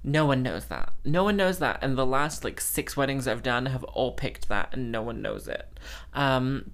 No 0.07 0.27
one 0.27 0.43
knows 0.43 0.67
that. 0.67 0.93
No 1.03 1.25
one 1.25 1.37
knows 1.37 1.59
that. 1.61 1.79
And 1.83 1.97
the 1.97 2.05
last 2.05 2.45
like 2.45 2.61
six 2.61 2.95
weddings 2.95 3.27
I've 3.27 3.43
done 3.43 3.67
have 3.67 3.83
all 3.85 4.13
picked 4.13 4.49
that, 4.49 4.69
and 4.73 4.93
no 4.93 5.01
one 5.01 5.23
knows 5.23 5.49
it. 5.49 5.67
Um, 6.13 6.73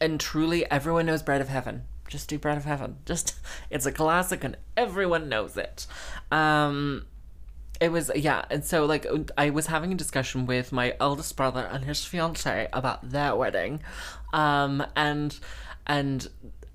and 0.00 0.18
truly, 0.18 0.68
everyone 0.70 1.06
knows 1.06 1.22
Bread 1.22 1.40
of 1.40 1.48
Heaven. 1.48 1.84
Just 2.08 2.28
do 2.28 2.36
Bread 2.36 2.56
of 2.56 2.64
Heaven. 2.64 2.96
Just 3.06 3.36
it's 3.70 3.86
a 3.86 3.92
classic, 3.92 4.42
and 4.42 4.56
everyone 4.76 5.28
knows 5.28 5.56
it. 5.56 5.86
Um, 6.32 7.06
it 7.80 7.92
was 7.92 8.10
yeah, 8.16 8.44
and 8.50 8.64
so 8.64 8.84
like 8.86 9.06
I 9.38 9.50
was 9.50 9.66
having 9.66 9.92
a 9.92 9.96
discussion 9.96 10.44
with 10.44 10.72
my 10.72 10.96
eldest 10.98 11.36
brother 11.36 11.68
and 11.70 11.84
his 11.84 12.04
fiance 12.04 12.68
about 12.72 13.10
their 13.10 13.36
wedding, 13.36 13.82
um, 14.32 14.84
and 14.96 15.38
and 15.86 16.28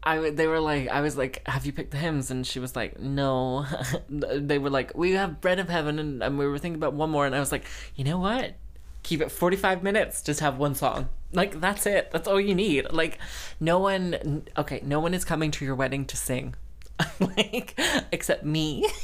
I 0.05 0.29
they 0.31 0.47
were 0.47 0.59
like 0.59 0.89
I 0.89 1.01
was 1.01 1.17
like 1.17 1.47
have 1.47 1.65
you 1.65 1.71
picked 1.71 1.91
the 1.91 1.97
hymns? 1.97 2.29
And 2.29 2.45
she 2.45 2.59
was 2.59 2.75
like 2.75 2.99
no. 2.99 3.65
They 4.09 4.57
were 4.57 4.69
like 4.69 4.95
we 4.95 5.11
have 5.11 5.41
bread 5.41 5.59
of 5.59 5.69
heaven 5.69 5.99
and, 5.99 6.21
and 6.21 6.37
we 6.37 6.45
were 6.45 6.57
thinking 6.57 6.79
about 6.79 6.93
one 6.93 7.09
more 7.09 7.25
and 7.25 7.35
I 7.35 7.39
was 7.39 7.51
like 7.51 7.65
you 7.95 8.03
know 8.03 8.19
what? 8.19 8.55
Keep 9.03 9.21
it 9.21 9.31
45 9.31 9.83
minutes. 9.83 10.21
Just 10.21 10.39
have 10.39 10.57
one 10.57 10.75
song. 10.75 11.09
Like 11.31 11.59
that's 11.59 11.85
it. 11.85 12.11
That's 12.11 12.27
all 12.27 12.39
you 12.39 12.53
need. 12.55 12.91
Like 12.91 13.17
no 13.59 13.79
one 13.79 14.43
okay 14.57 14.81
no 14.83 14.99
one 14.99 15.13
is 15.13 15.25
coming 15.25 15.51
to 15.51 15.65
your 15.65 15.75
wedding 15.75 16.05
to 16.05 16.17
sing. 16.17 16.55
Like 17.19 17.79
except 18.11 18.43
me. 18.43 18.87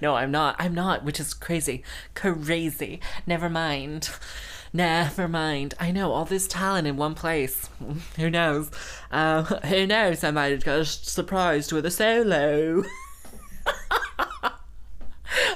No 0.00 0.14
i'm 0.14 0.30
not. 0.30 0.56
I'm 0.58 0.74
not 0.74 1.04
which 1.04 1.18
is 1.18 1.34
crazy. 1.34 1.82
Crazy. 2.14 3.00
Never 3.26 3.48
mind 3.48 4.10
never 4.72 5.28
mind 5.28 5.74
i 5.78 5.90
know 5.90 6.12
all 6.12 6.24
this 6.24 6.48
talent 6.48 6.86
in 6.86 6.96
one 6.96 7.14
place 7.14 7.68
who 8.16 8.30
knows 8.30 8.70
um, 9.10 9.44
who 9.44 9.86
knows 9.86 10.24
i 10.24 10.30
might 10.30 10.64
have 10.64 10.86
surprised 10.86 11.72
with 11.72 11.84
a 11.86 11.90
solo 11.90 12.82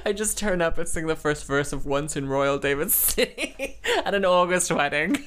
I 0.05 0.12
just 0.12 0.39
turn 0.39 0.62
up 0.62 0.79
and 0.79 0.89
sing 0.89 1.07
the 1.07 1.17
first 1.17 1.47
verse 1.47 1.73
of 1.73 1.85
Once 1.85 2.17
in 2.17 2.29
Royal 2.29 2.59
David 2.59 2.93
City 2.93 3.79
at 4.05 4.14
an 4.14 4.25
August 4.25 4.71
wedding. 4.71 5.25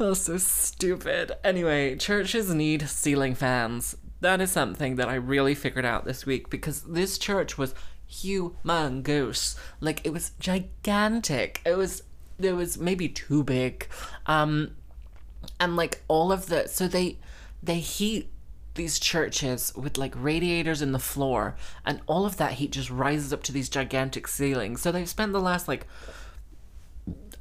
oh, 0.00 0.14
so 0.14 0.38
stupid. 0.38 1.32
Anyway, 1.44 1.96
churches 1.96 2.52
need 2.52 2.88
ceiling 2.88 3.34
fans. 3.34 3.96
That 4.20 4.40
is 4.40 4.50
something 4.50 4.96
that 4.96 5.08
I 5.08 5.16
really 5.16 5.54
figured 5.54 5.84
out 5.84 6.06
this 6.06 6.24
week 6.24 6.48
because 6.48 6.80
this 6.82 7.18
church 7.18 7.58
was 7.58 7.74
humongous. 8.10 9.56
Like 9.80 10.00
it 10.04 10.12
was 10.12 10.30
gigantic. 10.38 11.60
It 11.64 11.76
was 11.76 12.02
it 12.38 12.52
was 12.52 12.78
maybe 12.78 13.08
too 13.08 13.42
big. 13.42 13.88
Um 14.26 14.76
and 15.60 15.76
like 15.76 16.02
all 16.08 16.32
of 16.32 16.46
the 16.46 16.66
so 16.68 16.88
they 16.88 17.18
they 17.62 17.78
heat 17.78 18.30
these 18.74 18.98
churches 18.98 19.74
with 19.74 19.96
like 19.96 20.12
radiators 20.16 20.82
in 20.82 20.92
the 20.92 20.98
floor 20.98 21.56
and 21.84 22.00
all 22.06 22.26
of 22.26 22.36
that 22.36 22.52
heat 22.52 22.70
just 22.72 22.90
rises 22.90 23.32
up 23.32 23.42
to 23.42 23.52
these 23.52 23.68
gigantic 23.68 24.28
ceilings 24.28 24.82
so 24.82 24.92
they've 24.92 25.08
spent 25.08 25.32
the 25.32 25.40
last 25.40 25.66
like 25.66 25.86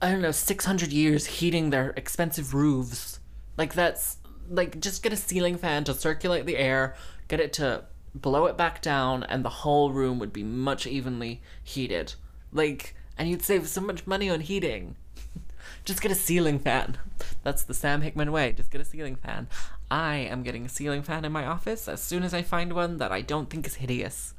i 0.01 0.09
don't 0.09 0.21
know 0.21 0.31
600 0.31 0.91
years 0.93 1.25
heating 1.25 1.69
their 1.69 1.89
expensive 1.97 2.53
roofs 2.53 3.19
like 3.57 3.73
that's 3.73 4.17
like 4.49 4.79
just 4.79 5.03
get 5.03 5.11
a 5.11 5.17
ceiling 5.17 5.57
fan 5.57 5.83
to 5.83 5.93
circulate 5.93 6.45
the 6.45 6.57
air 6.57 6.95
get 7.27 7.39
it 7.39 7.51
to 7.51 7.83
blow 8.21 8.45
it 8.45 8.57
back 8.57 8.81
down 8.81 9.23
and 9.23 9.43
the 9.43 9.49
whole 9.49 9.91
room 9.91 10.17
would 10.19 10.33
be 10.33 10.43
much 10.43 10.87
evenly 10.87 11.41
heated 11.63 12.15
like 12.51 12.95
and 13.17 13.29
you'd 13.29 13.43
save 13.43 13.67
so 13.67 13.81
much 13.81 14.07
money 14.07 14.29
on 14.29 14.39
heating 14.39 14.95
just 15.85 16.01
get 16.01 16.11
a 16.11 16.15
ceiling 16.15 16.59
fan. 16.59 16.97
That's 17.43 17.63
the 17.63 17.73
Sam 17.73 18.01
Hickman 18.01 18.31
way. 18.31 18.51
Just 18.51 18.71
get 18.71 18.81
a 18.81 18.85
ceiling 18.85 19.15
fan. 19.15 19.47
I 19.89 20.15
am 20.15 20.43
getting 20.43 20.65
a 20.65 20.69
ceiling 20.69 21.03
fan 21.03 21.25
in 21.25 21.31
my 21.31 21.45
office 21.45 21.87
as 21.87 22.01
soon 22.01 22.23
as 22.23 22.33
I 22.33 22.41
find 22.41 22.73
one 22.73 22.97
that 22.97 23.11
I 23.11 23.21
don't 23.21 23.49
think 23.49 23.67
is 23.67 23.75
hideous. 23.75 24.33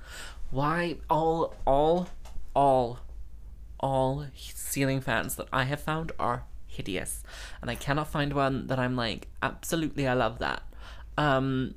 Why 0.50 0.96
all 1.08 1.54
all 1.66 2.08
all 2.54 3.00
all 3.78 4.26
ceiling 4.34 5.00
fans 5.00 5.36
that 5.36 5.48
I 5.52 5.64
have 5.64 5.80
found 5.80 6.12
are 6.18 6.44
hideous. 6.66 7.22
And 7.60 7.70
I 7.70 7.74
cannot 7.74 8.08
find 8.08 8.32
one 8.32 8.66
that 8.66 8.78
I'm 8.78 8.96
like, 8.96 9.28
absolutely 9.42 10.06
I 10.08 10.14
love 10.14 10.38
that. 10.40 10.62
Um 11.16 11.74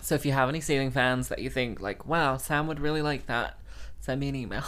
so 0.00 0.14
if 0.14 0.26
you 0.26 0.32
have 0.32 0.48
any 0.48 0.60
ceiling 0.60 0.90
fans 0.90 1.28
that 1.28 1.40
you 1.40 1.50
think 1.50 1.80
like, 1.80 2.06
wow, 2.06 2.36
Sam 2.36 2.66
would 2.66 2.80
really 2.80 3.02
like 3.02 3.26
that, 3.26 3.58
send 4.00 4.20
me 4.20 4.28
an 4.28 4.36
email. 4.36 4.64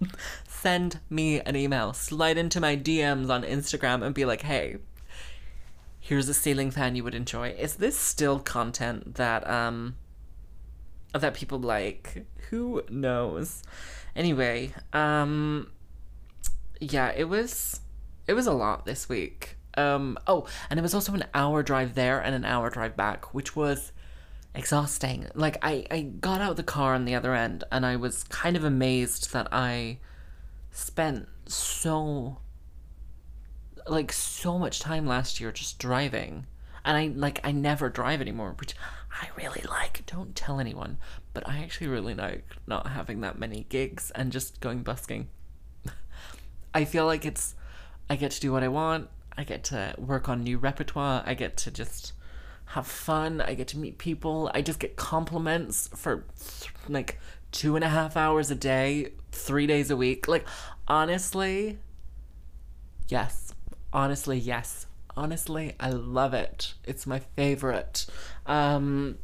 send 0.48 1.00
me 1.10 1.40
an 1.40 1.56
email. 1.56 1.92
Slide 1.92 2.38
into 2.38 2.60
my 2.60 2.76
DMs 2.76 3.30
on 3.30 3.42
Instagram 3.42 4.04
and 4.04 4.14
be 4.14 4.24
like, 4.24 4.42
hey, 4.42 4.78
here's 6.04 6.28
a 6.28 6.34
ceiling 6.34 6.70
fan 6.70 6.94
you 6.94 7.02
would 7.02 7.14
enjoy. 7.14 7.48
Is 7.50 7.76
this 7.76 7.98
still 7.98 8.38
content 8.38 9.14
that 9.14 9.48
um 9.48 9.96
that 11.12 11.34
people 11.34 11.58
like? 11.58 12.26
Who 12.50 12.82
knows? 12.90 13.62
Anyway, 14.14 14.74
um 14.92 15.70
yeah, 16.78 17.12
it 17.16 17.28
was 17.28 17.80
it 18.26 18.34
was 18.34 18.46
a 18.46 18.52
lot 18.52 18.84
this 18.84 19.08
week. 19.08 19.56
Um 19.78 20.18
oh, 20.26 20.46
and 20.68 20.78
it 20.78 20.82
was 20.82 20.92
also 20.92 21.14
an 21.14 21.24
hour 21.32 21.62
drive 21.62 21.94
there 21.94 22.20
and 22.20 22.34
an 22.34 22.44
hour 22.44 22.68
drive 22.68 22.96
back, 22.96 23.32
which 23.32 23.56
was 23.56 23.92
exhausting. 24.54 25.26
Like 25.34 25.58
I 25.62 25.86
I 25.90 26.02
got 26.02 26.40
out 26.40 26.56
the 26.56 26.62
car 26.62 26.94
on 26.94 27.04
the 27.04 27.14
other 27.14 27.34
end 27.34 27.64
and 27.72 27.84
I 27.84 27.96
was 27.96 28.24
kind 28.24 28.56
of 28.56 28.64
amazed 28.64 29.32
that 29.32 29.48
I 29.52 29.98
spent 30.70 31.28
so 31.46 32.38
like 33.86 34.12
so 34.12 34.58
much 34.58 34.80
time 34.80 35.06
last 35.06 35.40
year 35.40 35.52
just 35.52 35.78
driving. 35.78 36.46
And 36.86 36.96
i 36.98 37.06
like 37.18 37.40
i 37.44 37.50
never 37.50 37.88
drive 37.88 38.20
anymore 38.20 38.54
which 38.58 38.74
i 39.22 39.28
really 39.36 39.62
like. 39.68 40.04
Don't 40.06 40.36
tell 40.36 40.60
anyone. 40.60 40.98
But 41.32 41.48
i 41.48 41.58
actually 41.58 41.88
really 41.88 42.14
like 42.14 42.44
not 42.66 42.88
having 42.88 43.20
that 43.22 43.38
many 43.38 43.66
gigs 43.68 44.10
and 44.14 44.32
just 44.32 44.60
going 44.60 44.82
busking. 44.82 45.28
I 46.74 46.84
feel 46.84 47.06
like 47.06 47.24
it's 47.24 47.54
i 48.08 48.16
get 48.16 48.30
to 48.32 48.40
do 48.40 48.52
what 48.52 48.62
i 48.62 48.68
want. 48.68 49.08
I 49.36 49.42
get 49.42 49.64
to 49.64 49.94
work 49.98 50.28
on 50.28 50.44
new 50.44 50.58
repertoire. 50.58 51.24
I 51.26 51.34
get 51.34 51.56
to 51.58 51.70
just 51.72 52.12
have 52.74 52.86
fun 52.86 53.40
i 53.40 53.54
get 53.54 53.68
to 53.68 53.78
meet 53.78 53.98
people 53.98 54.50
i 54.54 54.60
just 54.60 54.78
get 54.78 54.96
compliments 54.96 55.88
for 55.94 56.24
like 56.88 57.18
two 57.54 57.76
and 57.76 57.84
a 57.84 57.88
half 57.88 58.16
hours 58.16 58.50
a 58.50 58.54
day 58.54 59.10
three 59.30 59.66
days 59.66 59.90
a 59.90 59.96
week. 59.96 60.26
Like 60.28 60.44
honestly 60.88 61.78
yes. 63.08 63.54
Honestly 63.92 64.38
yes. 64.38 64.86
Honestly 65.16 65.74
i 65.78 65.90
love 65.90 66.34
it. 66.34 66.74
It's 66.84 67.06
my 67.06 67.20
favorite. 67.20 68.06
Um 68.44 69.18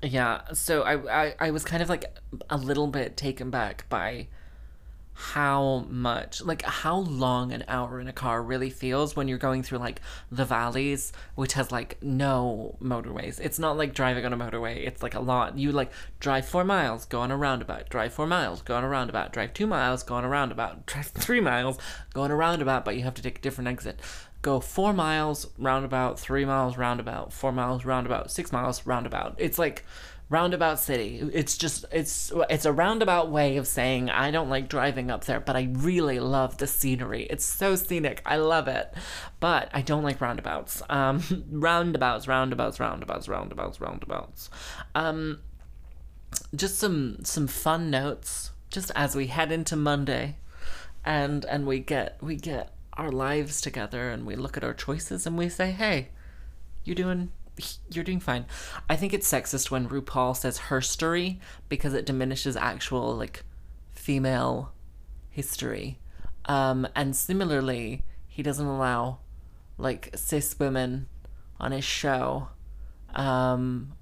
yeah 0.00 0.42
so 0.52 0.82
I, 0.82 1.24
I 1.24 1.34
i 1.40 1.50
was 1.50 1.64
kind 1.64 1.82
of 1.82 1.88
like 1.88 2.04
a 2.48 2.56
little 2.56 2.86
bit 2.86 3.16
taken 3.16 3.50
back 3.50 3.84
by 3.88 4.28
how 5.20 5.84
much 5.88 6.40
like 6.42 6.62
how 6.62 6.98
long 6.98 7.50
an 7.50 7.64
hour 7.66 7.98
in 7.98 8.06
a 8.06 8.12
car 8.12 8.40
really 8.40 8.70
feels 8.70 9.16
when 9.16 9.26
you're 9.26 9.36
going 9.36 9.64
through 9.64 9.78
like 9.78 10.00
the 10.30 10.44
valleys 10.44 11.12
which 11.34 11.54
has 11.54 11.72
like 11.72 12.00
no 12.00 12.76
motorways. 12.80 13.40
It's 13.40 13.58
not 13.58 13.76
like 13.76 13.94
driving 13.94 14.24
on 14.24 14.32
a 14.32 14.36
motorway. 14.36 14.86
It's 14.86 15.02
like 15.02 15.16
a 15.16 15.20
lot. 15.20 15.58
You 15.58 15.72
like 15.72 15.90
drive 16.20 16.46
four 16.46 16.62
miles 16.62 17.04
go 17.04 17.18
on 17.20 17.32
a 17.32 17.36
roundabout. 17.36 17.88
Drive 17.88 18.14
four 18.14 18.28
miles 18.28 18.62
go 18.62 18.76
on 18.76 18.84
a 18.84 18.88
roundabout. 18.88 19.32
Drive 19.32 19.54
two 19.54 19.66
miles 19.66 20.04
go 20.04 20.14
on 20.14 20.24
a 20.24 20.28
roundabout. 20.28 20.86
Drive 20.86 21.08
three 21.08 21.40
miles 21.40 21.78
go 22.14 22.22
on 22.22 22.30
a 22.30 22.36
roundabout 22.36 22.84
but 22.84 22.94
you 22.94 23.02
have 23.02 23.14
to 23.14 23.22
take 23.22 23.38
a 23.38 23.42
different 23.42 23.66
exit. 23.66 23.98
Go 24.42 24.60
four 24.60 24.92
miles 24.92 25.48
roundabout. 25.58 26.20
Three 26.20 26.44
miles 26.44 26.76
roundabout. 26.76 27.32
Four 27.32 27.50
miles 27.50 27.84
roundabout. 27.84 28.30
Six 28.30 28.52
miles 28.52 28.86
roundabout. 28.86 29.34
It's 29.38 29.58
like 29.58 29.84
roundabout 30.30 30.78
city. 30.78 31.20
It's 31.32 31.56
just 31.56 31.84
it's 31.90 32.32
it's 32.50 32.64
a 32.64 32.72
roundabout 32.72 33.30
way 33.30 33.56
of 33.56 33.66
saying 33.66 34.10
i 34.10 34.30
don't 34.30 34.50
like 34.50 34.68
driving 34.68 35.10
up 35.10 35.24
there 35.24 35.40
but 35.40 35.56
i 35.56 35.68
really 35.72 36.20
love 36.20 36.58
the 36.58 36.66
scenery. 36.66 37.24
It's 37.24 37.44
so 37.44 37.76
scenic. 37.76 38.22
I 38.26 38.36
love 38.36 38.68
it. 38.68 38.92
But 39.40 39.70
i 39.72 39.80
don't 39.80 40.02
like 40.02 40.20
roundabouts. 40.20 40.82
Um 40.90 41.22
roundabouts 41.50 42.28
roundabouts 42.28 42.78
roundabouts 42.78 43.28
roundabouts 43.28 43.80
roundabouts. 43.80 44.50
Um 44.94 45.40
just 46.54 46.78
some 46.78 47.24
some 47.24 47.46
fun 47.46 47.90
notes 47.90 48.50
just 48.70 48.90
as 48.94 49.16
we 49.16 49.28
head 49.28 49.50
into 49.50 49.74
monday 49.74 50.36
and 51.04 51.46
and 51.46 51.66
we 51.66 51.78
get 51.78 52.18
we 52.20 52.36
get 52.36 52.74
our 52.94 53.10
lives 53.10 53.60
together 53.60 54.10
and 54.10 54.26
we 54.26 54.36
look 54.36 54.56
at 54.56 54.64
our 54.64 54.74
choices 54.74 55.26
and 55.26 55.38
we 55.38 55.48
say 55.48 55.70
hey 55.70 56.08
you 56.84 56.94
doing 56.94 57.30
you're 57.90 58.04
doing 58.04 58.20
fine. 58.20 58.46
I 58.88 58.96
think 58.96 59.12
it's 59.12 59.30
sexist 59.30 59.70
when 59.70 59.88
RuPaul 59.88 60.36
says 60.36 60.58
herstory 60.58 61.38
because 61.68 61.94
it 61.94 62.06
diminishes 62.06 62.56
actual 62.56 63.16
like 63.16 63.44
female 63.92 64.72
history. 65.30 65.98
Um, 66.46 66.88
and 66.94 67.14
similarly, 67.14 68.02
he 68.26 68.42
doesn't 68.42 68.66
allow 68.66 69.18
like 69.76 70.10
cis 70.14 70.58
women 70.58 71.08
on 71.60 71.72
his 71.72 71.84
show. 71.84 72.48
Um, 73.14 73.92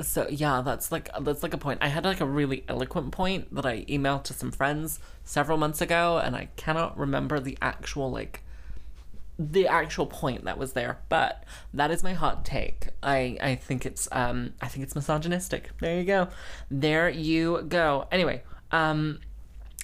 so 0.00 0.26
yeah, 0.30 0.62
that's 0.62 0.90
like 0.90 1.10
that's 1.20 1.42
like 1.42 1.54
a 1.54 1.58
point. 1.58 1.80
I 1.82 1.88
had 1.88 2.04
like 2.04 2.20
a 2.20 2.26
really 2.26 2.64
eloquent 2.68 3.12
point 3.12 3.54
that 3.54 3.66
I 3.66 3.84
emailed 3.84 4.24
to 4.24 4.32
some 4.32 4.50
friends 4.50 5.00
several 5.24 5.58
months 5.58 5.80
ago, 5.80 6.18
and 6.18 6.34
I 6.36 6.48
cannot 6.56 6.98
remember 6.98 7.40
the 7.40 7.58
actual 7.60 8.10
like 8.10 8.42
the 9.40 9.66
actual 9.66 10.04
point 10.04 10.44
that 10.44 10.58
was 10.58 10.74
there 10.74 10.98
but 11.08 11.44
that 11.72 11.90
is 11.90 12.02
my 12.04 12.12
hot 12.12 12.44
take. 12.44 12.88
I 13.02 13.38
i 13.40 13.54
think 13.54 13.86
it's 13.86 14.06
um 14.12 14.52
i 14.60 14.68
think 14.68 14.84
it's 14.84 14.94
misogynistic. 14.94 15.70
There 15.80 15.98
you 15.98 16.04
go. 16.04 16.28
There 16.70 17.08
you 17.08 17.62
go. 17.62 18.06
Anyway 18.12 18.42
um 18.70 19.20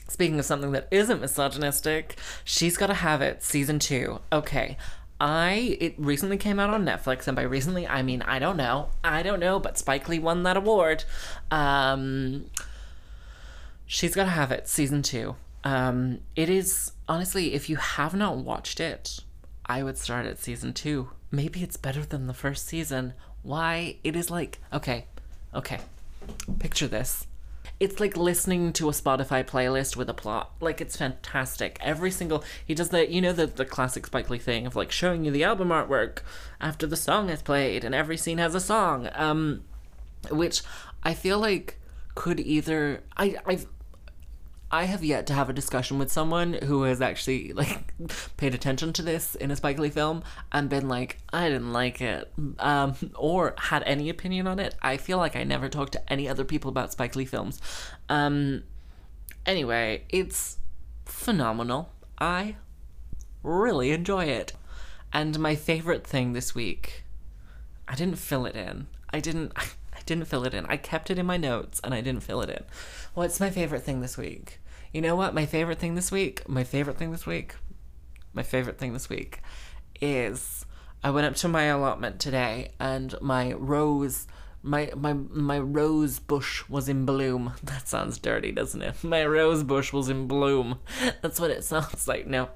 speaking 0.09 0.39
of 0.39 0.45
something 0.45 0.73
that 0.73 0.87
isn't 0.91 1.21
misogynistic 1.21 2.19
she's 2.45 2.77
gotta 2.77 2.95
have 2.95 3.23
it. 3.23 3.43
Season 3.43 3.79
two. 3.79 4.21
Okay. 4.31 4.77
I 5.19 5.79
it 5.81 5.95
recently 5.97 6.37
came 6.37 6.61
out 6.61 6.69
on 6.69 6.85
Netflix, 6.85 7.27
and 7.27 7.35
by 7.35 7.43
recently 7.43 7.87
I 7.87 8.03
mean 8.03 8.21
I 8.23 8.39
don't 8.39 8.59
know, 8.59 8.91
I 9.03 9.23
don't 9.23 9.41
know, 9.41 9.59
but 9.59 9.79
Spike 9.79 10.09
Lee 10.11 10.19
won 10.19 10.43
that 10.43 10.59
award. 10.59 11.05
Um, 11.51 12.51
she's 13.87 14.15
gotta 14.15 14.29
have 14.29 14.53
it, 14.53 14.69
season 14.69 15.01
two. 15.01 15.37
Um, 15.65 16.21
it 16.37 16.51
is 16.51 16.93
honestly, 17.09 17.55
if 17.55 17.71
you 17.71 17.77
have 17.77 18.15
not 18.15 18.37
watched 18.37 18.79
it, 18.79 19.21
I 19.67 19.83
would 19.83 19.99
start 19.99 20.27
at 20.27 20.39
season 20.39 20.73
two. 20.73 21.11
maybe 21.31 21.63
it's 21.63 21.77
better 21.77 22.05
than 22.05 22.27
the 22.29 22.35
first 22.35 22.67
season. 22.67 23.13
Why? 23.43 23.97
It 24.05 24.17
is 24.17 24.31
like, 24.31 24.61
okay, 24.73 25.07
okay. 25.55 25.81
Picture 26.59 26.87
this. 26.87 27.27
It's 27.79 28.01
like 28.01 28.17
listening 28.17 28.73
to 28.75 28.89
a 28.89 28.93
Spotify 28.93 29.45
playlist 29.45 29.97
with 29.97 30.09
a 30.09 30.15
plot. 30.15 30.53
Like 30.61 30.81
it's 30.81 30.97
fantastic. 30.97 31.79
Every 31.83 32.11
single 32.11 32.43
he 32.65 32.75
does 32.75 32.89
the 32.89 33.11
you 33.11 33.21
know 33.21 33.33
the 33.33 33.47
the 33.47 33.67
classic 33.67 34.07
Spike 34.07 34.31
Lee 34.31 34.39
thing 34.39 34.67
of 34.67 34.77
like 34.77 34.91
showing 34.91 35.25
you 35.25 35.31
the 35.31 35.45
album 35.45 35.69
artwork 35.69 36.21
after 36.61 36.87
the 36.87 36.97
song 36.97 37.29
is 37.29 37.43
played 37.43 37.85
and 37.85 37.95
every 37.95 38.17
scene 38.17 38.39
has 38.39 38.55
a 38.55 38.61
song. 38.61 39.11
Um 39.15 39.65
which 40.31 40.63
I 41.03 41.13
feel 41.13 41.39
like 41.39 41.79
could 42.15 42.41
either 42.41 43.03
I 43.17 43.37
I've 43.45 43.67
I 44.71 44.85
have 44.85 45.05
yet 45.05 45.27
to 45.29 45.33
have 45.33 45.49
a 45.49 45.53
discussion 45.53 45.99
with 45.99 46.11
someone 46.11 46.55
who 46.55 46.83
has 46.83 47.01
actually 47.01 47.53
like 47.53 47.95
paid 48.37 48.55
attention 48.55 48.93
to 48.95 49.03
this 49.03 49.35
in 49.37 49.51
a 49.51 49.57
Spike 49.57 49.79
Lee 49.79 49.91
film 49.91 50.25
and 50.51 50.69
been 50.69 50.89
like, 50.89 51.19
I 51.33 51.49
didn't 51.49 51.73
like 51.73 52.01
it, 52.01 52.33
um, 52.59 52.95
or 53.15 53.55
had 53.59 53.85
any 53.85 54.09
opinion 54.09 54.47
on 54.47 54.59
it. 54.59 54.75
I 54.83 54.97
feel 54.97 55.19
like 55.19 55.37
I 55.37 55.45
never 55.45 55.69
talked 55.69 55.93
to 55.93 56.13
any 56.13 56.29
other 56.29 56.45
people 56.45 56.69
about 56.69 56.93
Spike 56.93 57.15
Lee 57.15 57.25
films. 57.25 57.61
Um, 58.09 58.65
anyway, 59.45 60.03
it's 60.09 60.59
phenomenal. 61.05 61.93
I 62.19 62.57
really 63.45 63.93
enjoy 63.93 64.25
it. 64.25 64.53
And 65.13 65.39
my 65.39 65.55
favorite 65.55 66.05
thing 66.05 66.33
this 66.33 66.55
week, 66.55 67.05
I 67.87 67.95
didn't 67.95 68.19
fill 68.19 68.47
it 68.47 68.57
in. 68.57 68.89
I 69.11 69.21
didn't. 69.21 69.53
Didn't 70.07 70.27
fill 70.27 70.45
it 70.45 70.55
in. 70.55 70.65
I 70.67 70.77
kept 70.77 71.11
it 71.11 71.19
in 71.19 71.27
my 71.27 71.37
notes 71.37 71.81
and 71.85 71.93
I 71.93 72.01
didn't 72.01 72.23
fill 72.23 72.41
it 72.41 72.51
in. 72.51 72.65
What's 73.15 73.41
my 73.41 73.51
favorite 73.51 73.83
thing 73.83 74.01
this 74.01 74.17
week? 74.17 74.61
You 74.93 75.03
know 75.03 75.17
what? 75.17 75.35
My 75.35 75.47
favorite 75.47 75.79
thing 75.79 75.95
this 75.95 76.11
week, 76.11 76.49
my 76.49 76.65
favorite 76.65 76.97
thing 76.97 77.11
this 77.11 77.27
week, 77.27 77.57
my 78.33 78.43
favorite 78.43 78.79
thing 78.79 78.93
this 78.93 79.09
week 79.09 79.43
is 80.01 80.65
I 81.03 81.11
went 81.11 81.27
up 81.27 81.35
to 81.37 81.49
my 81.49 81.65
allotment 81.65 82.21
today 82.21 82.71
and 82.79 83.15
my 83.21 83.53
rose 83.53 84.27
my 84.63 84.91
my 84.97 85.13
my 85.13 85.59
rose 85.59 86.19
bush 86.19 86.69
was 86.69 86.89
in 86.89 87.05
bloom. 87.07 87.53
That 87.63 87.89
sounds 87.89 88.19
dirty, 88.19 88.53
doesn't 88.53 88.83
it? 88.83 89.03
My 89.05 89.25
rose 89.25 89.63
bush 89.63 89.93
was 89.93 90.09
in 90.09 90.27
bloom. 90.27 90.81
That's 91.23 91.39
what 91.39 91.51
it 91.51 91.65
sounds 91.65 92.09
like. 92.13 92.27
No. 92.27 92.49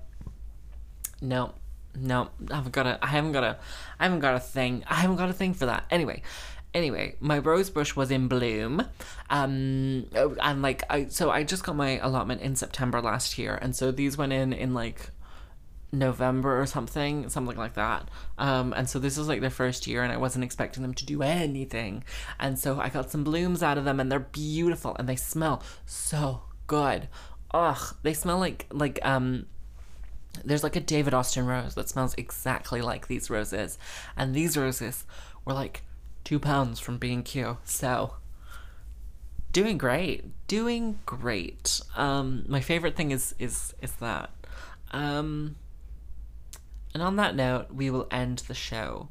No. 1.20 1.54
No. 1.94 2.30
I 2.50 2.56
haven't 2.56 2.72
got 2.72 2.86
a 2.86 2.98
I 3.02 3.08
haven't 3.08 3.32
got 3.32 3.44
a 3.44 3.58
I 3.98 4.04
haven't 4.04 4.20
got 4.20 4.34
a 4.34 4.40
thing. 4.40 4.84
I 4.88 4.94
haven't 4.94 5.16
got 5.16 5.30
a 5.30 5.32
thing 5.32 5.54
for 5.54 5.66
that. 5.66 5.84
Anyway, 5.90 6.22
anyway, 6.74 7.16
my 7.20 7.38
rose 7.38 7.70
bush 7.70 7.96
was 7.96 8.10
in 8.10 8.28
bloom. 8.28 8.84
Um, 9.28 10.06
and 10.14 10.62
like 10.62 10.82
I, 10.90 11.06
so 11.06 11.30
I 11.30 11.44
just 11.44 11.64
got 11.64 11.76
my 11.76 11.98
allotment 11.98 12.40
in 12.42 12.56
September 12.56 13.00
last 13.00 13.38
year, 13.38 13.58
and 13.60 13.74
so 13.74 13.90
these 13.90 14.16
went 14.16 14.32
in 14.32 14.52
in 14.52 14.74
like 14.74 15.10
November 15.92 16.60
or 16.60 16.66
something, 16.66 17.28
something 17.28 17.56
like 17.56 17.74
that. 17.74 18.08
Um, 18.38 18.72
and 18.76 18.88
so 18.88 18.98
this 18.98 19.16
was 19.16 19.28
like 19.28 19.40
their 19.40 19.50
first 19.50 19.86
year, 19.86 20.02
and 20.02 20.12
I 20.12 20.16
wasn't 20.16 20.44
expecting 20.44 20.82
them 20.82 20.94
to 20.94 21.06
do 21.06 21.22
anything. 21.22 22.04
And 22.38 22.58
so 22.58 22.80
I 22.80 22.88
got 22.88 23.10
some 23.10 23.24
blooms 23.24 23.62
out 23.62 23.78
of 23.78 23.84
them, 23.84 24.00
and 24.00 24.10
they're 24.10 24.20
beautiful, 24.20 24.96
and 24.98 25.08
they 25.08 25.16
smell 25.16 25.62
so 25.86 26.42
good. 26.66 27.08
Ugh, 27.52 27.96
they 28.02 28.14
smell 28.14 28.38
like 28.38 28.66
like 28.72 28.98
um. 29.02 29.46
There's 30.44 30.62
like 30.62 30.76
a 30.76 30.80
David 30.80 31.12
Austin 31.12 31.44
rose 31.44 31.74
that 31.74 31.88
smells 31.88 32.14
exactly 32.14 32.80
like 32.82 33.08
these 33.08 33.30
roses, 33.30 33.78
and 34.16 34.32
these 34.32 34.56
roses 34.56 35.04
were 35.44 35.52
like 35.52 35.82
two 36.24 36.38
pounds 36.38 36.80
from 36.80 36.98
B&Q. 36.98 37.58
So 37.64 38.14
doing 39.52 39.78
great, 39.78 40.46
doing 40.46 40.98
great. 41.06 41.80
Um, 41.96 42.44
my 42.48 42.60
favorite 42.60 42.96
thing 42.96 43.10
is 43.10 43.34
is 43.38 43.74
is 43.80 43.92
that. 43.94 44.30
Um, 44.92 45.56
and 46.92 47.02
on 47.02 47.16
that 47.16 47.36
note, 47.36 47.72
we 47.72 47.90
will 47.90 48.08
end 48.10 48.38
the 48.48 48.54
show. 48.54 49.08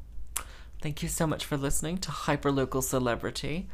Thank 0.82 1.02
you 1.02 1.08
so 1.08 1.26
much 1.26 1.44
for 1.44 1.56
listening 1.56 1.98
to 1.98 2.10
Hyperlocal 2.10 2.82
Celebrity. 2.82 3.68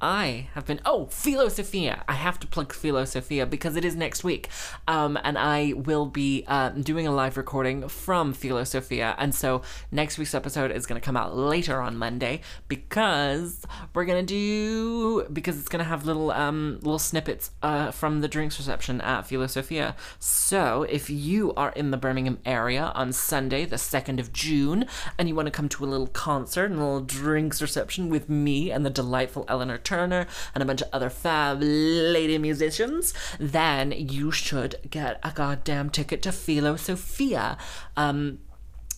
I 0.00 0.48
have 0.54 0.64
been 0.64 0.80
oh 0.86 1.06
Philosophia. 1.06 2.04
I 2.08 2.14
have 2.14 2.40
to 2.40 2.46
plug 2.46 2.72
Philosophia 2.72 3.44
because 3.44 3.76
it 3.76 3.84
is 3.84 3.94
next 3.94 4.24
week, 4.24 4.48
um, 4.88 5.18
and 5.22 5.36
I 5.36 5.74
will 5.76 6.06
be 6.06 6.44
uh, 6.46 6.70
doing 6.70 7.06
a 7.06 7.12
live 7.12 7.36
recording 7.36 7.86
from 7.88 8.32
Philosophia, 8.32 9.14
and 9.18 9.34
so 9.34 9.60
next 9.92 10.16
week's 10.16 10.34
episode 10.34 10.70
is 10.70 10.86
going 10.86 10.98
to 10.98 11.04
come 11.04 11.18
out 11.18 11.36
later 11.36 11.82
on 11.82 11.98
Monday 11.98 12.40
because 12.66 13.66
we're 13.92 14.06
gonna 14.06 14.22
do 14.22 15.26
because 15.30 15.58
it's 15.58 15.68
gonna 15.68 15.84
have 15.84 16.06
little 16.06 16.30
um 16.30 16.78
little 16.80 16.98
snippets 16.98 17.50
uh, 17.62 17.90
from 17.90 18.22
the 18.22 18.28
drinks 18.28 18.58
reception 18.58 19.02
at 19.02 19.26
Philosophia. 19.26 19.94
So 20.18 20.84
if 20.84 21.10
you 21.10 21.52
are 21.54 21.72
in 21.72 21.90
the 21.90 21.98
Birmingham 21.98 22.38
area 22.46 22.90
on 22.94 23.12
Sunday, 23.12 23.66
the 23.66 23.76
second 23.78 24.18
of 24.18 24.32
June, 24.32 24.86
and 25.18 25.28
you 25.28 25.34
want 25.34 25.46
to 25.46 25.52
come 25.52 25.68
to 25.68 25.84
a 25.84 25.86
little 25.86 26.06
concert 26.06 26.70
and 26.70 26.80
a 26.80 26.84
little 26.84 27.00
drinks 27.00 27.60
reception 27.60 28.08
with 28.08 28.30
me 28.30 28.70
and 28.70 28.86
the 28.86 28.90
delightful 28.90 29.44
Eleanor. 29.46 29.76
Turner 29.90 30.26
and 30.54 30.62
a 30.62 30.66
bunch 30.66 30.82
of 30.82 30.88
other 30.92 31.10
fab 31.10 31.58
lady 31.60 32.38
musicians, 32.38 33.12
then 33.40 33.90
you 33.90 34.30
should 34.30 34.76
get 34.88 35.18
a 35.24 35.32
goddamn 35.32 35.90
ticket 35.90 36.22
to 36.22 36.30
Philosophia. 36.30 37.58
Um, 37.96 38.38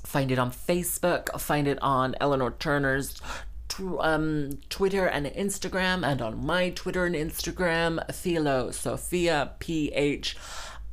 find 0.04 0.30
it 0.30 0.38
on 0.38 0.50
Facebook, 0.50 1.40
find 1.40 1.66
it 1.66 1.78
on 1.80 2.14
Eleanor 2.20 2.50
Turner's 2.58 3.20
um, 4.00 4.58
Twitter 4.68 5.06
and 5.06 5.24
Instagram, 5.26 6.06
and 6.06 6.20
on 6.20 6.44
my 6.44 6.68
Twitter 6.68 7.06
and 7.06 7.14
Instagram, 7.14 7.92
Philosophia, 8.12 9.52
P 9.60 9.90
H 9.94 10.36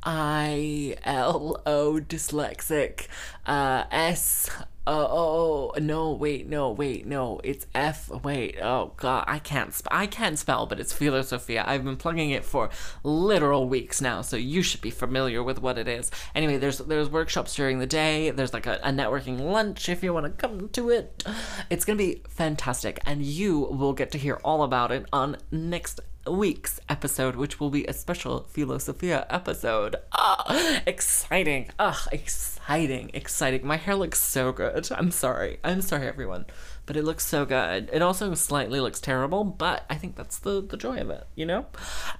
I 0.02 0.96
L 1.04 1.60
O 1.66 2.00
dyslexic, 2.00 3.06
uh, 3.44 3.84
S 3.90 4.48
Oh, 4.86 4.92
oh, 5.10 5.72
oh, 5.76 5.78
no, 5.78 6.12
wait, 6.12 6.48
no, 6.48 6.70
wait, 6.70 7.06
no. 7.06 7.38
It's 7.44 7.66
F. 7.74 8.08
Wait, 8.24 8.56
oh 8.62 8.92
god, 8.96 9.24
I 9.28 9.38
can't. 9.38 9.74
Sp- 9.76 9.92
I 9.92 10.06
can't 10.06 10.38
spell, 10.38 10.66
but 10.66 10.80
it's 10.80 10.92
Philosophia. 10.92 11.62
I've 11.66 11.84
been 11.84 11.98
plugging 11.98 12.30
it 12.30 12.46
for 12.46 12.70
literal 13.04 13.68
weeks 13.68 14.00
now, 14.00 14.22
so 14.22 14.36
you 14.36 14.62
should 14.62 14.80
be 14.80 14.90
familiar 14.90 15.42
with 15.42 15.60
what 15.60 15.76
it 15.76 15.86
is. 15.86 16.10
Anyway, 16.34 16.56
there's 16.56 16.78
there's 16.78 17.10
workshops 17.10 17.54
during 17.54 17.78
the 17.78 17.86
day. 17.86 18.30
There's 18.30 18.54
like 18.54 18.66
a, 18.66 18.80
a 18.82 18.90
networking 18.90 19.38
lunch 19.38 19.90
if 19.90 20.02
you 20.02 20.14
want 20.14 20.24
to 20.24 20.32
come 20.32 20.70
to 20.70 20.88
it. 20.88 21.24
It's 21.68 21.84
gonna 21.84 21.98
be 21.98 22.22
fantastic, 22.28 23.00
and 23.04 23.22
you 23.22 23.58
will 23.58 23.92
get 23.92 24.10
to 24.12 24.18
hear 24.18 24.40
all 24.42 24.62
about 24.62 24.92
it 24.92 25.04
on 25.12 25.36
next 25.50 26.00
week's 26.30 26.80
episode, 26.88 27.36
which 27.36 27.58
will 27.60 27.70
be 27.70 27.84
a 27.86 27.92
special 27.92 28.44
Philosophia 28.44 29.26
episode. 29.30 29.96
Ah, 30.12 30.80
exciting. 30.86 31.70
Ah, 31.78 32.06
exciting, 32.12 33.10
exciting. 33.14 33.66
My 33.66 33.76
hair 33.76 33.94
looks 33.94 34.20
so 34.20 34.52
good. 34.52 34.88
I'm 34.92 35.10
sorry. 35.10 35.58
I'm 35.64 35.82
sorry, 35.82 36.06
everyone. 36.06 36.46
But 36.86 36.96
it 36.96 37.04
looks 37.04 37.24
so 37.24 37.44
good. 37.44 37.88
It 37.92 38.02
also 38.02 38.34
slightly 38.34 38.80
looks 38.80 39.00
terrible, 39.00 39.44
but 39.44 39.84
I 39.88 39.94
think 39.94 40.16
that's 40.16 40.38
the, 40.38 40.60
the 40.60 40.76
joy 40.76 40.96
of 40.98 41.10
it, 41.10 41.26
you 41.36 41.46
know? 41.46 41.66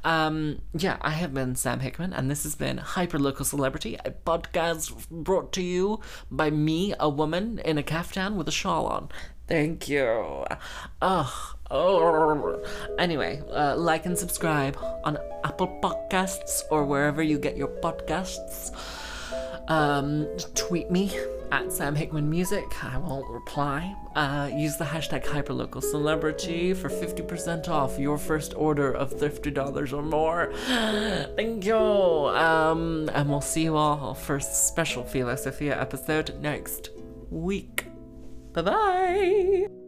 Um, 0.04 0.60
yeah, 0.72 0.96
I 1.00 1.10
have 1.10 1.34
been 1.34 1.56
Sam 1.56 1.80
Hickman, 1.80 2.12
and 2.12 2.30
this 2.30 2.44
has 2.44 2.54
been 2.54 2.78
Hyperlocal 2.78 3.44
Celebrity, 3.44 3.96
a 4.04 4.10
podcast 4.10 5.08
brought 5.10 5.52
to 5.54 5.62
you 5.62 6.00
by 6.30 6.50
me, 6.50 6.94
a 7.00 7.08
woman 7.08 7.58
in 7.64 7.78
a 7.78 7.82
caftan 7.82 8.36
with 8.36 8.46
a 8.46 8.52
shawl 8.52 8.86
on. 8.86 9.08
Thank 9.50 9.88
you. 9.88 10.44
Ugh. 11.02 11.32
Oh. 11.72 12.62
Anyway, 12.98 13.42
uh, 13.52 13.76
like 13.76 14.06
and 14.06 14.16
subscribe 14.16 14.76
on 15.04 15.18
Apple 15.44 15.68
Podcasts 15.82 16.62
or 16.70 16.84
wherever 16.84 17.22
you 17.22 17.38
get 17.38 17.56
your 17.56 17.68
podcasts. 17.68 18.70
Um, 19.68 20.28
tweet 20.54 20.90
me 20.90 21.12
at 21.52 21.72
Sam 21.72 21.94
Hickman 21.96 22.30
Music. 22.30 22.64
I 22.84 22.98
won't 22.98 23.28
reply. 23.28 23.94
Uh, 24.14 24.50
use 24.52 24.76
the 24.76 24.84
hashtag 24.84 25.24
HyperLocalCelebrity 25.24 26.76
for 26.76 26.88
50% 26.88 27.68
off 27.68 27.98
your 27.98 28.18
first 28.18 28.54
order 28.56 28.92
of 28.92 29.12
$50 29.12 29.92
or 29.92 30.02
more. 30.02 30.52
Thank 31.36 31.64
you. 31.64 31.76
Um, 31.76 33.10
and 33.14 33.28
we'll 33.28 33.40
see 33.40 33.64
you 33.64 33.76
all 33.76 34.14
for 34.14 34.36
a 34.36 34.40
special 34.40 35.04
Philosophia 35.04 35.80
episode 35.80 36.40
next 36.40 36.90
week. 37.30 37.89
Bye 38.52 38.62
bye. 38.62 39.79